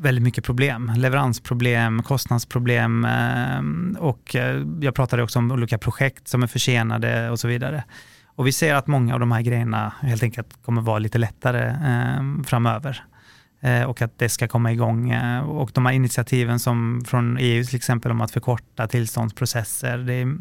väldigt 0.00 0.24
mycket 0.24 0.44
problem. 0.44 0.92
Leveransproblem, 0.96 2.02
kostnadsproblem 2.02 3.04
eh, 3.04 4.00
och 4.02 4.36
eh, 4.36 4.62
jag 4.80 4.94
pratade 4.94 5.22
också 5.22 5.38
om 5.38 5.52
olika 5.52 5.78
projekt 5.78 6.28
som 6.28 6.42
är 6.42 6.46
försenade 6.46 7.30
och 7.30 7.40
så 7.40 7.48
vidare. 7.48 7.84
Och 8.40 8.46
vi 8.46 8.52
ser 8.52 8.74
att 8.74 8.86
många 8.86 9.14
av 9.14 9.20
de 9.20 9.32
här 9.32 9.42
grejerna 9.42 9.92
helt 10.00 10.22
enkelt 10.22 10.48
kommer 10.64 10.82
vara 10.82 10.98
lite 10.98 11.18
lättare 11.18 11.68
eh, 11.68 12.42
framöver. 12.44 13.04
Eh, 13.60 13.82
och 13.82 14.02
att 14.02 14.18
det 14.18 14.28
ska 14.28 14.48
komma 14.48 14.72
igång. 14.72 15.10
Eh, 15.10 15.40
och 15.40 15.70
de 15.74 15.86
här 15.86 15.92
initiativen 15.92 16.60
som 16.60 17.02
från 17.06 17.38
EU 17.40 17.64
till 17.64 17.76
exempel 17.76 18.10
om 18.10 18.20
att 18.20 18.30
förkorta 18.30 18.86
tillståndsprocesser, 18.88 19.98
det 19.98 20.14
är, 20.14 20.38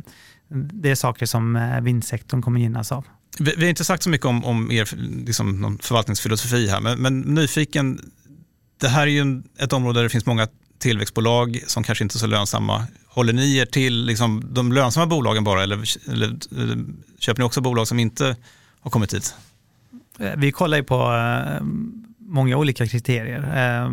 det 0.73 0.91
är 0.91 0.95
saker 0.95 1.25
som 1.25 1.55
eh, 1.55 1.81
vindsektorn 1.81 2.41
kommer 2.41 2.59
gynnas 2.59 2.91
av. 2.91 3.05
Vi, 3.39 3.53
vi 3.57 3.63
har 3.63 3.69
inte 3.69 3.83
sagt 3.83 4.03
så 4.03 4.09
mycket 4.09 4.25
om, 4.25 4.45
om 4.45 4.71
er 4.71 4.89
liksom, 5.25 5.77
förvaltningsfilosofi 5.81 6.67
här, 6.67 6.81
men, 6.81 7.01
men 7.01 7.19
nyfiken, 7.19 7.99
det 8.81 8.87
här 8.87 9.07
är 9.07 9.11
ju 9.11 9.43
ett 9.59 9.73
område 9.73 9.99
där 9.99 10.03
det 10.03 10.09
finns 10.09 10.25
många 10.25 10.47
tillväxtbolag 10.79 11.63
som 11.67 11.83
kanske 11.83 12.03
inte 12.03 12.15
är 12.15 12.19
så 12.19 12.27
lönsamma. 12.27 12.87
Håller 13.09 13.33
ni 13.33 13.57
er 13.57 13.65
till 13.65 14.05
liksom, 14.05 14.43
de 14.53 14.71
lönsamma 14.71 15.07
bolagen 15.07 15.43
bara 15.43 15.63
eller, 15.63 15.83
eller, 16.09 16.37
köper 17.19 17.41
ni 17.41 17.45
också 17.45 17.61
bolag 17.61 17.87
som 17.87 17.99
inte 17.99 18.35
har 18.81 18.91
kommit 18.91 19.13
hit? 19.13 19.35
Eh, 20.19 20.31
vi 20.37 20.51
kollar 20.51 20.77
ju 20.77 20.83
på 20.83 20.95
eh, 20.95 21.63
många 22.17 22.57
olika 22.57 22.87
kriterier. 22.87 23.41
Eh, 23.41 23.91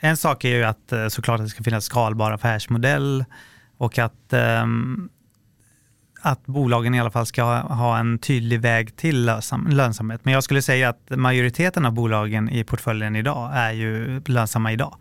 en 0.00 0.16
sak 0.16 0.44
är 0.44 0.48
ju 0.48 0.64
att 0.64 0.92
såklart 1.08 1.40
att 1.40 1.46
det 1.46 1.50
ska 1.50 1.64
finnas 1.64 1.84
skalbar 1.84 2.32
affärsmodell 2.32 3.24
och 3.76 3.98
att, 3.98 4.34
att 6.20 6.46
bolagen 6.46 6.94
i 6.94 7.00
alla 7.00 7.10
fall 7.10 7.26
ska 7.26 7.42
ha, 7.60 7.98
en 7.98 8.18
tydlig 8.18 8.60
väg 8.60 8.96
till 8.96 9.32
lönsamhet. 9.68 10.24
Men 10.24 10.34
jag 10.34 10.44
skulle 10.44 10.62
säga 10.62 10.88
att 10.88 11.10
majoriteten 11.10 11.84
av 11.84 11.92
bolagen 11.92 12.48
i 12.48 12.64
portföljen 12.64 13.16
idag 13.16 13.50
är 13.54 13.72
ju 13.72 14.22
lönsamma 14.26 14.72
idag. 14.72 14.96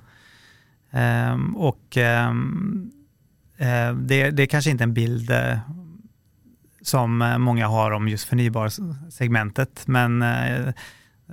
Ehm, 0.92 1.56
och 1.56 1.98
ehm, 1.98 2.92
Eh, 3.58 3.94
det, 3.94 4.32
det 4.32 4.44
är 4.44 4.48
kanske 4.48 4.72
inte 4.72 4.84
en 4.84 4.94
bild 4.94 5.32
eh, 5.32 5.58
som 6.82 7.22
eh, 7.22 7.38
många 7.38 7.68
har 7.68 7.92
om 7.92 8.08
just 8.08 8.28
förnybarsegmentet, 8.28 9.84
men 9.88 10.24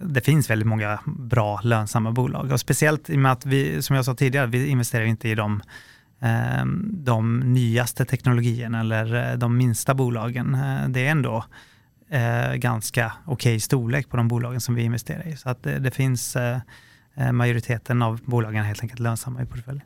det 0.02 0.20
finns 0.20 0.50
väldigt 0.50 0.68
många 0.68 0.98
bra 1.06 1.60
lönsamma 1.62 2.12
bolag. 2.12 2.52
Och 2.52 2.60
speciellt 2.60 3.10
i 3.10 3.14
och 3.14 3.18
med 3.18 3.32
att 3.32 3.46
vi, 3.46 3.82
som 3.82 3.96
jag 3.96 4.04
sa 4.04 4.14
tidigare, 4.14 4.46
vi 4.46 4.66
investerar 4.66 5.04
inte 5.04 5.28
i 5.28 5.34
de, 5.34 5.62
de 6.82 7.40
nyaste 7.40 8.04
teknologierna 8.04 8.80
eller 8.80 9.37
de 9.37 9.56
minsta 9.56 9.94
bolagen. 9.94 10.58
Det 10.88 11.06
är 11.06 11.10
ändå 11.10 11.44
ganska 12.54 13.12
okej 13.24 13.32
okay 13.52 13.60
storlek 13.60 14.08
på 14.08 14.16
de 14.16 14.28
bolagen 14.28 14.60
som 14.60 14.74
vi 14.74 14.82
investerar 14.82 15.28
i. 15.28 15.37
Så 15.37 15.48
att 15.48 15.62
det, 15.62 15.78
det 15.78 15.90
finns 15.90 16.37
Eh, 17.16 17.32
majoriteten 17.32 18.02
av 18.02 18.20
bolagen 18.24 18.64
helt 18.64 18.82
enkelt 18.82 19.00
lönsamma 19.00 19.42
i 19.42 19.46
portföljen. 19.46 19.84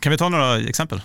Kan 0.00 0.10
vi 0.12 0.18
ta 0.18 0.28
några 0.28 0.58
exempel? 0.58 1.02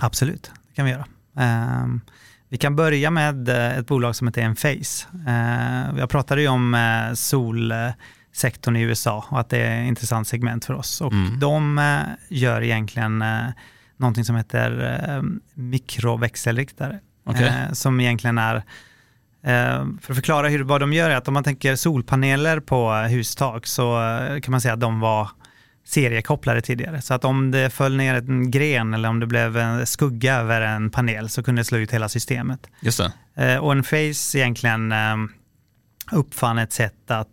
Absolut, 0.00 0.50
det 0.68 0.74
kan 0.74 0.84
vi 0.84 0.90
göra. 0.90 1.06
Ehm, 1.36 2.00
vi 2.48 2.56
kan 2.56 2.76
börja 2.76 3.10
med 3.10 3.48
eh, 3.48 3.78
ett 3.78 3.86
bolag 3.86 4.16
som 4.16 4.26
heter 4.26 4.42
Enphase. 4.42 5.06
Eh, 5.26 5.98
jag 5.98 6.10
pratade 6.10 6.40
ju 6.40 6.48
om 6.48 6.76
solsektorn 7.14 8.76
i 8.76 8.80
USA 8.80 9.24
och 9.28 9.40
att 9.40 9.48
det 9.48 9.58
är 9.58 9.82
ett 9.82 9.88
intressant 9.88 10.28
segment 10.28 10.64
för 10.64 10.74
oss. 10.74 11.00
Och 11.00 11.12
mm. 11.12 11.40
De 11.40 11.80
gör 12.28 12.62
egentligen 12.62 13.24
någonting 13.96 14.24
som 14.24 14.36
heter 14.36 15.22
mikroväxelriktare. 15.54 17.00
Okay. 17.24 17.50
Som 17.72 18.00
egentligen 18.00 18.38
är 18.38 18.62
för 20.00 20.12
att 20.12 20.16
förklara 20.16 20.48
hur, 20.48 20.64
vad 20.64 20.80
de 20.80 20.92
gör 20.92 21.10
är 21.10 21.16
att 21.16 21.28
om 21.28 21.34
man 21.34 21.44
tänker 21.44 21.76
solpaneler 21.76 22.60
på 22.60 22.92
hustak 22.92 23.66
så 23.66 23.98
kan 24.42 24.50
man 24.50 24.60
säga 24.60 24.74
att 24.74 24.80
de 24.80 25.00
var 25.00 25.30
seriekopplade 25.86 26.60
tidigare. 26.60 27.02
Så 27.02 27.14
att 27.14 27.24
om 27.24 27.50
det 27.50 27.70
föll 27.70 27.96
ner 27.96 28.14
en 28.14 28.50
gren 28.50 28.94
eller 28.94 29.08
om 29.08 29.20
det 29.20 29.26
blev 29.26 29.56
en 29.56 29.86
skugga 29.86 30.36
över 30.36 30.60
en 30.60 30.90
panel 30.90 31.28
så 31.28 31.42
kunde 31.42 31.60
det 31.60 31.64
slå 31.64 31.78
ut 31.78 31.90
hela 31.90 32.08
systemet. 32.08 32.66
Just 32.80 33.00
det. 33.34 33.52
Eh, 33.52 33.58
och 33.58 33.72
en 33.72 33.84
face 33.84 34.38
egentligen 34.38 34.94
uppfann 36.12 36.58
ett 36.58 36.72
sätt 36.72 37.10
att 37.10 37.28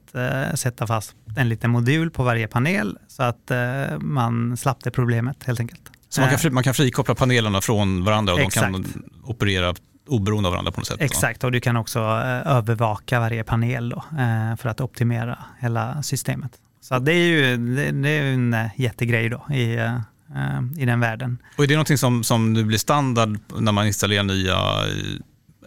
sätta 0.55 0.87
fast 0.87 1.15
en 1.37 1.49
liten 1.49 1.71
modul 1.71 2.11
på 2.11 2.23
varje 2.23 2.47
panel 2.47 2.97
så 3.07 3.23
att 3.23 3.51
man 3.99 4.57
slapp 4.57 4.83
det 4.83 4.91
problemet 4.91 5.43
helt 5.43 5.59
enkelt. 5.59 5.81
Så 6.09 6.21
man 6.21 6.29
kan, 6.29 6.39
fri, 6.39 6.49
man 6.49 6.63
kan 6.63 6.73
frikoppla 6.73 7.15
panelerna 7.15 7.61
från 7.61 8.03
varandra 8.03 8.33
och 8.33 8.39
Exakt. 8.39 8.73
de 8.73 8.83
kan 8.83 9.03
operera 9.23 9.73
oberoende 10.07 10.47
av 10.47 10.53
varandra 10.53 10.71
på 10.71 10.79
något 10.79 10.87
sätt? 10.87 10.99
då? 10.99 11.05
Exakt, 11.05 11.43
och 11.43 11.51
du 11.51 11.59
kan 11.59 11.77
också 11.77 11.99
eh, 11.99 12.47
övervaka 12.47 13.19
varje 13.19 13.43
panel 13.43 13.89
då, 13.89 14.03
eh, 14.19 14.55
för 14.57 14.69
att 14.69 14.81
optimera 14.81 15.37
hela 15.59 16.03
systemet. 16.03 16.51
Så 16.83 16.99
det 16.99 17.13
är 17.13 17.27
ju 17.27 17.57
det, 17.57 17.91
det 17.91 18.09
är 18.09 18.33
en 18.33 18.53
eh, 18.53 18.65
jättegrej 18.75 19.29
då 19.29 19.53
i, 19.53 19.75
eh, 19.75 19.95
eh, 20.35 20.61
i 20.77 20.85
den 20.85 20.99
världen. 20.99 21.37
Och 21.57 21.63
är 21.63 21.67
det 21.67 21.73
någonting 21.73 21.97
som, 21.97 22.23
som 22.23 22.53
nu 22.53 22.63
blir 22.63 22.77
standard 22.77 23.39
när 23.57 23.71
man 23.71 23.87
installerar 23.87 24.23
nya 24.23 24.57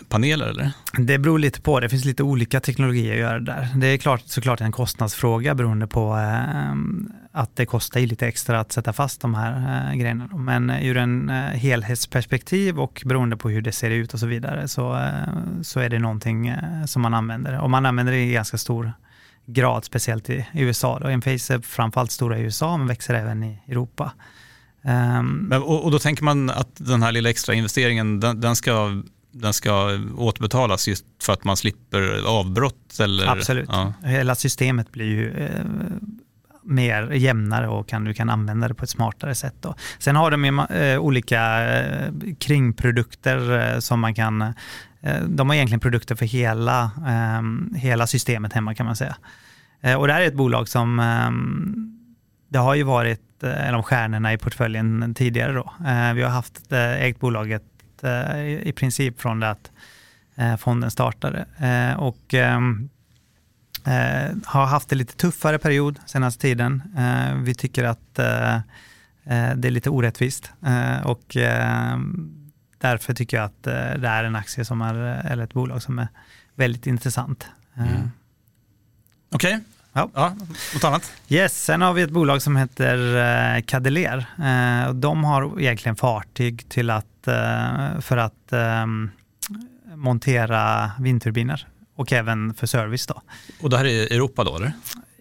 paneler 0.09 0.47
eller? 0.47 0.71
Det 0.99 1.19
beror 1.19 1.39
lite 1.39 1.61
på, 1.61 1.81
det 1.81 1.89
finns 1.89 2.05
lite 2.05 2.23
olika 2.23 2.61
teknologier 2.61 3.13
att 3.13 3.19
göra 3.19 3.39
där. 3.39 3.69
Det 3.77 3.87
är 3.87 3.99
klart, 3.99 4.23
såklart 4.25 4.61
en 4.61 4.73
kostnadsfråga 4.73 5.55
beroende 5.55 5.87
på 5.87 6.17
eh, 6.17 6.73
att 7.33 7.57
det 7.57 7.67
kostar 7.67 8.01
lite 8.01 8.27
extra 8.27 8.61
att 8.61 8.73
sätta 8.73 8.93
fast 8.93 9.21
de 9.21 9.35
här 9.35 9.91
eh, 9.91 9.97
grejerna. 9.99 10.27
Men 10.27 10.71
ur 10.71 10.97
en 10.97 11.29
eh, 11.29 11.35
helhetsperspektiv 11.35 12.81
och 12.81 13.03
beroende 13.05 13.37
på 13.37 13.49
hur 13.49 13.63
det 13.63 13.73
ser 13.73 13.91
ut 13.91 14.15
och 14.15 14.21
så 14.21 14.27
vidare 14.27 14.69
så, 14.69 15.11
så 15.63 15.81
är 15.81 15.89
det 15.89 15.99
någonting 15.99 16.55
som 16.87 17.03
man 17.03 17.15
använder. 17.15 17.61
Och 17.61 17.71
man 17.71 17.87
använder 17.87 18.13
det 18.13 18.19
i 18.19 18.33
ganska 18.33 18.59
stor 18.59 18.93
grad, 19.47 19.85
speciellt 19.85 20.31
i 20.31 20.47
USA. 20.55 20.99
Då. 20.99 21.09
Enphase 21.09 21.55
är 21.55 21.59
framförallt 21.59 22.11
stora 22.11 22.39
i 22.39 22.43
USA 22.43 22.77
men 22.77 22.87
växer 22.87 23.15
även 23.15 23.43
i 23.43 23.59
Europa. 23.69 24.13
Men, 25.23 25.63
och, 25.63 25.85
och 25.85 25.91
då 25.91 25.99
tänker 25.99 26.25
man 26.25 26.51
att 26.51 26.69
den 26.75 27.03
här 27.03 27.13
lilla 27.13 27.31
extra 27.31 27.55
investeringen 27.55 28.21
den, 28.21 28.41
den, 28.41 28.57
ska, 28.57 29.03
den 29.33 29.53
ska 29.53 30.01
återbetalas 30.17 30.89
just 30.89 31.05
för 31.23 31.33
att 31.33 31.45
man 31.45 31.57
slipper 31.57 32.23
avbrott? 32.27 33.01
Eller? 33.01 33.27
Absolut. 33.27 33.69
Ja. 33.73 33.93
Hela 34.05 34.35
systemet 34.35 34.93
blir 34.93 35.07
ju 35.07 35.31
eh, 35.31 35.65
mer 36.67 37.11
jämnare 37.11 37.69
och 37.69 37.89
kan, 37.89 38.05
du 38.05 38.15
kan 38.15 38.31
använda 38.31 38.69
det 38.69 38.75
på 38.75 38.85
ett 38.85 38.91
smartare 38.91 39.35
sätt. 39.35 39.55
Då. 39.61 39.75
Sen 39.99 40.17
har 40.17 40.31
de 40.31 40.45
ju, 40.45 40.77
eh, 40.77 40.99
olika 40.99 41.71
eh, 41.77 42.13
kringprodukter 42.39 43.73
eh, 43.75 43.79
som 43.79 44.01
man 44.01 44.15
kan... 44.15 44.55
Eh, 45.07 45.23
de 45.23 45.49
har 45.49 45.57
egentligen 45.57 45.81
produkter 45.81 46.15
för 46.15 46.27
hela, 46.27 46.91
eh, 47.07 47.77
hela 47.79 48.07
systemet 48.07 48.53
hemma 48.53 48.75
kan 48.75 48.87
man 48.87 48.97
säga. 48.97 49.17
Eh, 49.81 49.95
och 49.95 50.07
det 50.07 50.13
här 50.13 50.21
är 50.21 50.27
ett 50.27 50.35
bolag 50.35 50.69
som... 50.69 51.01
Eh, 51.01 51.31
det 52.49 52.59
har 52.59 52.75
ju 52.75 52.83
varit 52.83 53.43
eh, 53.43 53.69
en 53.69 53.75
av 53.75 53.83
stjärnorna 53.83 54.33
i 54.33 54.39
portföljen 54.39 55.15
tidigare. 55.15 55.53
Då. 55.53 55.73
Eh, 55.87 56.13
vi 56.13 56.23
har 56.23 56.31
haft 56.31 56.73
eh, 56.73 57.03
ägt 57.03 57.21
bolaget 57.21 57.63
eh, 58.03 58.47
i, 58.47 58.73
princip 58.77 59.21
från 59.21 59.41
det 59.41 59.51
att 59.51 59.71
eh, 60.35 60.57
fonden 60.57 60.91
startade. 60.91 61.47
Eh, 61.59 62.01
och 62.01 62.35
ehm, 62.35 62.89
eh, 63.85 64.37
har 64.45 64.67
haft 64.67 64.93
en 64.93 64.99
lite 64.99 65.17
tuffare 65.17 65.59
period 65.59 65.99
senaste 66.07 66.41
tiden. 66.41 66.83
Eh, 66.99 67.35
vi 67.35 67.55
tycker 67.55 67.85
att 67.85 68.19
eh, 68.19 68.55
eh, 69.25 69.57
det 69.57 69.69
är 69.69 69.71
lite 69.71 69.91
orättvist 69.91 70.53
eh, 70.67 71.07
och 71.07 71.37
eh, 71.37 71.99
därför 72.79 73.15
tycker 73.15 73.37
jag 73.37 73.45
att 73.47 73.67
eh, 73.67 73.73
det 74.01 74.09
är 74.09 74.25
en 74.25 74.37
aktie 74.37 74.65
som 74.65 74.83
är, 74.83 74.95
eller 75.31 75.45
ett 75.45 75.53
bolag 75.55 75.83
som 75.83 75.99
är 75.99 76.09
väldigt 76.55 76.87
intressant. 76.87 77.47
Eh, 77.77 77.83
Mm. 77.97 78.11
Okej, 79.33 79.61
Ja. 79.93 80.11
ja, 80.15 80.37
något 80.75 80.85
annat? 80.85 81.13
Yes, 81.29 81.65
sen 81.65 81.83
har 81.83 81.93
vi 81.93 82.03
ett 82.03 82.11
bolag 82.11 82.43
som 82.43 82.57
heter 82.57 83.17
eh, 83.57 83.63
Cadeler. 83.63 84.27
Eh, 84.39 84.93
de 84.95 85.25
har 85.25 85.61
egentligen 85.61 85.97
fartyg 85.97 86.69
till 86.69 86.91
att, 86.91 87.29
eh, 87.29 88.01
för 88.01 88.17
att 88.17 88.53
eh, 88.53 88.87
montera 89.95 90.91
vindturbiner 90.99 91.67
och 91.95 92.13
även 92.13 92.55
för 92.55 92.67
service. 92.67 93.07
Då. 93.07 93.23
Och 93.61 93.71
det 93.71 93.79
här 93.79 93.85
är 93.85 94.13
Europa 94.13 94.45
då 94.45 94.57
eller? 94.57 94.73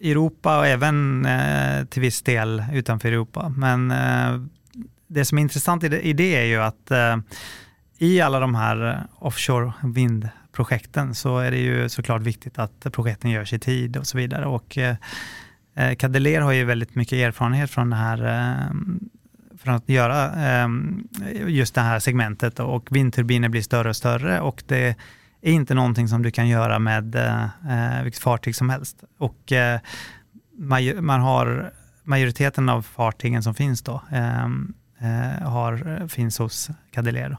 Europa 0.02 0.58
och 0.58 0.66
även 0.66 1.26
eh, 1.26 1.84
till 1.84 2.02
viss 2.02 2.22
del 2.22 2.64
utanför 2.72 3.08
Europa. 3.08 3.48
Men 3.56 3.90
eh, 3.90 4.40
det 5.06 5.24
som 5.24 5.38
är 5.38 5.42
intressant 5.42 5.84
i 5.84 5.88
det, 5.88 6.06
i 6.06 6.12
det 6.12 6.36
är 6.36 6.44
ju 6.44 6.56
att 6.56 6.90
eh, 6.90 7.16
i 7.98 8.20
alla 8.20 8.40
de 8.40 8.54
här 8.54 9.06
offshore 9.14 9.72
vindprojekten 9.82 11.14
så 11.14 11.38
är 11.38 11.50
det 11.50 11.58
ju 11.58 11.88
såklart 11.88 12.22
viktigt 12.22 12.58
att 12.58 12.86
projekten 12.92 13.30
görs 13.30 13.52
i 13.52 13.58
tid 13.58 13.96
och 13.96 14.06
så 14.06 14.18
vidare. 14.18 14.46
Och 14.46 14.78
eh, 14.78 14.96
eh 15.76 15.94
Cadeler 15.94 16.40
har 16.40 16.52
ju 16.52 16.64
väldigt 16.64 16.94
mycket 16.94 17.18
erfarenhet 17.18 17.70
från 17.70 17.90
det 17.90 17.96
här 17.96 18.24
eh, 18.24 18.74
från 19.58 19.74
att 19.74 19.88
göra 19.88 20.24
eh, 20.24 20.68
just 21.46 21.74
det 21.74 21.80
här 21.80 21.98
segmentet 21.98 22.60
och 22.60 22.88
vindturbiner 22.90 23.48
blir 23.48 23.62
större 23.62 23.88
och 23.88 23.96
större 23.96 24.40
och 24.40 24.62
det 24.66 24.96
är 25.42 25.52
inte 25.52 25.74
någonting 25.74 26.08
som 26.08 26.22
du 26.22 26.30
kan 26.30 26.48
göra 26.48 26.78
med 26.78 27.14
eh, 27.14 28.02
vilket 28.02 28.22
fartyg 28.22 28.56
som 28.56 28.70
helst. 28.70 29.04
Och 29.18 29.52
man 31.00 31.20
har 31.20 31.72
majoriteten 32.02 32.68
av 32.68 32.82
fartygen 32.82 33.42
som 33.42 33.54
finns 33.54 33.82
då 33.82 34.02
har, 35.42 36.08
finns 36.08 36.38
hos 36.38 36.68
Cadeler. 36.92 37.28
då. 37.30 37.36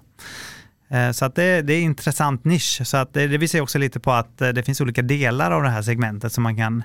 Eh, 0.95 1.11
Så 1.11 1.25
att 1.25 1.35
det, 1.35 1.61
det 1.61 1.73
är 1.73 1.77
en 1.77 1.83
intressant 1.83 2.45
nisch. 2.45 2.81
Så 2.87 2.97
att 2.97 3.13
det, 3.13 3.27
det 3.27 3.37
visar 3.37 3.61
också 3.61 3.77
lite 3.77 3.99
på 3.99 4.11
att 4.11 4.41
eh, 4.41 4.49
det 4.49 4.63
finns 4.63 4.81
olika 4.81 5.01
delar 5.01 5.51
av 5.51 5.63
det 5.63 5.69
här 5.69 5.81
segmentet 5.81 6.33
som 6.33 6.43
man 6.43 6.57
kan 6.57 6.83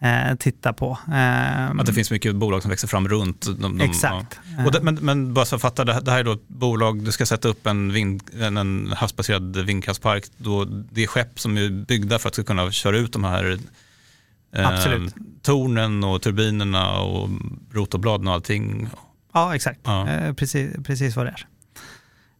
eh, 0.00 0.34
titta 0.38 0.72
på. 0.72 0.98
Eh, 1.12 1.70
Att 1.70 1.86
det 1.86 1.92
finns 1.92 2.10
mycket 2.10 2.36
bolag 2.36 2.62
som 2.62 2.70
växer 2.70 2.88
fram 2.88 3.08
runt. 3.08 3.42
De, 3.60 3.78
de, 3.78 3.80
Exakt. 3.80 4.40
Ja. 4.58 4.70
Det, 4.70 4.80
men, 4.82 4.94
men 4.94 5.34
bara 5.34 5.44
så 5.44 5.48
att 5.56 5.62
jag 5.64 5.70
fattar, 5.76 5.84
det 5.84 6.10
här- 6.10 6.18
är 6.20 6.24
då 6.24 6.32
ett 6.32 6.48
bolag, 6.48 7.02
du 7.04 7.12
ska 7.12 7.26
sätta 7.26 7.48
upp 7.48 7.66
en, 7.66 7.92
vind, 7.92 8.22
en, 8.40 8.56
en 8.56 8.92
havsbaserad 8.96 9.56
vindkraftspark. 9.56 10.24
Då, 10.36 10.64
det 10.64 11.02
är 11.02 11.06
skepp 11.06 11.40
som 11.40 11.56
är 11.58 11.84
byggda 11.86 12.18
för 12.18 12.28
att 12.28 12.34
ska 12.34 12.44
kunna 12.44 12.70
köra 12.70 12.96
ut 12.98 13.12
de 13.12 13.24
här 13.24 13.58
eh, 14.56 14.70
tornen 15.42 16.04
och 16.04 16.22
turbinerna 16.22 17.00
och 17.00 17.28
rotorbladen 17.72 18.28
och 18.28 18.34
allting. 18.34 18.88
Ja, 19.32 19.54
exakt. 19.54 19.80
Ja. 19.84 20.08
Eh, 20.08 20.32
precis, 20.32 20.76
precis 20.84 21.16
vad 21.16 21.26
det 21.26 21.30
är. 21.30 21.46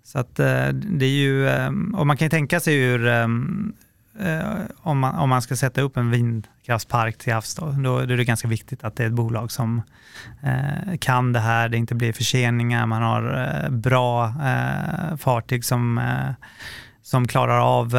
Så 0.04 0.18
att 0.18 0.38
eh, 0.38 0.68
det 0.68 1.06
är 1.06 1.10
ju, 1.10 1.48
eh, 1.48 1.70
och 1.94 2.06
man 2.06 2.16
kan 2.16 2.26
ju 2.26 2.30
tänka 2.30 2.60
sig 2.60 2.74
hur, 2.80 3.06
eh, 3.06 3.24
om, 4.82 4.98
man, 4.98 5.14
om 5.14 5.28
man 5.28 5.42
ska 5.42 5.56
sätta 5.56 5.80
upp 5.80 5.96
en 5.96 6.10
vindkraftspark 6.10 7.18
till 7.18 7.32
havs, 7.32 7.54
då, 7.54 7.70
då 7.70 7.98
är 7.98 8.06
det 8.06 8.24
ganska 8.24 8.48
viktigt 8.48 8.84
att 8.84 8.96
det 8.96 9.02
är 9.02 9.06
ett 9.06 9.12
bolag 9.12 9.52
som 9.52 9.82
kan 11.00 11.32
det 11.32 11.40
här, 11.40 11.68
det 11.68 11.76
inte 11.76 11.94
blir 11.94 12.12
förseningar, 12.12 12.86
man 12.86 13.02
har 13.02 13.68
bra 13.70 14.34
fartyg 15.18 15.64
som, 15.64 16.00
som 17.02 17.28
klarar 17.28 17.58
av 17.78 17.94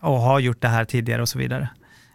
och 0.00 0.20
har 0.20 0.38
gjort 0.38 0.60
det 0.60 0.68
här 0.68 0.84
tidigare 0.84 1.22
och 1.22 1.28
så 1.28 1.38
vidare. 1.38 1.68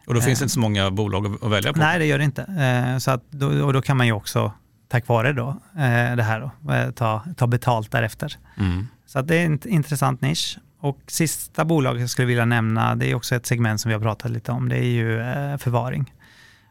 Och 0.08 0.14
då 0.14 0.22
finns 0.22 0.40
det 0.40 0.44
inte 0.44 0.54
så 0.54 0.60
många 0.60 0.92
bolag 0.92 1.26
att- 1.42 1.52
välja 1.52 1.74
på. 1.74 1.80
Nej, 1.80 2.00
det 2.00 2.06
gör 2.06 2.18
det 2.18 2.24
inte. 2.24 2.98
Så 3.02 3.12
att 3.12 3.24
och 3.64 3.74
då 3.74 3.82
kan 3.82 3.98
man 3.98 4.06
ju 4.08 4.14
också, 4.14 4.52
tack 4.90 5.08
vare 5.08 5.34
då, 5.34 5.48
eh, 5.76 6.16
det 6.16 6.24
här, 6.24 6.52
då, 6.62 6.74
eh, 6.74 6.92
ta, 6.92 7.24
ta 7.38 7.48
betalt 7.48 7.92
därefter. 7.92 8.38
Mm. 8.58 8.88
Så 9.06 9.22
det 9.22 9.36
är 9.36 9.46
en 9.46 9.60
intressant 9.66 10.22
nisch. 10.22 10.58
Och 10.80 11.00
sista 11.08 11.66
bolaget 11.66 12.02
jag 12.02 12.10
skulle 12.10 12.28
vilja 12.28 12.46
nämna, 12.46 12.96
det 12.96 13.12
är 13.12 13.16
också 13.16 13.36
ett 13.36 13.46
segment 13.46 13.82
som 13.82 13.90
vi 13.90 13.94
har 13.94 14.02
pratat 14.02 14.32
lite 14.32 14.52
om, 14.52 14.70
det 14.70 14.78
är 14.78 14.90
ju 14.90 15.20
eh, 15.22 15.58
förvaring. 15.58 16.14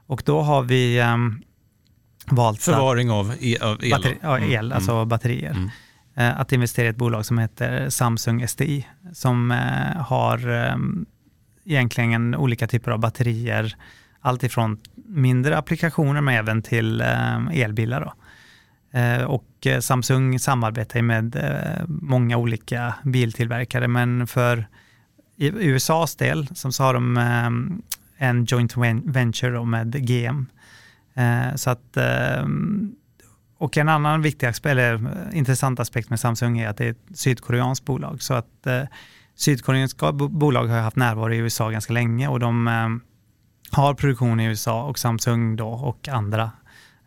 Och 0.06 0.22
då 0.26 0.40
har 0.40 0.62
vi 0.62 1.00
ehm, 1.00 1.42
valt 2.26 2.62
Förvaring 2.62 3.10
av, 3.10 3.34
e, 3.40 3.56
av 3.62 3.84
el. 3.84 3.90
batteri, 3.90 4.18
ja, 4.22 4.38
el, 4.38 4.66
Mm, 4.66 4.72
alltså 4.72 5.04
batterier. 5.04 5.50
Mm. 5.50 5.70
Att 6.36 6.52
investera 6.52 6.86
i 6.86 6.90
ett 6.90 6.96
bolag 6.96 7.26
som 7.26 7.38
heter 7.38 7.90
Samsung 7.90 8.48
SDI 8.48 8.86
som 9.12 9.50
har 9.96 10.66
eh, 10.66 10.76
egentligen 11.64 12.34
olika 12.34 12.66
typer 12.66 12.90
av 12.90 12.98
batterier. 12.98 13.76
Allt 14.20 14.42
ifrån 14.42 14.78
mindre 15.08 15.58
applikationer 15.58 16.20
men 16.20 16.34
även 16.34 16.62
till 16.62 17.00
eh, 17.00 17.48
elbilar. 17.52 18.00
Då. 18.00 18.12
Eh, 18.98 19.22
och 19.22 19.66
eh, 19.66 19.80
Samsung 19.80 20.38
samarbetar 20.38 21.02
med 21.02 21.36
många 21.88 22.36
olika 22.36 22.94
biltillverkare 23.04 23.88
men 23.88 24.26
för 24.26 24.66
USAs 25.40 26.16
del 26.16 26.46
som 26.54 26.72
så 26.72 26.82
har 26.82 26.94
de 26.94 27.16
en 28.16 28.44
joint 28.44 28.76
venture 29.04 29.64
med 29.64 30.06
GM. 30.06 30.46
Så 31.54 31.70
att 31.70 31.96
och 33.58 33.76
en 33.76 33.88
annan 33.88 34.22
viktig 34.22 34.46
aspekt, 34.46 34.70
eller 34.70 35.00
intressant 35.32 35.80
aspekt 35.80 36.10
med 36.10 36.20
Samsung 36.20 36.58
är 36.58 36.68
att 36.68 36.76
det 36.76 36.84
är 36.84 36.90
ett 36.90 37.18
sydkoreanskt 37.18 37.84
bolag. 37.84 38.22
Så 38.22 38.34
att 38.34 38.66
sydkoreanska 39.34 40.12
bolag 40.12 40.66
har 40.66 40.80
haft 40.80 40.96
närvaro 40.96 41.32
i 41.32 41.36
USA 41.36 41.70
ganska 41.70 41.92
länge 41.92 42.28
och 42.28 42.40
de 42.40 43.00
har 43.70 43.94
produktion 43.94 44.40
i 44.40 44.44
USA 44.44 44.84
och 44.84 44.98
Samsung 44.98 45.56
då 45.56 45.68
och 45.68 46.08
andra 46.08 46.50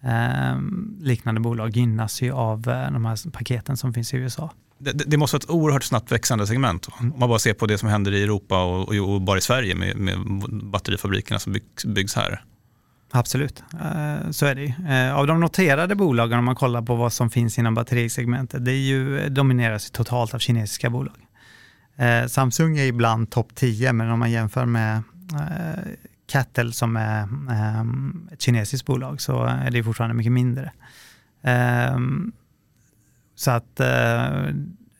eh, 0.03 0.61
liknande 0.99 1.41
bolag 1.41 1.69
gynnas 1.69 2.21
ju 2.21 2.31
av 2.31 2.69
eh, 2.69 2.91
de 2.91 3.05
här 3.05 3.29
paketen 3.31 3.77
som 3.77 3.93
finns 3.93 4.13
i 4.13 4.17
USA. 4.17 4.51
Det, 4.77 4.91
det 4.91 5.17
måste 5.17 5.35
vara 5.35 5.43
ett 5.43 5.49
oerhört 5.49 5.83
snabbt 5.83 6.11
växande 6.11 6.47
segment. 6.47 6.87
Om 6.91 7.13
man 7.17 7.29
bara 7.29 7.39
ser 7.39 7.53
på 7.53 7.65
det 7.65 7.77
som 7.77 7.89
händer 7.89 8.11
i 8.11 8.23
Europa 8.23 8.63
och, 8.63 8.89
och, 8.89 9.13
och 9.13 9.21
bara 9.21 9.37
i 9.37 9.41
Sverige 9.41 9.75
med, 9.75 9.97
med 9.97 10.17
batterifabrikerna 10.63 11.39
som 11.39 11.53
byggs, 11.53 11.85
byggs 11.85 12.15
här. 12.15 12.43
Absolut, 13.11 13.63
eh, 13.73 14.31
så 14.31 14.45
är 14.45 14.55
det 14.55 14.61
ju. 14.61 14.73
Eh, 14.89 15.15
Av 15.15 15.27
de 15.27 15.39
noterade 15.39 15.95
bolagen, 15.95 16.39
om 16.39 16.45
man 16.45 16.55
kollar 16.55 16.81
på 16.81 16.95
vad 16.95 17.13
som 17.13 17.29
finns 17.29 17.59
inom 17.59 17.73
batterisegmentet, 17.73 18.65
det 18.65 18.71
är 18.71 18.75
ju, 18.75 19.29
domineras 19.29 19.85
ju 19.85 19.89
totalt 19.89 20.33
av 20.33 20.39
kinesiska 20.39 20.89
bolag. 20.89 21.15
Eh, 21.95 22.27
Samsung 22.27 22.77
är 22.77 22.83
ibland 22.85 23.29
topp 23.29 23.55
10, 23.55 23.93
men 23.93 24.09
om 24.09 24.19
man 24.19 24.31
jämför 24.31 24.65
med 24.65 25.03
eh, 25.33 25.83
Cattel 26.31 26.73
som 26.73 26.97
är 26.97 27.21
eh, 27.49 27.81
ett 28.33 28.41
kinesiskt 28.41 28.87
bolag 28.87 29.21
så 29.21 29.43
är 29.43 29.71
det 29.71 29.83
fortfarande 29.83 30.15
mycket 30.15 30.31
mindre. 30.31 30.71
Eh, 31.41 31.97
så 33.35 33.51
att 33.51 33.75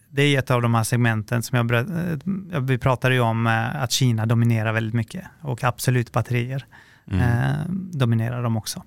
det 0.09 0.23
är 0.23 0.39
ett 0.39 0.51
av 0.51 0.61
de 0.61 0.73
här 0.73 0.83
segmenten 0.83 1.43
som 1.43 1.57
jag, 1.57 2.61
vi 2.61 2.77
pratade 2.77 3.15
ju 3.15 3.21
om 3.21 3.47
att 3.73 3.91
Kina 3.91 4.25
dominerar 4.25 4.73
väldigt 4.73 4.93
mycket 4.93 5.25
och 5.41 5.63
absolut 5.63 6.11
batterier 6.11 6.65
mm. 7.11 7.89
dominerar 7.91 8.43
de 8.43 8.57
också. 8.57 8.83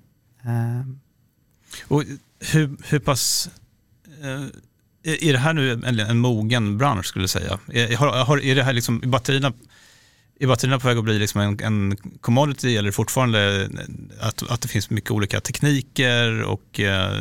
Och 1.87 2.03
hur, 2.39 2.77
hur 2.89 2.99
pass 2.99 3.49
är 5.05 5.33
det 5.33 5.39
här 5.39 5.53
nu 5.53 5.71
en, 5.71 5.99
en 5.99 6.19
mogen 6.19 6.77
bransch 6.77 7.05
skulle 7.05 7.23
du 7.23 7.27
säga? 7.27 7.59
Är, 7.67 7.97
har, 8.25 8.43
är 8.43 8.55
det 8.55 8.63
här 8.63 8.73
liksom, 8.73 9.01
batterierna, 9.05 9.53
är 10.39 10.47
batterierna 10.47 10.79
på 10.79 10.87
väg 10.87 10.97
att 10.97 11.03
bli 11.03 11.19
liksom 11.19 11.41
en, 11.41 11.59
en 11.63 11.97
commodity 12.21 12.77
eller 12.77 12.91
fortfarande 12.91 13.63
eh, 13.63 14.27
att, 14.27 14.51
att 14.51 14.61
det 14.61 14.67
finns 14.67 14.89
mycket 14.89 15.11
olika 15.11 15.39
tekniker 15.39 16.43
och, 16.43 16.79
eh, 16.79 17.11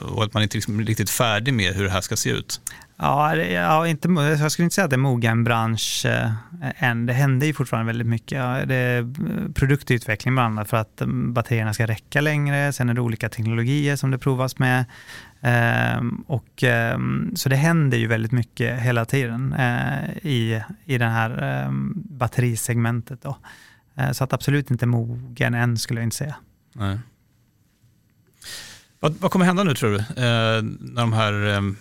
och 0.00 0.24
att 0.24 0.34
man 0.34 0.42
inte 0.42 0.56
liksom 0.56 0.80
är 0.80 0.84
riktigt 0.84 1.10
färdig 1.10 1.54
med 1.54 1.74
hur 1.74 1.84
det 1.84 1.90
här 1.90 2.00
ska 2.00 2.16
se 2.16 2.30
ut? 2.30 2.60
Ja, 2.96 3.36
ja 3.36 3.88
inte, 3.88 4.08
jag 4.08 4.52
skulle 4.52 4.64
inte 4.64 4.74
säga 4.74 4.84
att 4.84 4.90
det 4.90 4.96
är 4.96 4.98
mogen 4.98 5.44
bransch 5.44 6.06
eh, 6.06 6.30
än. 6.78 7.06
Det 7.06 7.12
händer 7.12 7.46
ju 7.46 7.54
fortfarande 7.54 7.86
väldigt 7.86 8.06
mycket. 8.06 8.38
Ja, 8.38 8.64
det 8.66 8.74
är 8.74 9.00
eh, 9.00 9.06
produktutveckling 9.54 10.34
bland 10.34 10.58
annat 10.58 10.70
för 10.70 10.76
att 10.76 11.00
mm, 11.00 11.32
batterierna 11.32 11.74
ska 11.74 11.86
räcka 11.86 12.20
längre. 12.20 12.72
Sen 12.72 12.88
är 12.88 12.94
det 12.94 13.00
olika 13.00 13.28
teknologier 13.28 13.96
som 13.96 14.10
det 14.10 14.18
provas 14.18 14.58
med. 14.58 14.84
Um, 15.44 16.24
och, 16.26 16.62
um, 16.94 17.32
så 17.36 17.48
det 17.48 17.56
händer 17.56 17.98
ju 17.98 18.06
väldigt 18.06 18.32
mycket 18.32 18.80
hela 18.80 19.04
tiden 19.04 19.54
uh, 19.58 20.16
i, 20.26 20.62
i 20.84 20.98
det 20.98 21.04
här 21.04 21.64
um, 21.66 21.92
batterisegmentet. 21.96 23.22
Då. 23.22 23.36
Uh, 23.98 24.12
så 24.12 24.24
att 24.24 24.32
absolut 24.32 24.70
inte 24.70 24.86
mogen 24.86 25.54
än 25.54 25.78
skulle 25.78 26.00
jag 26.00 26.06
inte 26.06 26.16
säga. 26.16 26.36
Nej. 26.72 26.98
Vad, 29.00 29.12
vad 29.12 29.30
kommer 29.30 29.46
hända 29.46 29.64
nu 29.64 29.74
tror 29.74 29.90
du, 29.90 29.96
uh, 29.96 30.04
när 30.80 31.00
de 31.00 31.12
här 31.12 31.74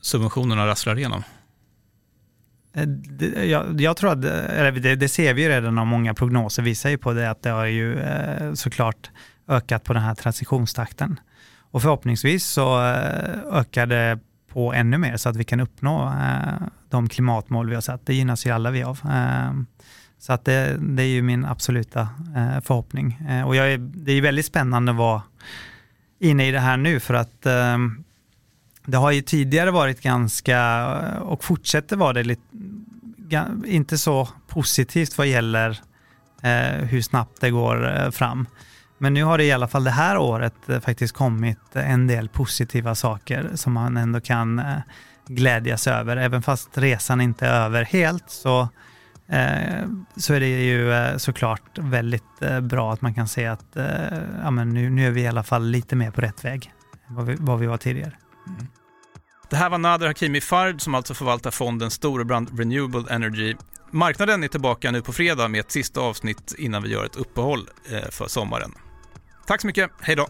subventionerna 0.00 0.66
rasslar 0.66 0.98
igenom? 0.98 1.22
Det, 2.96 3.46
jag, 3.46 3.80
jag, 3.80 3.96
tror 3.96 4.12
att, 4.12 4.24
eller 4.24 4.72
det, 4.72 4.96
det, 4.96 5.08
ser 5.08 5.34
vi 5.34 5.42
ju 5.42 5.48
redan 5.48 5.78
och 5.78 5.86
många 5.86 6.14
prognoser 6.14 6.62
visar 6.62 6.90
ju 6.90 6.98
på 6.98 7.12
det, 7.12 7.30
att 7.30 7.42
det 7.42 7.50
har 7.50 7.66
ju 7.66 7.98
såklart 8.54 9.10
ökat 9.48 9.84
på 9.84 9.92
den 9.92 10.02
här 10.02 10.14
transitionstakten. 10.14 11.20
Och 11.72 11.82
förhoppningsvis 11.82 12.46
så 12.46 12.86
eh, 12.86 13.58
ökar 13.58 13.86
det 13.86 14.18
på 14.48 14.72
ännu 14.72 14.98
mer 14.98 15.16
så 15.16 15.28
att 15.28 15.36
vi 15.36 15.44
kan 15.44 15.60
uppnå 15.60 16.06
eh, 16.06 16.68
de 16.90 17.08
klimatmål 17.08 17.68
vi 17.68 17.74
har 17.74 17.82
satt. 17.82 18.06
Det 18.06 18.14
gynnas 18.14 18.46
ju 18.46 18.50
alla 18.50 18.70
vi 18.70 18.82
av. 18.82 19.00
Ehm, 19.10 19.66
så 20.18 20.32
att 20.32 20.44
det, 20.44 20.76
det 20.80 21.02
är 21.02 21.06
ju 21.06 21.22
min 21.22 21.44
absoluta 21.44 22.00
eh, 22.36 22.60
förhoppning. 22.60 23.18
Och 23.46 23.56
jag 23.56 23.72
är, 23.72 23.78
det 23.78 24.12
är 24.12 24.22
väldigt 24.22 24.46
spännande 24.46 24.92
att 24.92 24.98
vara 24.98 25.22
inne 26.18 26.48
i 26.48 26.50
det 26.50 26.60
här 26.60 26.76
nu 26.76 27.00
för 27.00 27.14
att 27.14 27.46
ehm, 27.46 28.04
det 28.86 28.96
har 28.96 29.10
ju 29.10 29.22
tidigare 29.22 29.70
varit 29.70 30.00
ganska, 30.00 30.86
och 31.20 31.44
fortsätter 31.44 31.96
vara 31.96 32.12
det, 32.12 32.22
lite, 32.22 32.42
inte 33.66 33.98
så 33.98 34.28
positivt 34.48 35.18
vad 35.18 35.26
gäller 35.26 35.80
hur 36.82 37.02
snabbt 37.02 37.40
det 37.40 37.50
går 37.50 38.10
fram. 38.10 38.46
Men 39.02 39.14
nu 39.14 39.24
har 39.24 39.38
det 39.38 39.44
i 39.44 39.52
alla 39.52 39.68
fall 39.68 39.84
det 39.84 39.90
här 39.90 40.18
året 40.18 40.68
eh, 40.68 40.80
faktiskt 40.80 41.14
kommit 41.14 41.58
eh, 41.76 41.90
en 41.90 42.06
del 42.06 42.28
positiva 42.28 42.94
saker 42.94 43.50
som 43.54 43.72
man 43.72 43.96
ändå 43.96 44.20
kan 44.20 44.58
eh, 44.58 44.76
glädjas 45.26 45.86
över. 45.86 46.16
Även 46.16 46.42
fast 46.42 46.78
resan 46.78 47.20
inte 47.20 47.46
är 47.46 47.64
över 47.64 47.84
helt 47.84 48.30
så, 48.30 48.68
så 50.16 50.34
är 50.34 50.40
det 50.40 50.46
ju 50.46 51.18
såklart 51.18 51.78
väldigt 51.78 52.40
bra 52.62 52.92
att 52.92 53.00
man 53.00 53.14
kan 53.14 53.28
se 53.28 53.46
att 53.46 53.76
ja, 54.42 54.50
men 54.50 54.68
nu, 54.68 54.90
nu 54.90 55.06
är 55.06 55.10
vi 55.10 55.20
i 55.20 55.26
alla 55.26 55.42
fall 55.42 55.64
lite 55.64 55.96
mer 55.96 56.10
på 56.10 56.20
rätt 56.20 56.44
väg 56.44 56.72
än 57.08 57.14
vad 57.14 57.26
vi, 57.26 57.36
vad 57.38 57.58
vi 57.58 57.66
var 57.66 57.76
tidigare. 57.76 58.12
Mm. 58.46 58.66
Det 59.50 59.56
här 59.56 59.70
var 59.70 59.78
Nader 59.78 60.06
Hakimi 60.06 60.40
Fard 60.40 60.80
som 60.80 60.94
alltså 60.94 61.14
förvaltar 61.14 61.50
fonden 61.50 61.90
Storebrand 61.90 62.58
Renewable 62.58 63.14
Energy. 63.14 63.56
Marknaden 63.90 64.44
är 64.44 64.48
tillbaka 64.48 64.90
nu 64.90 65.02
på 65.02 65.12
fredag 65.12 65.48
med 65.48 65.60
ett 65.60 65.72
sista 65.72 66.00
avsnitt 66.00 66.54
innan 66.58 66.82
vi 66.82 66.88
gör 66.88 67.04
ett 67.04 67.16
uppehåll 67.16 67.68
för 68.10 68.28
sommaren. 68.28 68.72
Tack 69.46 69.60
så 69.60 69.66
mycket, 69.66 69.90
hej 70.00 70.16
då! 70.16 70.26